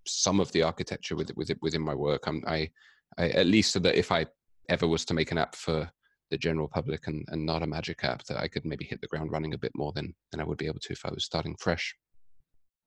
some 0.08 0.40
of 0.40 0.52
the 0.52 0.64
architecture 0.64 1.16
with, 1.16 1.32
with 1.36 1.52
within 1.62 1.82
my 1.82 1.94
work. 1.94 2.26
I'm, 2.26 2.44
I, 2.48 2.70
I, 3.18 3.30
at 3.30 3.48
least 3.48 3.74
so 3.74 3.80
that 3.80 3.96
if 3.96 4.12
I 4.12 4.26
ever 4.72 4.88
was 4.88 5.06
to 5.06 5.14
make 5.14 5.32
an 5.32 5.38
app 5.38 5.56
for 5.56 5.90
the 6.32 6.38
general 6.38 6.68
public 6.68 7.08
and, 7.08 7.26
and 7.28 7.46
not 7.46 7.62
a 7.62 7.68
magic 7.68 8.04
app, 8.04 8.24
that 8.24 8.38
I 8.38 8.48
could 8.48 8.66
maybe 8.66 8.86
hit 8.86 9.02
the 9.02 9.08
ground 9.08 9.32
running 9.32 9.54
a 9.54 9.58
bit 9.58 9.74
more 9.76 9.92
than 9.92 10.16
than 10.32 10.40
I 10.40 10.46
would 10.46 10.58
be 10.58 10.66
able 10.66 10.80
to 10.80 10.94
if 10.94 11.06
I 11.06 11.12
was 11.12 11.26
starting 11.26 11.56
fresh. 11.60 11.94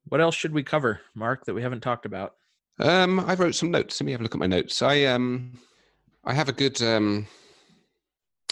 What 0.07 0.21
else 0.21 0.35
should 0.35 0.53
we 0.53 0.63
cover, 0.63 1.01
Marc, 1.15 1.45
that 1.45 1.55
we 1.55 1.63
haven't 1.63 1.83
talked 1.83 2.07
about? 2.07 2.33
Um, 2.81 3.21
I 3.21 3.35
wrote 3.35 3.55
some 3.55 3.71
notes. 3.71 4.01
Let 4.01 4.07
me 4.07 4.13
have 4.13 4.21
a 4.21 4.25
look 4.25 4.35
at 4.35 4.41
my 4.41 4.47
notes. 4.47 4.83
I 4.83 5.05
um, 5.05 5.59
I 6.25 6.35
have 6.35 6.49
a 6.49 6.53
good 6.53 6.81
um, 6.83 7.27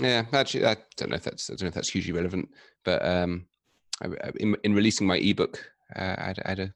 yeah. 0.01 0.25
Actually, 0.33 0.67
I 0.67 0.77
don't 0.97 1.11
know 1.11 1.17
if 1.17 1.25
that's 1.25 1.51
I 1.51 1.55
don't 1.55 1.63
know 1.63 1.69
if 1.69 1.75
that's 1.75 1.91
hugely 1.91 2.13
relevant, 2.13 2.49
but 2.85 3.05
um, 3.05 3.47
I, 4.03 4.31
in 4.37 4.57
in 4.63 4.75
releasing 4.75 5.07
my 5.07 5.17
ebook, 5.17 5.65
uh, 5.97 6.17
I, 6.19 6.27
had, 6.29 6.39
I 6.45 6.49
had 6.51 6.61
a 6.61 6.75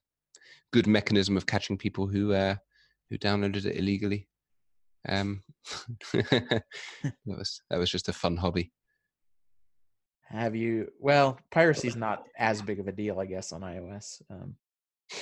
good 0.73 0.87
mechanism 0.87 1.37
of 1.37 1.47
catching 1.47 1.79
people 1.79 2.07
who 2.07 2.33
uh, 2.33 2.57
who 3.11 3.19
downloaded 3.19 3.67
it 3.67 3.77
illegally. 3.77 4.29
Um, 5.09 5.43
that 6.13 6.63
was 7.25 7.61
that 7.71 7.79
was 7.79 7.91
just 7.91 8.09
a 8.09 8.13
fun 8.13 8.37
hobby. 8.37 8.73
Have 10.29 10.57
you? 10.57 10.91
Well, 10.99 11.39
piracy 11.51 11.89
is 11.89 11.97
not 11.97 12.25
as 12.37 12.61
big 12.61 12.81
of 12.81 12.89
a 12.89 12.93
deal, 12.93 13.21
I 13.21 13.27
guess, 13.27 13.53
on 13.53 13.61
iOS. 13.61 14.21
Um, 14.31 14.57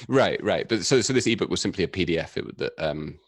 Right, 0.08 0.42
right. 0.42 0.68
But 0.68 0.84
so 0.84 1.00
so 1.00 1.12
this 1.12 1.26
ebook 1.26 1.50
was 1.50 1.60
simply 1.60 1.84
a 1.84 1.88
PDF 1.88 2.36
it, 2.36 2.56
that 2.58 2.72
um, 2.78 3.18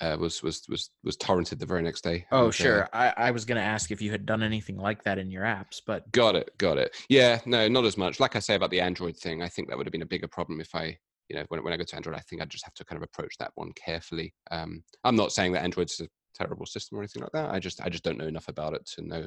uh, 0.00 0.16
was 0.18 0.42
was 0.42 0.62
was 0.68 0.90
was 1.02 1.16
torrented 1.16 1.58
the 1.58 1.66
very 1.66 1.82
next 1.82 2.02
day. 2.02 2.26
Oh, 2.30 2.46
and, 2.46 2.54
sure. 2.54 2.84
Uh, 2.84 3.12
I, 3.16 3.28
I 3.28 3.30
was 3.30 3.44
going 3.44 3.56
to 3.56 3.66
ask 3.66 3.90
if 3.90 4.00
you 4.00 4.10
had 4.10 4.26
done 4.26 4.42
anything 4.42 4.76
like 4.76 5.02
that 5.04 5.18
in 5.18 5.30
your 5.30 5.42
apps, 5.42 5.80
but 5.84 6.10
got 6.12 6.36
it, 6.36 6.56
got 6.58 6.78
it. 6.78 6.96
Yeah, 7.08 7.40
no, 7.46 7.66
not 7.68 7.84
as 7.84 7.96
much. 7.96 8.20
Like 8.20 8.36
I 8.36 8.40
say 8.40 8.54
about 8.54 8.70
the 8.70 8.80
Android 8.80 9.16
thing, 9.16 9.42
I 9.42 9.48
think 9.48 9.68
that 9.68 9.76
would 9.76 9.86
have 9.86 9.92
been 9.92 10.02
a 10.02 10.06
bigger 10.06 10.28
problem 10.28 10.60
if 10.60 10.74
I, 10.74 10.98
you 11.28 11.36
know, 11.36 11.44
when 11.48 11.62
when 11.62 11.72
I 11.72 11.76
go 11.76 11.84
to 11.84 11.96
Android, 11.96 12.16
I 12.16 12.20
think 12.20 12.42
I'd 12.42 12.50
just 12.50 12.64
have 12.64 12.74
to 12.74 12.84
kind 12.84 12.96
of 12.96 13.02
approach 13.02 13.34
that 13.38 13.52
one 13.54 13.72
carefully. 13.72 14.34
Um, 14.50 14.82
I'm 15.04 15.16
not 15.16 15.32
saying 15.32 15.52
that 15.52 15.64
Android's 15.64 16.00
a 16.00 16.08
terrible 16.34 16.66
system 16.66 16.98
or 16.98 17.02
anything 17.02 17.22
like 17.22 17.32
that. 17.32 17.50
I 17.50 17.58
just 17.58 17.80
I 17.80 17.88
just 17.88 18.04
don't 18.04 18.18
know 18.18 18.26
enough 18.26 18.48
about 18.48 18.74
it 18.74 18.86
to 18.94 19.02
know 19.02 19.26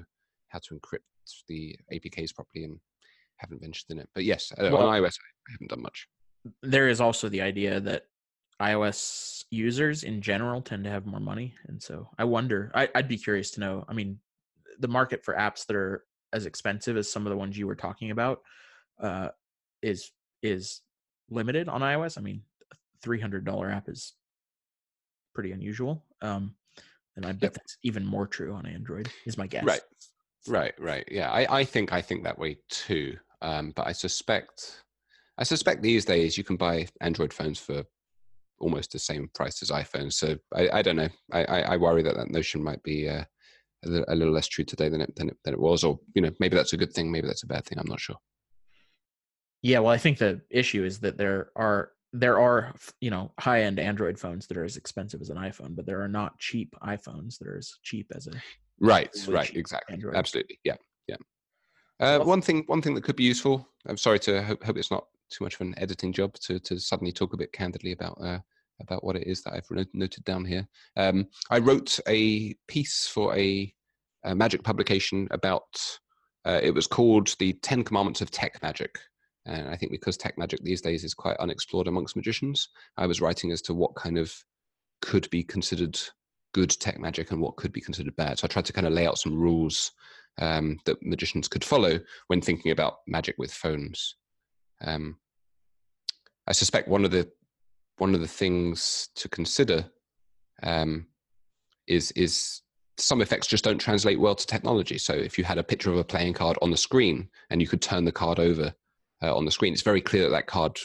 how 0.49 0.59
to 0.59 0.75
encrypt 0.75 0.99
the 1.47 1.75
APKs 1.93 2.35
properly 2.35 2.65
and 2.65 2.79
haven't 3.37 3.61
ventured 3.61 3.89
in 3.89 3.99
it. 3.99 4.09
But 4.13 4.23
yes, 4.23 4.51
uh, 4.57 4.69
well, 4.71 4.87
on 4.87 5.01
iOS, 5.01 5.15
I 5.47 5.51
haven't 5.53 5.69
done 5.69 5.81
much 5.81 6.07
there 6.63 6.87
is 6.87 7.01
also 7.01 7.29
the 7.29 7.41
idea 7.41 7.79
that 7.79 8.03
iOS 8.61 9.43
users 9.49 10.03
in 10.03 10.21
general 10.21 10.61
tend 10.61 10.83
to 10.83 10.89
have 10.89 11.05
more 11.05 11.19
money, 11.19 11.53
and 11.67 11.81
so 11.81 12.07
I 12.17 12.25
wonder. 12.25 12.71
I, 12.75 12.89
would 12.95 13.07
be 13.07 13.17
curious 13.17 13.51
to 13.51 13.59
know. 13.59 13.85
I 13.87 13.93
mean, 13.93 14.19
the 14.79 14.87
market 14.87 15.23
for 15.23 15.33
apps 15.33 15.65
that 15.65 15.75
are 15.75 16.05
as 16.33 16.45
expensive 16.45 16.95
as 16.95 17.11
some 17.11 17.25
of 17.25 17.31
the 17.31 17.37
ones 17.37 17.57
you 17.57 17.67
were 17.67 17.75
talking 17.75 18.11
about 18.11 18.41
uh, 19.01 19.29
is 19.81 20.11
is 20.43 20.81
limited 21.31 21.67
on 21.67 21.81
iOS. 21.81 22.17
I 22.17 22.21
mean, 22.21 22.43
three 23.01 23.19
hundred 23.19 23.45
dollar 23.45 23.71
app 23.71 23.89
is 23.89 24.13
pretty 25.33 25.51
unusual, 25.51 26.05
um, 26.21 26.53
and 27.15 27.25
I 27.25 27.31
bet 27.31 27.41
yep. 27.43 27.53
that's 27.53 27.77
even 27.83 28.05
more 28.05 28.27
true 28.27 28.53
on 28.53 28.65
Android. 28.65 29.09
Is 29.25 29.37
my 29.37 29.47
guess. 29.47 29.63
Right, 29.63 29.81
right, 30.47 30.73
right. 30.79 31.07
Yeah, 31.09 31.31
I, 31.31 31.59
I 31.59 31.63
think 31.63 31.91
I 31.93 32.01
think 32.01 32.23
that 32.23 32.37
way 32.37 32.57
too. 32.69 33.17
Um, 33.41 33.73
but 33.75 33.87
I 33.87 33.91
suspect 33.91 34.83
I 35.37 35.43
suspect 35.43 35.81
these 35.81 36.05
days 36.05 36.37
you 36.37 36.43
can 36.43 36.57
buy 36.57 36.87
Android 37.01 37.33
phones 37.33 37.57
for 37.57 37.83
almost 38.59 38.91
the 38.91 38.99
same 38.99 39.29
price 39.33 39.61
as 39.63 39.71
iPhones. 39.71 40.13
So 40.13 40.37
I, 40.53 40.69
I 40.71 40.81
don't 40.81 40.95
know. 40.95 41.09
I, 41.31 41.43
I, 41.45 41.59
I, 41.61 41.77
worry 41.77 42.03
that 42.03 42.15
that 42.15 42.29
notion 42.29 42.63
might 42.63 42.83
be 42.83 43.09
uh, 43.09 43.23
a, 43.83 43.89
a, 44.09 44.15
little 44.15 44.33
less 44.33 44.47
true 44.47 44.63
today 44.63 44.87
than 44.87 45.01
it, 45.01 45.15
than 45.15 45.29
it 45.29 45.37
than 45.43 45.55
it 45.55 45.59
was, 45.59 45.83
or 45.83 45.99
you 46.13 46.21
know, 46.21 46.31
maybe 46.39 46.55
that's 46.55 46.73
a 46.73 46.77
good 46.77 46.93
thing, 46.93 47.11
maybe 47.11 47.27
that's 47.27 47.43
a 47.43 47.47
bad 47.47 47.65
thing. 47.65 47.79
I'm 47.79 47.89
not 47.89 47.99
sure. 47.99 48.17
Yeah, 49.61 49.79
well, 49.79 49.91
I 49.91 49.97
think 49.97 50.17
the 50.17 50.41
issue 50.49 50.83
is 50.83 50.99
that 50.99 51.17
there 51.17 51.51
are 51.55 51.91
there 52.13 52.39
are 52.39 52.73
you 52.99 53.09
know 53.09 53.31
high 53.39 53.61
end 53.63 53.79
Android 53.79 54.19
phones 54.19 54.47
that 54.47 54.57
are 54.57 54.63
as 54.63 54.77
expensive 54.77 55.21
as 55.21 55.29
an 55.29 55.37
iPhone, 55.37 55.75
but 55.75 55.85
there 55.85 56.01
are 56.01 56.07
not 56.07 56.37
cheap 56.39 56.75
iPhones 56.83 57.37
that 57.37 57.47
are 57.47 57.57
as 57.57 57.73
cheap 57.83 58.11
as 58.15 58.27
a 58.27 58.31
right, 58.79 59.09
right, 59.27 59.55
exactly, 59.55 59.93
Android. 59.93 60.15
absolutely, 60.15 60.59
yeah, 60.63 60.75
yeah. 61.07 61.17
Uh, 61.99 62.19
one 62.19 62.41
thing, 62.41 62.63
one 62.65 62.81
thing 62.81 62.95
that 62.95 63.03
could 63.03 63.15
be 63.15 63.23
useful. 63.23 63.67
I'm 63.87 63.97
sorry 63.97 64.19
to 64.19 64.41
hope, 64.41 64.63
hope 64.63 64.77
it's 64.77 64.91
not 64.91 65.05
too 65.29 65.43
much 65.43 65.55
of 65.55 65.61
an 65.61 65.75
editing 65.77 66.11
job 66.11 66.33
to 66.33 66.59
to 66.59 66.79
suddenly 66.79 67.11
talk 67.11 67.33
a 67.33 67.37
bit 67.37 67.53
candidly 67.53 67.91
about 67.91 68.17
uh, 68.21 68.39
about 68.81 69.03
what 69.03 69.15
it 69.15 69.27
is 69.27 69.43
that 69.43 69.53
I've 69.53 69.87
noted 69.93 70.23
down 70.25 70.43
here. 70.43 70.67
Um, 70.97 71.27
I 71.49 71.59
wrote 71.59 71.99
a 72.07 72.55
piece 72.67 73.07
for 73.07 73.35
a, 73.37 73.73
a 74.25 74.35
magic 74.35 74.63
publication 74.63 75.27
about. 75.31 75.99
Uh, 76.43 76.59
it 76.63 76.73
was 76.73 76.87
called 76.87 77.35
the 77.37 77.53
Ten 77.53 77.83
Commandments 77.83 78.19
of 78.19 78.31
Tech 78.31 78.59
Magic, 78.63 78.97
and 79.45 79.69
I 79.69 79.75
think 79.75 79.91
because 79.91 80.17
tech 80.17 80.37
magic 80.37 80.63
these 80.63 80.81
days 80.81 81.03
is 81.03 81.13
quite 81.13 81.37
unexplored 81.37 81.87
amongst 81.87 82.15
magicians, 82.15 82.69
I 82.97 83.07
was 83.07 83.21
writing 83.21 83.51
as 83.51 83.61
to 83.63 83.73
what 83.73 83.95
kind 83.95 84.17
of 84.17 84.33
could 85.01 85.29
be 85.31 85.43
considered 85.43 85.99
good 86.53 86.69
tech 86.69 86.99
magic 86.99 87.31
and 87.31 87.41
what 87.41 87.55
could 87.55 87.71
be 87.71 87.81
considered 87.81 88.15
bad. 88.15 88.39
So 88.39 88.45
I 88.45 88.47
tried 88.49 88.65
to 88.65 88.73
kind 88.73 88.85
of 88.85 88.93
lay 88.93 89.07
out 89.07 89.17
some 89.17 89.35
rules 89.35 89.91
um, 90.39 90.79
that 90.85 91.01
magicians 91.01 91.47
could 91.47 91.63
follow 91.63 91.99
when 92.27 92.41
thinking 92.41 92.71
about 92.71 92.97
magic 93.07 93.35
with 93.37 93.51
phones. 93.51 94.15
Um, 94.81 95.17
I 96.47 96.51
suspect 96.51 96.87
one 96.87 97.05
of 97.05 97.11
the 97.11 97.29
one 97.97 98.15
of 98.15 98.21
the 98.21 98.27
things 98.27 99.09
to 99.15 99.29
consider 99.29 99.85
um, 100.63 101.07
is 101.87 102.11
is 102.11 102.61
some 102.97 103.21
effects 103.21 103.47
just 103.47 103.63
don't 103.63 103.79
translate 103.79 104.19
well 104.19 104.35
to 104.35 104.45
technology. 104.45 104.97
So 104.97 105.13
if 105.13 105.37
you 105.37 105.43
had 105.43 105.57
a 105.57 105.63
picture 105.63 105.91
of 105.91 105.97
a 105.97 106.03
playing 106.03 106.33
card 106.33 106.57
on 106.61 106.71
the 106.71 106.77
screen 106.77 107.29
and 107.49 107.61
you 107.61 107.67
could 107.67 107.81
turn 107.81 108.05
the 108.05 108.11
card 108.11 108.39
over 108.39 108.73
uh, 109.23 109.35
on 109.35 109.45
the 109.45 109.51
screen, 109.51 109.73
it's 109.73 109.81
very 109.81 110.01
clear 110.01 110.23
that 110.23 110.29
that 110.29 110.47
card, 110.47 110.77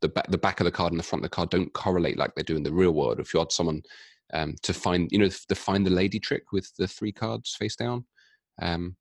the 0.00 0.08
back, 0.08 0.28
the 0.28 0.38
back 0.38 0.60
of 0.60 0.64
the 0.64 0.70
card 0.70 0.92
and 0.92 0.98
the 0.98 1.04
front 1.04 1.24
of 1.24 1.30
the 1.30 1.34
card 1.34 1.50
don't 1.50 1.72
correlate 1.72 2.18
like 2.18 2.34
they 2.34 2.42
do 2.42 2.56
in 2.56 2.62
the 2.62 2.72
real 2.72 2.92
world. 2.92 3.20
If 3.20 3.34
you 3.34 3.40
had 3.40 3.52
someone 3.52 3.82
um, 4.32 4.54
to 4.62 4.72
find, 4.72 5.08
you 5.10 5.18
know, 5.18 5.28
the 5.48 5.54
find 5.54 5.86
the 5.86 5.90
lady 5.90 6.20
trick 6.20 6.52
with 6.52 6.70
the 6.78 6.86
three 6.86 7.12
cards 7.12 7.56
face 7.58 7.76
down, 7.76 8.04
um, 8.62 8.96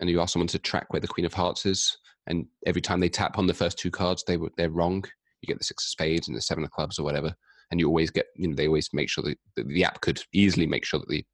and 0.00 0.08
you 0.08 0.20
ask 0.20 0.32
someone 0.32 0.48
to 0.48 0.58
track 0.58 0.92
where 0.92 1.00
the 1.00 1.08
Queen 1.08 1.26
of 1.26 1.34
Hearts 1.34 1.66
is, 1.66 1.96
and 2.26 2.46
every 2.66 2.80
time 2.80 3.00
they 3.00 3.08
tap 3.08 3.38
on 3.38 3.46
the 3.46 3.54
first 3.54 3.78
two 3.78 3.90
cards, 3.90 4.24
they 4.26 4.38
they're 4.56 4.70
wrong. 4.70 5.04
You 5.42 5.46
get 5.46 5.58
the 5.58 5.64
six 5.64 5.84
of 5.84 5.88
spades 5.88 6.28
and 6.28 6.36
the 6.36 6.42
seven 6.42 6.64
of 6.64 6.70
clubs 6.70 6.98
or 6.98 7.04
whatever, 7.04 7.34
and 7.70 7.78
you 7.78 7.86
always 7.86 8.10
get, 8.10 8.26
you 8.36 8.48
know, 8.48 8.54
they 8.54 8.66
always 8.66 8.88
make 8.92 9.08
sure 9.08 9.24
that 9.24 9.68
the 9.68 9.84
app 9.84 10.00
could 10.00 10.22
easily 10.32 10.66
make 10.66 10.84
sure 10.84 11.00
that 11.00 11.08
the 11.08 11.24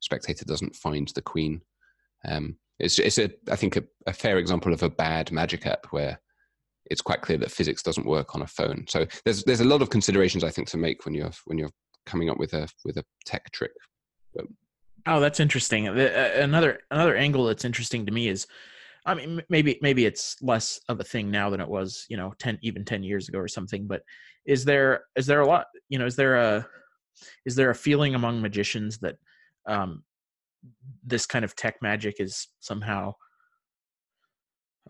spectator 0.00 0.44
doesn't 0.44 0.76
find 0.76 1.08
the 1.14 1.22
queen. 1.22 1.60
Um, 2.28 2.56
it's 2.78 2.98
it's 2.98 3.18
a 3.18 3.30
I 3.50 3.56
think 3.56 3.76
a, 3.76 3.84
a, 4.06 4.12
fair 4.12 4.38
example 4.38 4.72
of 4.72 4.82
a 4.82 4.90
bad 4.90 5.32
magic 5.32 5.66
app 5.66 5.86
where 5.90 6.20
it's 6.86 7.00
quite 7.00 7.22
clear 7.22 7.38
that 7.38 7.50
physics 7.50 7.82
doesn't 7.82 8.06
work 8.06 8.34
on 8.34 8.42
a 8.42 8.46
phone. 8.46 8.84
So 8.88 9.06
there's 9.24 9.44
there's 9.44 9.60
a 9.60 9.64
lot 9.64 9.82
of 9.82 9.90
considerations 9.90 10.44
I 10.44 10.50
think 10.50 10.68
to 10.68 10.76
make 10.76 11.04
when 11.04 11.14
you're 11.14 11.30
when 11.46 11.58
you're 11.58 11.70
coming 12.06 12.30
up 12.30 12.38
with 12.38 12.52
a 12.52 12.68
with 12.84 12.96
a 12.96 13.04
tech 13.24 13.50
trick. 13.52 13.72
But, 14.34 14.46
oh, 15.06 15.20
that's 15.20 15.40
interesting. 15.40 15.86
Another 15.88 16.80
another 16.90 17.16
angle 17.16 17.44
that's 17.46 17.64
interesting 17.64 18.06
to 18.06 18.12
me 18.12 18.28
is, 18.28 18.46
I 19.06 19.14
mean, 19.14 19.42
maybe 19.48 19.78
maybe 19.82 20.06
it's 20.06 20.36
less 20.42 20.80
of 20.88 21.00
a 21.00 21.04
thing 21.04 21.30
now 21.30 21.50
than 21.50 21.60
it 21.60 21.68
was, 21.68 22.06
you 22.08 22.16
know, 22.16 22.34
ten 22.38 22.58
even 22.62 22.84
ten 22.84 23.02
years 23.02 23.28
ago 23.28 23.38
or 23.38 23.48
something. 23.48 23.86
But 23.86 24.02
is 24.44 24.64
there 24.64 25.04
is 25.16 25.26
there 25.26 25.40
a 25.40 25.46
lot, 25.46 25.66
you 25.88 25.98
know, 25.98 26.06
is 26.06 26.16
there 26.16 26.36
a 26.36 26.66
is 27.46 27.54
there 27.54 27.70
a 27.70 27.74
feeling 27.74 28.14
among 28.14 28.40
magicians 28.40 28.98
that 28.98 29.16
um, 29.66 30.02
this 31.04 31.26
kind 31.26 31.44
of 31.44 31.54
tech 31.54 31.76
magic 31.82 32.16
is 32.18 32.48
somehow 32.60 33.14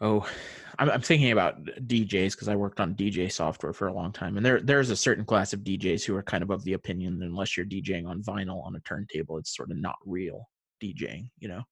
oh 0.03 0.27
i'm, 0.79 0.91
I'm 0.91 1.01
thinking 1.01 1.33
about 1.33 1.65
djs 1.65 2.33
because 2.33 2.49
i 2.49 2.57
worked 2.57 2.81
on 2.81 2.95
dj 2.95 3.33
software 3.33 3.73
for 3.73 3.87
a 3.87 3.93
long 3.93 4.13
time 4.13 4.37
and 4.37 4.45
there 4.45 4.61
there's 4.61 4.91
a 4.91 4.97
certain 4.97 5.25
class 5.25 5.53
of 5.53 5.61
djs 5.61 6.05
who 6.05 6.15
are 6.17 6.23
kind 6.23 6.43
of 6.43 6.51
of 6.51 6.63
the 6.65 6.75
opinion 6.75 7.19
that 7.19 7.27
unless 7.27 7.57
you're 7.57 7.67
djing 7.67 8.07
on 8.07 8.23
vinyl 8.23 8.65
on 8.67 8.77
a 8.77 8.81
turntable 8.81 9.39
it's 9.39 9.57
sort 9.57 9.71
of 9.71 9.77
not 9.79 9.97
real 10.05 10.49
djing 10.83 11.31
you 11.39 11.49
know 11.49 11.63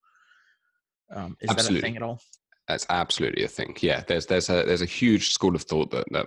um, 1.13 1.37
is 1.41 1.51
absolutely. 1.51 1.75
that 1.75 1.79
a 1.79 1.83
thing 1.83 1.97
at 1.97 2.03
all 2.03 2.21
that's 2.69 2.87
absolutely 2.89 3.45
a 3.45 3.49
thing 3.49 3.77
yeah 3.81 4.03
there's 4.07 4.27
there's 4.27 4.49
a 4.49 4.65
there's 4.65 4.83
a 4.83 4.87
huge 4.87 5.31
school 5.31 5.55
of 5.55 5.63
thought 5.63 5.91
that, 5.91 6.05
that 6.13 6.27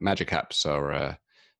magic 0.00 0.30
apps 0.30 0.66
are 0.66 0.92
uh, 0.92 1.14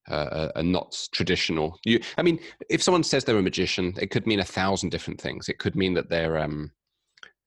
uh, 0.09 0.51
are 0.55 0.63
not 0.63 0.97
traditional. 1.13 1.79
You, 1.85 2.01
I 2.17 2.23
mean, 2.23 2.39
if 2.69 2.83
someone 2.83 3.03
says 3.03 3.25
they're 3.25 3.39
a 3.39 3.43
magician, 3.43 3.95
it 4.01 4.11
could 4.11 4.27
mean 4.27 4.41
a 4.41 4.45
thousand 4.45 4.91
different 4.91 5.21
things. 5.21 5.49
It 5.49 5.59
could 5.59 5.75
mean 5.75 5.95
that 5.95 6.09
they're 6.09 6.39
um, 6.39 6.71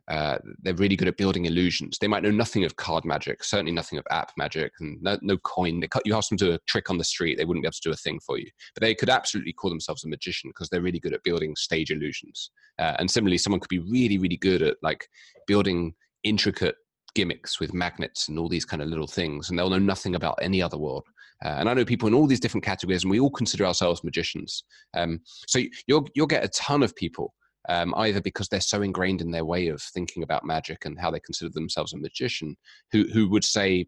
uh, 0.10 0.40
they're 0.64 0.74
really 0.74 0.96
good 0.96 1.08
at 1.08 1.18
building 1.18 1.46
illusions. 1.46 1.98
They 2.00 2.08
might 2.08 2.24
know 2.24 2.32
nothing 2.32 2.66
of 2.66 2.76
card 2.76 3.06
magic, 3.06 3.44
certainly 3.44 3.72
nothing 3.72 4.00
of 4.00 4.06
app 4.10 4.32
magic, 4.38 4.74
and 4.80 5.02
no, 5.02 5.20
no 5.22 5.38
coin. 5.38 5.82
Cut, 5.90 6.02
you 6.06 6.16
ask 6.16 6.30
them 6.30 6.38
to 6.40 6.46
do 6.46 6.54
a 6.54 6.60
trick 6.68 6.90
on 6.90 6.98
the 6.98 7.04
street, 7.04 7.38
they 7.38 7.46
wouldn't 7.46 7.64
be 7.64 7.68
able 7.68 7.74
to 7.74 7.90
do 7.90 7.92
a 7.92 7.96
thing 7.96 8.20
for 8.20 8.40
you. 8.40 8.50
But 8.74 8.82
they 8.82 8.96
could 8.96 9.10
absolutely 9.10 9.54
call 9.54 9.70
themselves 9.70 10.04
a 10.04 10.10
magician 10.10 10.50
because 10.50 10.70
they're 10.70 10.82
really 10.82 11.00
good 11.00 11.14
at 11.14 11.24
building 11.24 11.56
stage 11.56 11.92
illusions. 11.92 12.50
Uh, 12.80 12.96
and 12.98 13.10
similarly, 13.10 13.38
someone 13.38 13.60
could 13.60 13.70
be 13.70 13.80
really, 13.80 14.18
really 14.18 14.38
good 14.38 14.64
at 14.64 14.78
like 14.82 15.08
building 15.46 15.94
intricate 16.24 16.76
gimmicks 17.14 17.60
with 17.60 17.74
magnets 17.74 18.30
and 18.30 18.40
all 18.40 18.50
these 18.50 18.66
kind 18.66 18.82
of 18.82 18.90
little 18.90 19.08
things, 19.08 19.50
and 19.50 19.60
they'll 19.60 19.70
know 19.70 19.78
nothing 19.78 20.16
about 20.16 20.40
any 20.42 20.62
other 20.62 20.78
world. 20.78 21.06
Uh, 21.46 21.56
and 21.60 21.70
I 21.70 21.74
know 21.74 21.86
people 21.86 22.08
in 22.08 22.16
all 22.16 22.26
these 22.26 22.40
different 22.40 22.66
categories, 22.66 23.04
and 23.04 23.12
we 23.12 23.20
all 23.20 23.30
consider 23.30 23.66
ourselves 23.66 24.04
magicians. 24.04 24.64
Um, 24.96 25.22
so 25.26 25.60
you'll 25.88 26.08
you'll 26.16 26.28
get 26.28 26.44
a 26.44 26.50
ton 26.50 26.82
of 26.82 26.96
people 26.96 27.34
um, 27.68 27.94
either 27.98 28.22
because 28.22 28.48
they're 28.48 28.62
so 28.62 28.82
ingrained 28.82 29.22
in 29.22 29.32
their 29.32 29.46
way 29.46 29.68
of 29.68 29.82
thinking 29.82 30.24
about 30.24 30.46
magic 30.46 30.86
and 30.86 31.00
how 31.00 31.12
they 31.12 31.20
consider 31.20 31.52
themselves 31.52 31.94
a 31.94 31.98
magician, 31.98 32.56
who 32.92 33.06
who 33.14 33.30
would 33.30 33.44
say, 33.44 33.88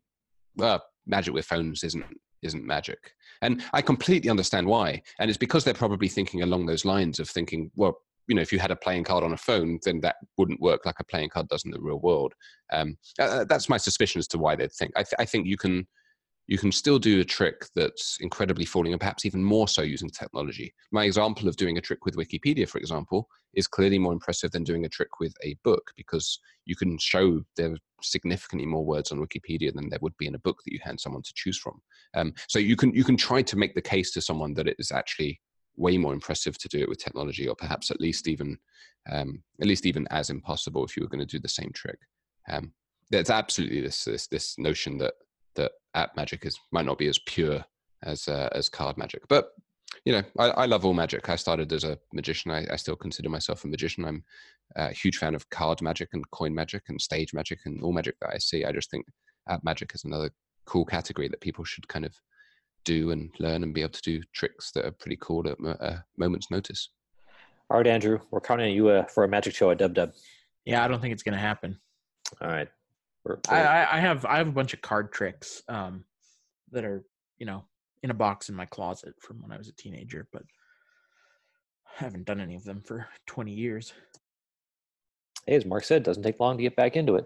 "Well, 0.55 0.83
magic 1.05 1.33
with 1.33 1.45
phones 1.45 1.83
isn't 1.83 2.05
isn't 2.41 2.65
magic," 2.65 3.13
and 3.41 3.63
I 3.73 3.81
completely 3.81 4.29
understand 4.29 4.67
why. 4.67 5.01
And 5.19 5.29
it's 5.29 5.37
because 5.37 5.63
they're 5.63 5.73
probably 5.73 6.09
thinking 6.09 6.41
along 6.41 6.65
those 6.65 6.85
lines 6.85 7.19
of 7.19 7.29
thinking, 7.29 7.71
well. 7.75 7.97
You 8.27 8.35
know, 8.35 8.43
if 8.43 8.53
you 8.53 8.59
had 8.59 8.71
a 8.71 8.77
playing 8.77 9.03
card 9.03 9.25
on 9.25 9.33
a 9.33 9.37
phone, 9.37 9.79
then 9.83 9.99
that 10.01 10.15
wouldn't 10.37 10.61
work 10.61 10.85
like 10.85 10.99
a 10.99 11.03
playing 11.03 11.29
card 11.29 11.49
does 11.49 11.65
in 11.65 11.71
the 11.71 11.81
real 11.81 11.99
world. 11.99 12.33
Um, 12.71 12.95
uh, 13.19 13.43
that's 13.43 13.67
my 13.67 13.75
suspicion 13.75 14.19
as 14.19 14.27
to 14.29 14.37
why 14.37 14.55
they'd 14.55 14.71
think. 14.71 14.91
I, 14.95 15.01
th- 15.01 15.15
I 15.19 15.25
think 15.25 15.47
you 15.47 15.57
can 15.57 15.85
you 16.51 16.57
can 16.57 16.69
still 16.73 16.99
do 16.99 17.21
a 17.21 17.23
trick 17.23 17.65
that's 17.77 18.17
incredibly 18.19 18.65
falling 18.65 18.91
and 18.91 18.99
perhaps 18.99 19.23
even 19.23 19.41
more 19.41 19.69
so 19.69 19.81
using 19.81 20.09
technology. 20.09 20.73
My 20.91 21.05
example 21.05 21.47
of 21.47 21.55
doing 21.55 21.77
a 21.77 21.81
trick 21.81 22.03
with 22.03 22.17
Wikipedia, 22.17 22.67
for 22.67 22.77
example, 22.77 23.29
is 23.53 23.67
clearly 23.67 23.97
more 23.97 24.11
impressive 24.11 24.51
than 24.51 24.65
doing 24.65 24.83
a 24.83 24.89
trick 24.89 25.21
with 25.21 25.33
a 25.45 25.55
book 25.63 25.91
because 25.95 26.41
you 26.65 26.75
can 26.75 26.97
show 26.97 27.39
there 27.55 27.71
are 27.71 27.77
significantly 28.01 28.65
more 28.65 28.83
words 28.83 29.13
on 29.13 29.25
Wikipedia 29.25 29.73
than 29.73 29.87
there 29.87 29.99
would 30.01 30.17
be 30.17 30.27
in 30.27 30.35
a 30.35 30.39
book 30.39 30.57
that 30.65 30.73
you 30.73 30.79
hand 30.83 30.99
someone 30.99 31.21
to 31.21 31.31
choose 31.35 31.57
from. 31.57 31.81
Um, 32.15 32.33
so 32.49 32.59
you 32.59 32.75
can 32.75 32.93
you 32.93 33.05
can 33.05 33.15
try 33.15 33.41
to 33.41 33.55
make 33.55 33.73
the 33.73 33.81
case 33.81 34.11
to 34.11 34.21
someone 34.21 34.53
that 34.55 34.67
it 34.67 34.75
is 34.77 34.91
actually 34.91 35.39
way 35.77 35.97
more 35.97 36.11
impressive 36.11 36.57
to 36.57 36.67
do 36.67 36.79
it 36.79 36.89
with 36.89 37.01
technology, 37.01 37.47
or 37.47 37.55
perhaps 37.55 37.91
at 37.91 38.01
least 38.01 38.27
even 38.27 38.57
um, 39.09 39.41
at 39.61 39.67
least 39.67 39.85
even 39.85 40.05
as 40.11 40.29
impossible 40.29 40.83
if 40.83 40.97
you 40.97 41.03
were 41.03 41.09
going 41.09 41.25
to 41.25 41.33
do 41.37 41.39
the 41.39 41.47
same 41.47 41.71
trick. 41.73 41.99
Um, 42.49 42.73
there's 43.09 43.29
absolutely 43.29 43.79
this 43.79 44.03
this 44.03 44.27
this 44.27 44.57
notion 44.57 44.97
that 44.97 45.13
that 45.55 45.71
app 45.95 46.15
magic 46.15 46.45
is 46.45 46.59
might 46.71 46.85
not 46.85 46.97
be 46.97 47.07
as 47.07 47.19
pure 47.19 47.63
as 48.03 48.27
uh, 48.27 48.49
as 48.53 48.69
card 48.69 48.97
magic. 48.97 49.27
But 49.27 49.51
you 50.05 50.13
know, 50.13 50.23
I, 50.39 50.45
I, 50.49 50.65
love 50.65 50.85
all 50.85 50.93
magic. 50.93 51.27
I 51.29 51.35
started 51.35 51.71
as 51.73 51.83
a 51.83 51.97
magician. 52.13 52.49
I, 52.49 52.65
I 52.71 52.75
still 52.77 52.95
consider 52.95 53.29
myself 53.29 53.65
a 53.65 53.67
magician. 53.67 54.05
I'm 54.05 54.23
a 54.75 54.91
huge 54.93 55.17
fan 55.17 55.35
of 55.35 55.49
card 55.49 55.81
magic 55.81 56.09
and 56.13 56.29
coin 56.31 56.55
magic 56.55 56.83
and 56.87 56.99
stage 56.99 57.33
magic 57.33 57.59
and 57.65 57.83
all 57.83 57.91
magic 57.91 58.15
that 58.21 58.31
I 58.33 58.37
see. 58.37 58.63
I 58.63 58.71
just 58.71 58.89
think 58.89 59.05
app 59.49 59.63
magic 59.63 59.91
is 59.93 60.05
another 60.05 60.31
cool 60.65 60.85
category 60.85 61.27
that 61.27 61.41
people 61.41 61.65
should 61.65 61.87
kind 61.87 62.05
of 62.05 62.13
do 62.85 63.11
and 63.11 63.29
learn 63.39 63.63
and 63.63 63.73
be 63.73 63.81
able 63.81 63.91
to 63.91 64.01
do 64.01 64.21
tricks 64.33 64.71
that 64.71 64.85
are 64.85 64.91
pretty 64.91 65.17
cool 65.21 65.47
at 65.47 65.57
a 65.59 66.03
moment's 66.17 66.49
notice. 66.49 66.89
All 67.69 67.77
right, 67.77 67.87
Andrew, 67.87 68.19
we're 68.31 68.41
counting 68.41 68.67
on 68.67 68.73
you 68.73 68.89
uh, 68.89 69.05
for 69.05 69.23
a 69.23 69.27
magic 69.27 69.53
show 69.55 69.71
at 69.71 69.77
Dub 69.77 69.93
Dub. 69.93 70.11
Yeah, 70.65 70.83
I 70.83 70.87
don't 70.87 71.01
think 71.01 71.13
it's 71.13 71.23
going 71.23 71.33
to 71.33 71.39
happen. 71.39 71.79
All 72.41 72.47
right. 72.47 72.67
I, 73.49 73.87
I 73.91 73.99
have 73.99 74.25
I 74.25 74.37
have 74.37 74.47
a 74.47 74.51
bunch 74.51 74.73
of 74.73 74.81
card 74.81 75.11
tricks 75.11 75.61
um, 75.67 76.05
that 76.71 76.85
are 76.85 77.03
you 77.37 77.45
know 77.45 77.65
in 78.03 78.11
a 78.11 78.15
box 78.15 78.49
in 78.49 78.55
my 78.55 78.65
closet 78.65 79.13
from 79.19 79.41
when 79.41 79.51
I 79.51 79.57
was 79.57 79.67
a 79.67 79.73
teenager, 79.73 80.27
but 80.33 80.43
I 81.99 82.03
haven't 82.03 82.25
done 82.25 82.39
any 82.39 82.55
of 82.55 82.63
them 82.63 82.81
for 82.81 83.07
20 83.27 83.51
years. 83.51 83.93
Hey, 85.45 85.55
as 85.55 85.65
Marc 85.65 85.83
said, 85.83 86.03
doesn't 86.03 86.23
take 86.23 86.39
long 86.39 86.57
to 86.57 86.63
get 86.63 86.75
back 86.75 86.95
into 86.95 87.15
it. 87.15 87.25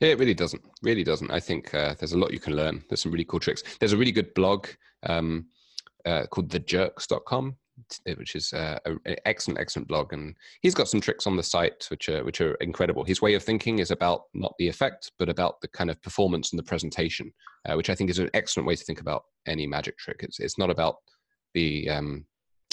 Yeah, 0.00 0.08
it 0.08 0.18
really 0.18 0.34
doesn't. 0.34 0.62
Really 0.82 1.04
doesn't. 1.04 1.30
I 1.30 1.40
think 1.40 1.72
uh, 1.74 1.94
there's 1.98 2.12
a 2.12 2.18
lot 2.18 2.32
you 2.32 2.40
can 2.40 2.56
learn. 2.56 2.84
There's 2.88 3.00
some 3.00 3.12
really 3.12 3.24
cool 3.24 3.40
tricks. 3.40 3.62
There's 3.78 3.92
a 3.92 3.96
really 3.96 4.12
good 4.12 4.34
blog 4.34 4.66
um, 5.04 5.46
uh, 6.04 6.26
called 6.26 6.50
thejerx.com 6.50 7.56
which 8.16 8.34
is 8.34 8.52
uh, 8.52 8.78
an 8.84 9.16
excellent, 9.24 9.60
excellent 9.60 9.88
blog, 9.88 10.12
and 10.12 10.36
he's 10.60 10.74
got 10.74 10.88
some 10.88 11.00
tricks 11.00 11.26
on 11.26 11.36
the 11.36 11.42
site 11.42 11.86
which 11.90 12.08
are 12.08 12.24
which 12.24 12.40
are 12.40 12.54
incredible. 12.54 13.04
His 13.04 13.22
way 13.22 13.34
of 13.34 13.42
thinking 13.42 13.78
is 13.78 13.90
about 13.90 14.24
not 14.34 14.54
the 14.58 14.68
effect, 14.68 15.12
but 15.18 15.28
about 15.28 15.60
the 15.60 15.68
kind 15.68 15.90
of 15.90 16.00
performance 16.02 16.52
and 16.52 16.58
the 16.58 16.64
presentation, 16.64 17.32
uh, 17.68 17.74
which 17.74 17.90
I 17.90 17.94
think 17.94 18.10
is 18.10 18.18
an 18.18 18.30
excellent 18.34 18.66
way 18.66 18.76
to 18.76 18.84
think 18.84 19.00
about 19.00 19.24
any 19.46 19.66
magic 19.66 19.98
trick. 19.98 20.20
It's 20.22 20.40
it's 20.40 20.58
not 20.58 20.70
about 20.70 20.96
the 21.54 21.88
um, 21.90 22.24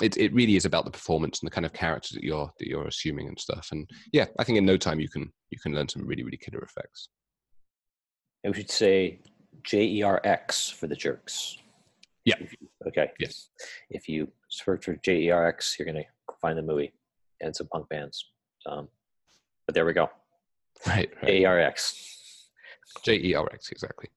it 0.01 0.17
it 0.17 0.33
really 0.33 0.55
is 0.55 0.65
about 0.65 0.85
the 0.85 0.91
performance 0.91 1.39
and 1.39 1.47
the 1.47 1.53
kind 1.53 1.65
of 1.65 1.73
characters 1.73 2.11
that 2.11 2.23
you're 2.23 2.51
that 2.59 2.67
you're 2.67 2.87
assuming 2.87 3.27
and 3.27 3.39
stuff. 3.39 3.69
And 3.71 3.89
yeah, 4.11 4.25
I 4.39 4.43
think 4.43 4.57
in 4.57 4.65
no 4.65 4.77
time 4.77 4.99
you 4.99 5.09
can 5.09 5.31
you 5.49 5.59
can 5.59 5.73
learn 5.73 5.89
some 5.89 6.05
really 6.05 6.23
really 6.23 6.37
killer 6.37 6.61
effects. 6.61 7.09
And 8.43 8.53
we 8.53 8.61
should 8.61 8.71
say 8.71 9.19
J 9.63 9.83
E 9.85 10.03
R 10.03 10.21
X 10.23 10.69
for 10.69 10.87
the 10.87 10.95
jerks. 10.95 11.57
Yeah. 12.27 12.35
Okay. 12.85 13.09
Yes. 13.19 13.47
If 13.89 14.09
you 14.09 14.27
search 14.49 14.83
for 14.83 14.95
JERX, 14.97 15.79
you're 15.79 15.85
going 15.85 16.03
to 16.03 16.33
find 16.41 16.57
the 16.57 16.61
movie 16.61 16.91
and 17.39 17.55
some 17.55 17.67
punk 17.67 17.87
bands. 17.87 18.31
Um, 18.65 18.89
but 19.65 19.73
there 19.73 19.85
we 19.85 19.93
go. 19.93 20.09
Right. 20.85 21.09
right. 21.23 21.31
JERX. 21.31 21.93
JERX, 23.05 23.71
exactly. 23.71 24.09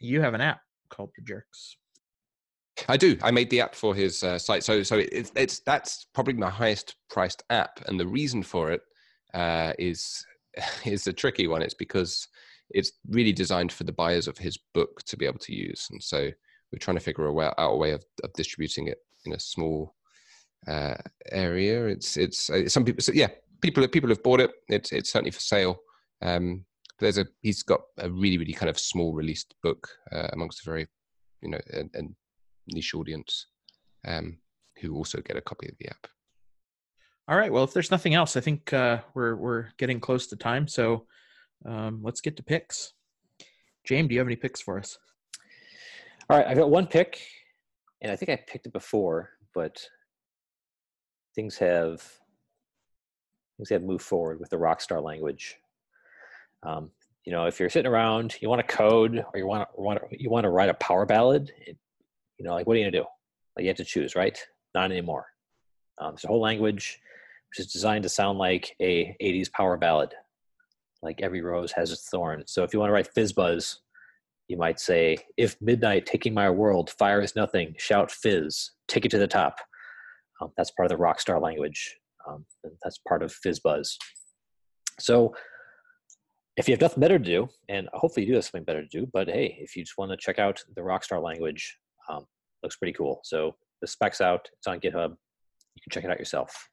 You 0.00 0.20
have 0.22 0.34
an 0.34 0.40
app 0.40 0.60
called 0.88 1.10
The 1.16 1.22
Jerx. 1.22 1.76
I 2.88 2.96
do. 2.96 3.16
I 3.22 3.30
made 3.30 3.48
the 3.50 3.60
app 3.60 3.76
for 3.76 3.94
his 3.94 4.24
uh, 4.24 4.38
site, 4.38 4.62
so 4.62 4.82
so 4.82 4.98
it's 4.98 5.32
it's 5.34 5.60
that's 5.60 6.06
probably 6.12 6.34
my 6.34 6.50
highest 6.50 6.96
priced 7.08 7.42
app, 7.48 7.80
and 7.86 7.98
the 7.98 8.06
reason 8.06 8.42
for 8.42 8.70
it 8.70 8.82
uh, 9.32 9.72
is 9.78 10.26
is 10.84 11.06
a 11.06 11.12
tricky 11.12 11.46
one. 11.46 11.62
It's 11.62 11.72
because 11.72 12.28
it's 12.70 12.92
really 13.08 13.32
designed 13.32 13.72
for 13.72 13.84
the 13.84 13.92
buyers 13.92 14.28
of 14.28 14.36
his 14.36 14.58
book 14.74 15.02
to 15.04 15.16
be 15.16 15.24
able 15.24 15.38
to 15.38 15.54
use, 15.54 15.88
and 15.90 16.02
so 16.02 16.30
we're 16.72 16.78
trying 16.78 16.96
to 16.96 17.02
figure 17.02 17.26
a 17.26 17.32
way, 17.32 17.46
out 17.46 17.72
a 17.72 17.76
way 17.76 17.92
of, 17.92 18.04
of 18.24 18.32
distributing 18.34 18.88
it 18.88 18.98
in 19.24 19.32
a 19.32 19.40
small 19.40 19.94
uh, 20.66 20.96
area. 21.30 21.86
It's 21.86 22.16
it's 22.16 22.50
uh, 22.50 22.68
some 22.68 22.84
people. 22.84 23.02
So 23.02 23.12
yeah, 23.12 23.28
people 23.60 23.86
people 23.88 24.10
have 24.10 24.22
bought 24.22 24.40
it. 24.40 24.50
It's 24.68 24.92
it's 24.92 25.12
certainly 25.12 25.30
for 25.30 25.40
sale. 25.40 25.78
Um, 26.22 26.64
but 26.98 27.04
there's 27.04 27.18
a 27.18 27.26
he's 27.42 27.62
got 27.62 27.80
a 27.98 28.10
really 28.10 28.38
really 28.38 28.52
kind 28.52 28.70
of 28.70 28.78
small 28.78 29.12
released 29.12 29.54
book 29.62 29.88
uh, 30.12 30.28
amongst 30.32 30.66
a 30.66 30.70
very 30.70 30.86
you 31.42 31.50
know 31.50 31.60
a, 31.72 31.80
a 31.80 32.02
niche 32.68 32.94
audience 32.94 33.46
um, 34.06 34.38
who 34.80 34.94
also 34.94 35.20
get 35.20 35.36
a 35.36 35.42
copy 35.42 35.68
of 35.68 35.76
the 35.78 35.88
app. 35.88 36.06
All 37.28 37.36
right. 37.36 37.52
Well, 37.52 37.64
if 37.64 37.72
there's 37.72 37.90
nothing 37.90 38.14
else, 38.14 38.36
I 38.36 38.40
think 38.40 38.72
uh, 38.72 39.00
we're 39.14 39.36
we're 39.36 39.68
getting 39.78 40.00
close 40.00 40.26
to 40.28 40.36
time. 40.36 40.68
So 40.68 41.06
um, 41.64 42.00
let's 42.02 42.20
get 42.20 42.36
to 42.36 42.42
picks. 42.42 42.92
Jaim, 43.88 44.08
do 44.08 44.14
you 44.14 44.20
have 44.20 44.28
any 44.28 44.36
picks 44.36 44.60
for 44.60 44.78
us? 44.78 44.98
All 46.28 46.36
right, 46.36 46.46
I've 46.46 46.56
got 46.56 46.70
one 46.70 46.88
pick, 46.88 47.20
and 48.00 48.10
I 48.10 48.16
think 48.16 48.30
I 48.30 48.36
picked 48.36 48.66
it 48.66 48.72
before, 48.72 49.30
but 49.54 49.86
things 51.36 51.56
have 51.58 52.02
things 53.56 53.68
have 53.70 53.84
moved 53.84 54.02
forward 54.02 54.40
with 54.40 54.50
the 54.50 54.56
Rockstar 54.56 55.00
language. 55.00 55.56
Um, 56.64 56.90
you 57.24 57.32
know, 57.32 57.46
if 57.46 57.60
you're 57.60 57.70
sitting 57.70 57.90
around, 57.90 58.36
you 58.40 58.48
want 58.48 58.66
to 58.66 58.76
code, 58.76 59.24
or 59.32 59.38
you 59.38 59.46
want 59.46 59.68
to 59.68 59.80
want 59.80 60.00
to, 60.00 60.20
you 60.22 60.28
want 60.28 60.42
to 60.44 60.50
write 60.50 60.68
a 60.68 60.74
power 60.74 61.06
ballad. 61.06 61.52
It, 61.64 61.76
you 62.38 62.44
know, 62.44 62.54
like 62.54 62.66
what 62.66 62.74
are 62.74 62.80
you 62.80 62.86
gonna 62.86 63.02
do? 63.02 63.06
Like 63.56 63.62
you 63.62 63.68
have 63.68 63.76
to 63.76 63.84
choose, 63.84 64.16
right? 64.16 64.36
Not 64.74 64.90
anymore. 64.90 65.26
Um, 65.98 66.12
there's 66.12 66.24
a 66.24 66.28
whole 66.28 66.40
language 66.40 66.98
which 67.50 67.64
is 67.64 67.72
designed 67.72 68.02
to 68.02 68.08
sound 68.08 68.38
like 68.38 68.74
a 68.80 69.16
80s 69.22 69.50
power 69.52 69.76
ballad 69.76 70.12
like 71.02 71.22
every 71.22 71.40
rose 71.40 71.72
has 71.72 71.92
its 71.92 72.08
thorn 72.08 72.42
so 72.46 72.64
if 72.64 72.72
you 72.72 72.80
want 72.80 72.90
to 72.90 72.92
write 72.92 73.06
fizz 73.06 73.32
buzz 73.32 73.80
you 74.48 74.56
might 74.56 74.80
say 74.80 75.16
if 75.36 75.56
midnight 75.60 76.06
taking 76.06 76.34
my 76.34 76.48
world 76.48 76.90
fire 76.98 77.20
is 77.20 77.36
nothing 77.36 77.74
shout 77.78 78.10
fizz 78.10 78.72
take 78.88 79.04
it 79.04 79.10
to 79.10 79.18
the 79.18 79.26
top 79.26 79.58
um, 80.40 80.50
that's 80.56 80.70
part 80.72 80.86
of 80.86 80.90
the 80.90 80.96
rock 80.96 81.20
star 81.20 81.40
language 81.40 81.96
um, 82.28 82.44
that's 82.82 82.98
part 83.08 83.22
of 83.22 83.32
fizz 83.32 83.60
buzz 83.60 83.98
so 84.98 85.34
if 86.56 86.68
you 86.68 86.72
have 86.72 86.80
nothing 86.80 87.00
better 87.00 87.18
to 87.18 87.24
do 87.24 87.48
and 87.68 87.88
hopefully 87.92 88.24
you 88.24 88.32
do 88.32 88.36
have 88.36 88.44
something 88.44 88.64
better 88.64 88.82
to 88.82 88.88
do 88.88 89.08
but 89.12 89.28
hey 89.28 89.56
if 89.60 89.76
you 89.76 89.82
just 89.82 89.98
want 89.98 90.10
to 90.10 90.16
check 90.16 90.38
out 90.38 90.62
the 90.74 90.80
rockstar 90.80 91.22
language 91.22 91.76
um, 92.10 92.24
looks 92.62 92.76
pretty 92.76 92.92
cool 92.92 93.20
so 93.24 93.54
the 93.80 93.86
specs 93.86 94.20
out 94.20 94.48
it's 94.58 94.66
on 94.66 94.80
github 94.80 95.10
you 95.74 95.82
can 95.82 95.90
check 95.90 96.04
it 96.04 96.10
out 96.10 96.18
yourself 96.18 96.68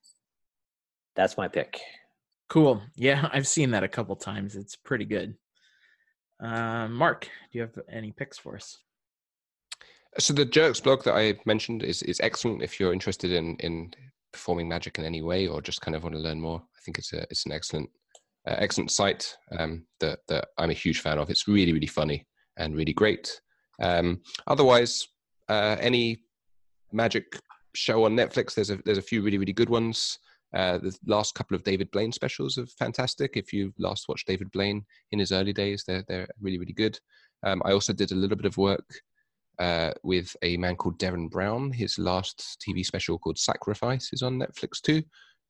that's 1.15 1.37
my 1.37 1.47
pick. 1.47 1.79
Cool. 2.49 2.81
Yeah, 2.95 3.29
I've 3.33 3.47
seen 3.47 3.71
that 3.71 3.83
a 3.83 3.87
couple 3.87 4.15
times. 4.15 4.55
It's 4.55 4.75
pretty 4.75 5.05
good. 5.05 5.35
Uh, 6.43 6.87
Marc, 6.89 7.23
do 7.23 7.57
you 7.57 7.61
have 7.61 7.79
any 7.89 8.11
picks 8.11 8.37
for 8.37 8.55
us? 8.55 8.79
So 10.19 10.33
the 10.33 10.45
Jerx 10.45 10.83
blog 10.83 11.03
that 11.05 11.15
I 11.15 11.39
mentioned 11.45 11.83
is 11.83 12.03
is 12.03 12.19
excellent 12.19 12.61
if 12.61 12.79
you're 12.79 12.93
interested 12.93 13.31
in 13.31 13.55
in 13.61 13.93
performing 14.31 14.67
magic 14.67 14.99
in 14.99 15.05
any 15.05 15.21
way 15.21 15.47
or 15.47 15.61
just 15.61 15.81
kind 15.81 15.95
of 15.95 16.03
want 16.03 16.15
to 16.15 16.21
learn 16.21 16.41
more. 16.41 16.59
I 16.59 16.79
think 16.83 16.97
it's 16.97 17.13
a 17.13 17.21
it's 17.31 17.45
an 17.45 17.51
excellent 17.51 17.89
uh, 18.47 18.55
excellent 18.57 18.91
site 18.91 19.35
um, 19.57 19.85
that 20.01 20.19
that 20.27 20.49
I'm 20.57 20.69
a 20.69 20.73
huge 20.73 20.99
fan 20.99 21.17
of. 21.17 21.29
It's 21.29 21.47
really 21.47 21.73
really 21.73 21.87
funny 21.87 22.27
and 22.57 22.75
really 22.75 22.93
great. 22.93 23.41
Um, 23.81 24.21
otherwise, 24.45 25.07
uh, 25.49 25.77
any 25.79 26.19
magic 26.91 27.39
show 27.73 28.03
on 28.03 28.15
Netflix, 28.15 28.53
there's 28.53 28.69
a 28.69 28.77
there's 28.85 28.99
a 28.99 29.01
few 29.01 29.21
really 29.23 29.37
really 29.37 29.53
good 29.53 29.69
ones. 29.69 30.19
Uh, 30.53 30.77
the 30.77 30.95
last 31.07 31.33
couple 31.33 31.55
of 31.55 31.63
David 31.63 31.89
Blaine 31.91 32.11
specials 32.11 32.57
are 32.57 32.67
fantastic. 32.67 33.31
If 33.35 33.51
you 33.51 33.73
last 33.79 34.07
watched 34.07 34.27
David 34.27 34.51
Blaine 34.51 34.85
in 35.11 35.19
his 35.19 35.31
early 35.31 35.53
days, 35.53 35.83
they're 35.85 36.03
they're 36.07 36.27
really 36.39 36.59
really 36.59 36.73
good. 36.73 36.99
Um, 37.43 37.61
I 37.65 37.71
also 37.71 37.93
did 37.93 38.11
a 38.11 38.15
little 38.15 38.37
bit 38.37 38.45
of 38.45 38.57
work 38.57 38.87
uh, 39.59 39.91
with 40.03 40.35
a 40.41 40.57
man 40.57 40.75
called 40.75 40.99
Derren 40.99 41.29
Brown. 41.29 41.71
His 41.71 41.97
last 41.97 42.63
TV 42.65 42.85
special 42.85 43.17
called 43.17 43.37
Sacrifice 43.37 44.11
is 44.13 44.21
on 44.21 44.39
Netflix 44.39 44.81
too, 44.81 45.03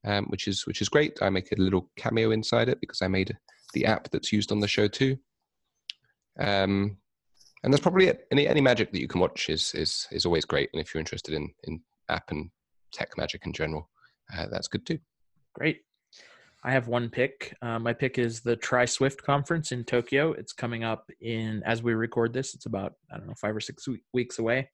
um, 0.06 0.26
which 0.26 0.48
is 0.48 0.66
which 0.66 0.82
is 0.82 0.90
great. 0.90 1.18
I 1.22 1.30
make 1.30 1.52
a 1.52 1.62
little 1.62 1.90
cameo 1.98 2.32
inside 2.32 2.70
it 2.70 2.80
because 2.82 3.02
I 3.02 3.08
made 3.08 3.36
the 3.74 3.86
app 3.86 4.10
that's 4.12 4.32
used 4.32 4.52
on 4.52 4.60
the 4.60 4.68
show 4.68 4.88
too. 4.88 5.18
Um, 6.40 6.98
and 7.64 7.74
that's 7.74 7.82
probably 7.82 8.08
it. 8.08 8.28
Any 8.32 8.48
any 8.48 8.62
magic 8.62 8.92
that 8.92 9.00
you 9.00 9.08
can 9.08 9.22
watch 9.22 9.50
is 9.50 9.74
is 9.76 10.08
is 10.12 10.26
always 10.26 10.46
great. 10.46 10.70
And 10.74 10.82
if 10.82 10.94
you're 10.94 11.00
interested 11.00 11.34
in 11.34 11.50
in 11.64 11.82
app 12.10 12.32
and 12.32 12.50
tech 12.92 13.18
magic 13.18 13.46
in 13.46 13.54
general, 13.54 13.90
uh, 14.36 14.48
that's 14.52 14.68
good 14.68 14.86
too. 14.86 15.00
Great. 15.54 15.82
I 16.66 16.72
have 16.72 16.88
one 16.88 17.10
pick. 17.10 17.56
Uh, 17.62 17.78
my 17.78 17.92
pick 17.92 18.18
is 18.18 18.40
the 18.40 18.56
Try 18.56 18.86
Swift 18.86 19.22
conference 19.22 19.74
in 19.74 19.84
Tokyo. 19.84 20.32
It's 20.32 20.54
coming 20.54 20.84
up 20.86 21.10
in 21.20 21.62
as 21.66 21.84
we 21.84 21.94
record 21.94 22.32
this. 22.32 22.54
It's 22.54 22.66
about 22.66 22.94
I 23.12 23.18
don't 23.18 23.28
know 23.28 23.34
five 23.36 23.56
or 23.56 23.60
six 23.60 23.86
weeks 24.14 24.40
away. 24.40 24.70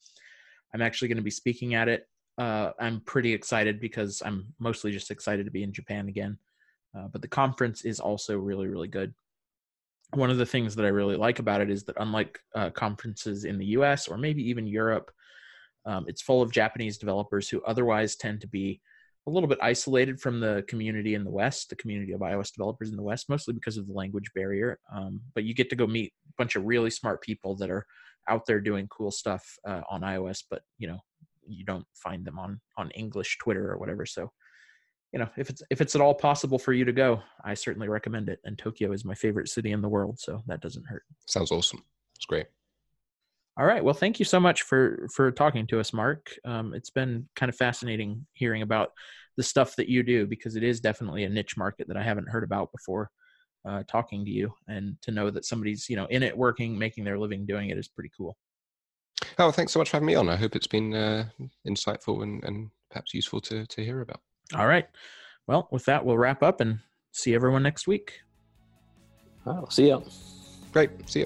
I'm 0.74 0.84
actually 0.84 1.08
going 1.08 1.18
to 1.18 1.24
be 1.24 1.32
speaking 1.32 1.74
at 1.74 1.88
it. 1.88 2.08
Uh, 2.38 2.72
I'm 2.80 3.02
pretty 3.02 3.34
excited 3.34 3.82
because 3.82 4.22
I'm 4.24 4.54
mostly 4.60 4.92
just 4.92 5.10
excited 5.10 5.46
to 5.46 5.52
be 5.52 5.64
in 5.64 5.74
Japan 5.74 6.08
again. 6.08 6.38
Uh, 6.96 7.08
but 7.12 7.24
the 7.24 7.28
conference 7.28 7.84
is 7.86 8.00
also 8.00 8.38
really 8.38 8.68
really 8.68 8.88
good. 8.88 9.14
One 10.14 10.30
of 10.30 10.38
the 10.38 10.46
things 10.46 10.76
that 10.76 10.86
I 10.86 10.90
really 10.90 11.16
like 11.16 11.40
about 11.40 11.62
it 11.62 11.72
is 11.72 11.84
that 11.86 11.98
unlike 12.00 12.40
uh, 12.56 12.70
conferences 12.70 13.46
in 13.46 13.58
the 13.58 13.66
U.S. 13.78 14.08
or 14.08 14.18
maybe 14.18 14.48
even 14.48 14.68
Europe, 14.68 15.12
um, 15.86 16.06
it's 16.08 16.22
full 16.22 16.42
of 16.42 16.52
Japanese 16.52 17.00
developers 17.00 17.50
who 17.50 17.64
otherwise 17.64 18.16
tend 18.16 18.42
to 18.42 18.48
be 18.48 18.80
a 19.28 19.30
little 19.30 19.50
bit 19.50 19.60
isolated 19.62 20.20
from 20.20 20.40
the 20.40 20.64
community 20.68 21.16
in 21.16 21.24
the 21.24 21.30
West, 21.30 21.70
the 21.70 21.76
community 21.76 22.14
of 22.14 22.22
iOS 22.22 22.52
developers 22.52 22.90
in 22.90 22.96
the 22.96 23.04
West, 23.04 23.30
mostly 23.30 23.54
because 23.54 23.78
of 23.78 23.88
the 23.88 23.94
language 23.94 24.32
barrier. 24.34 24.80
Um, 24.94 25.22
but 25.36 25.44
you 25.44 25.54
get 25.54 25.70
to 25.70 25.76
go 25.76 25.88
meet 25.88 26.14
a 26.28 26.34
bunch 26.38 26.56
of 26.56 26.64
really 26.64 26.90
smart 26.90 27.22
people 27.22 27.56
that 27.58 27.70
are 27.70 27.86
out 28.28 28.46
there 28.46 28.60
doing 28.60 28.88
cool 28.88 29.12
stuff 29.12 29.46
uh, 29.68 29.82
on 29.90 30.02
iOS, 30.02 30.44
but 30.50 30.62
you 30.78 30.88
know 30.88 31.00
you 31.48 31.66
don't 31.66 31.86
find 31.94 32.26
them 32.26 32.40
on 32.40 32.60
on 32.78 32.92
English 32.92 33.38
Twitter 33.40 33.72
or 33.72 33.78
whatever. 33.78 34.06
So 34.06 34.32
you 35.12 35.20
know 35.20 35.30
if 35.38 35.50
it's 35.50 35.62
if 35.70 35.82
it's 35.82 35.96
at 35.96 36.02
all 36.02 36.14
possible 36.14 36.60
for 36.60 36.74
you 36.74 36.86
to 36.86 36.94
go, 36.94 37.22
I 37.44 37.54
certainly 37.54 37.90
recommend 37.90 38.30
it. 38.30 38.40
And 38.46 38.58
Tokyo 38.58 38.92
is 38.92 39.06
my 39.06 39.16
favorite 39.16 39.50
city 39.50 39.72
in 39.72 39.82
the 39.82 39.90
world, 39.90 40.20
so 40.20 40.42
that 40.48 40.62
doesn't 40.62 40.88
hurt. 40.88 41.04
Sounds 41.26 41.52
awesome. 41.52 41.84
It's 42.16 42.26
great. 42.26 42.48
All 43.60 43.66
right. 43.66 43.84
Well, 43.84 43.94
thank 43.94 44.20
you 44.20 44.26
so 44.26 44.40
much 44.40 44.62
for 44.62 45.10
for 45.14 45.32
talking 45.32 45.68
to 45.68 45.82
us, 45.82 45.92
Marc. 45.92 46.34
Um, 46.46 46.74
it's 46.74 46.92
been 46.92 47.28
kind 47.36 47.50
of 47.50 47.58
fascinating 47.58 48.26
hearing 48.32 48.62
about 48.62 48.94
the 49.36 49.44
stuff 49.44 49.76
that 49.76 49.90
you 49.90 50.02
do 50.02 50.26
because 50.26 50.56
it 50.56 50.64
is 50.64 50.80
definitely 50.80 51.26
a 51.26 51.30
niche 51.30 51.58
market 51.58 51.90
that 51.90 51.98
I 51.98 52.04
haven't 52.04 52.30
heard 52.30 52.46
about 52.46 52.72
before. 52.72 53.12
Uh, 53.68 53.84
talking 53.90 54.24
to 54.24 54.32
you 54.32 54.54
and 54.70 54.96
to 55.02 55.12
know 55.12 55.30
that 55.30 55.44
somebody's 55.44 55.90
you 55.90 55.98
know 55.98 56.06
in 56.06 56.24
it, 56.24 56.38
working, 56.38 56.80
making 56.80 57.04
their 57.04 57.20
living, 57.20 57.46
doing 57.46 57.70
it 57.70 57.78
is 57.78 57.90
pretty 57.90 58.10
cool. 58.16 58.38
Oh, 59.38 59.52
thanks 59.52 59.74
so 59.74 59.80
much 59.80 59.90
for 59.90 59.98
having 59.98 60.08
me 60.08 60.16
on. 60.16 60.30
I 60.30 60.38
hope 60.38 60.56
it's 60.56 60.66
been 60.66 60.94
uh, 60.94 61.26
insightful 61.68 62.24
and, 62.24 62.42
and 62.46 62.70
perhaps 62.90 63.14
useful 63.14 63.42
to 63.42 63.66
to 63.66 63.84
hear 63.84 64.00
about. 64.00 64.22
All 64.56 64.68
right. 64.68 64.88
Well, 65.48 65.68
with 65.70 65.84
that, 65.84 66.06
we'll 66.06 66.18
wrap 66.18 66.44
up 66.44 66.62
and 66.62 66.80
see 67.12 67.36
everyone 67.36 67.64
next 67.64 67.88
week. 67.88 68.22
Oh, 69.46 69.68
see 69.70 69.90
you. 69.90 70.02
Great. 70.72 70.92
See 71.10 71.22
ya. 71.22 71.26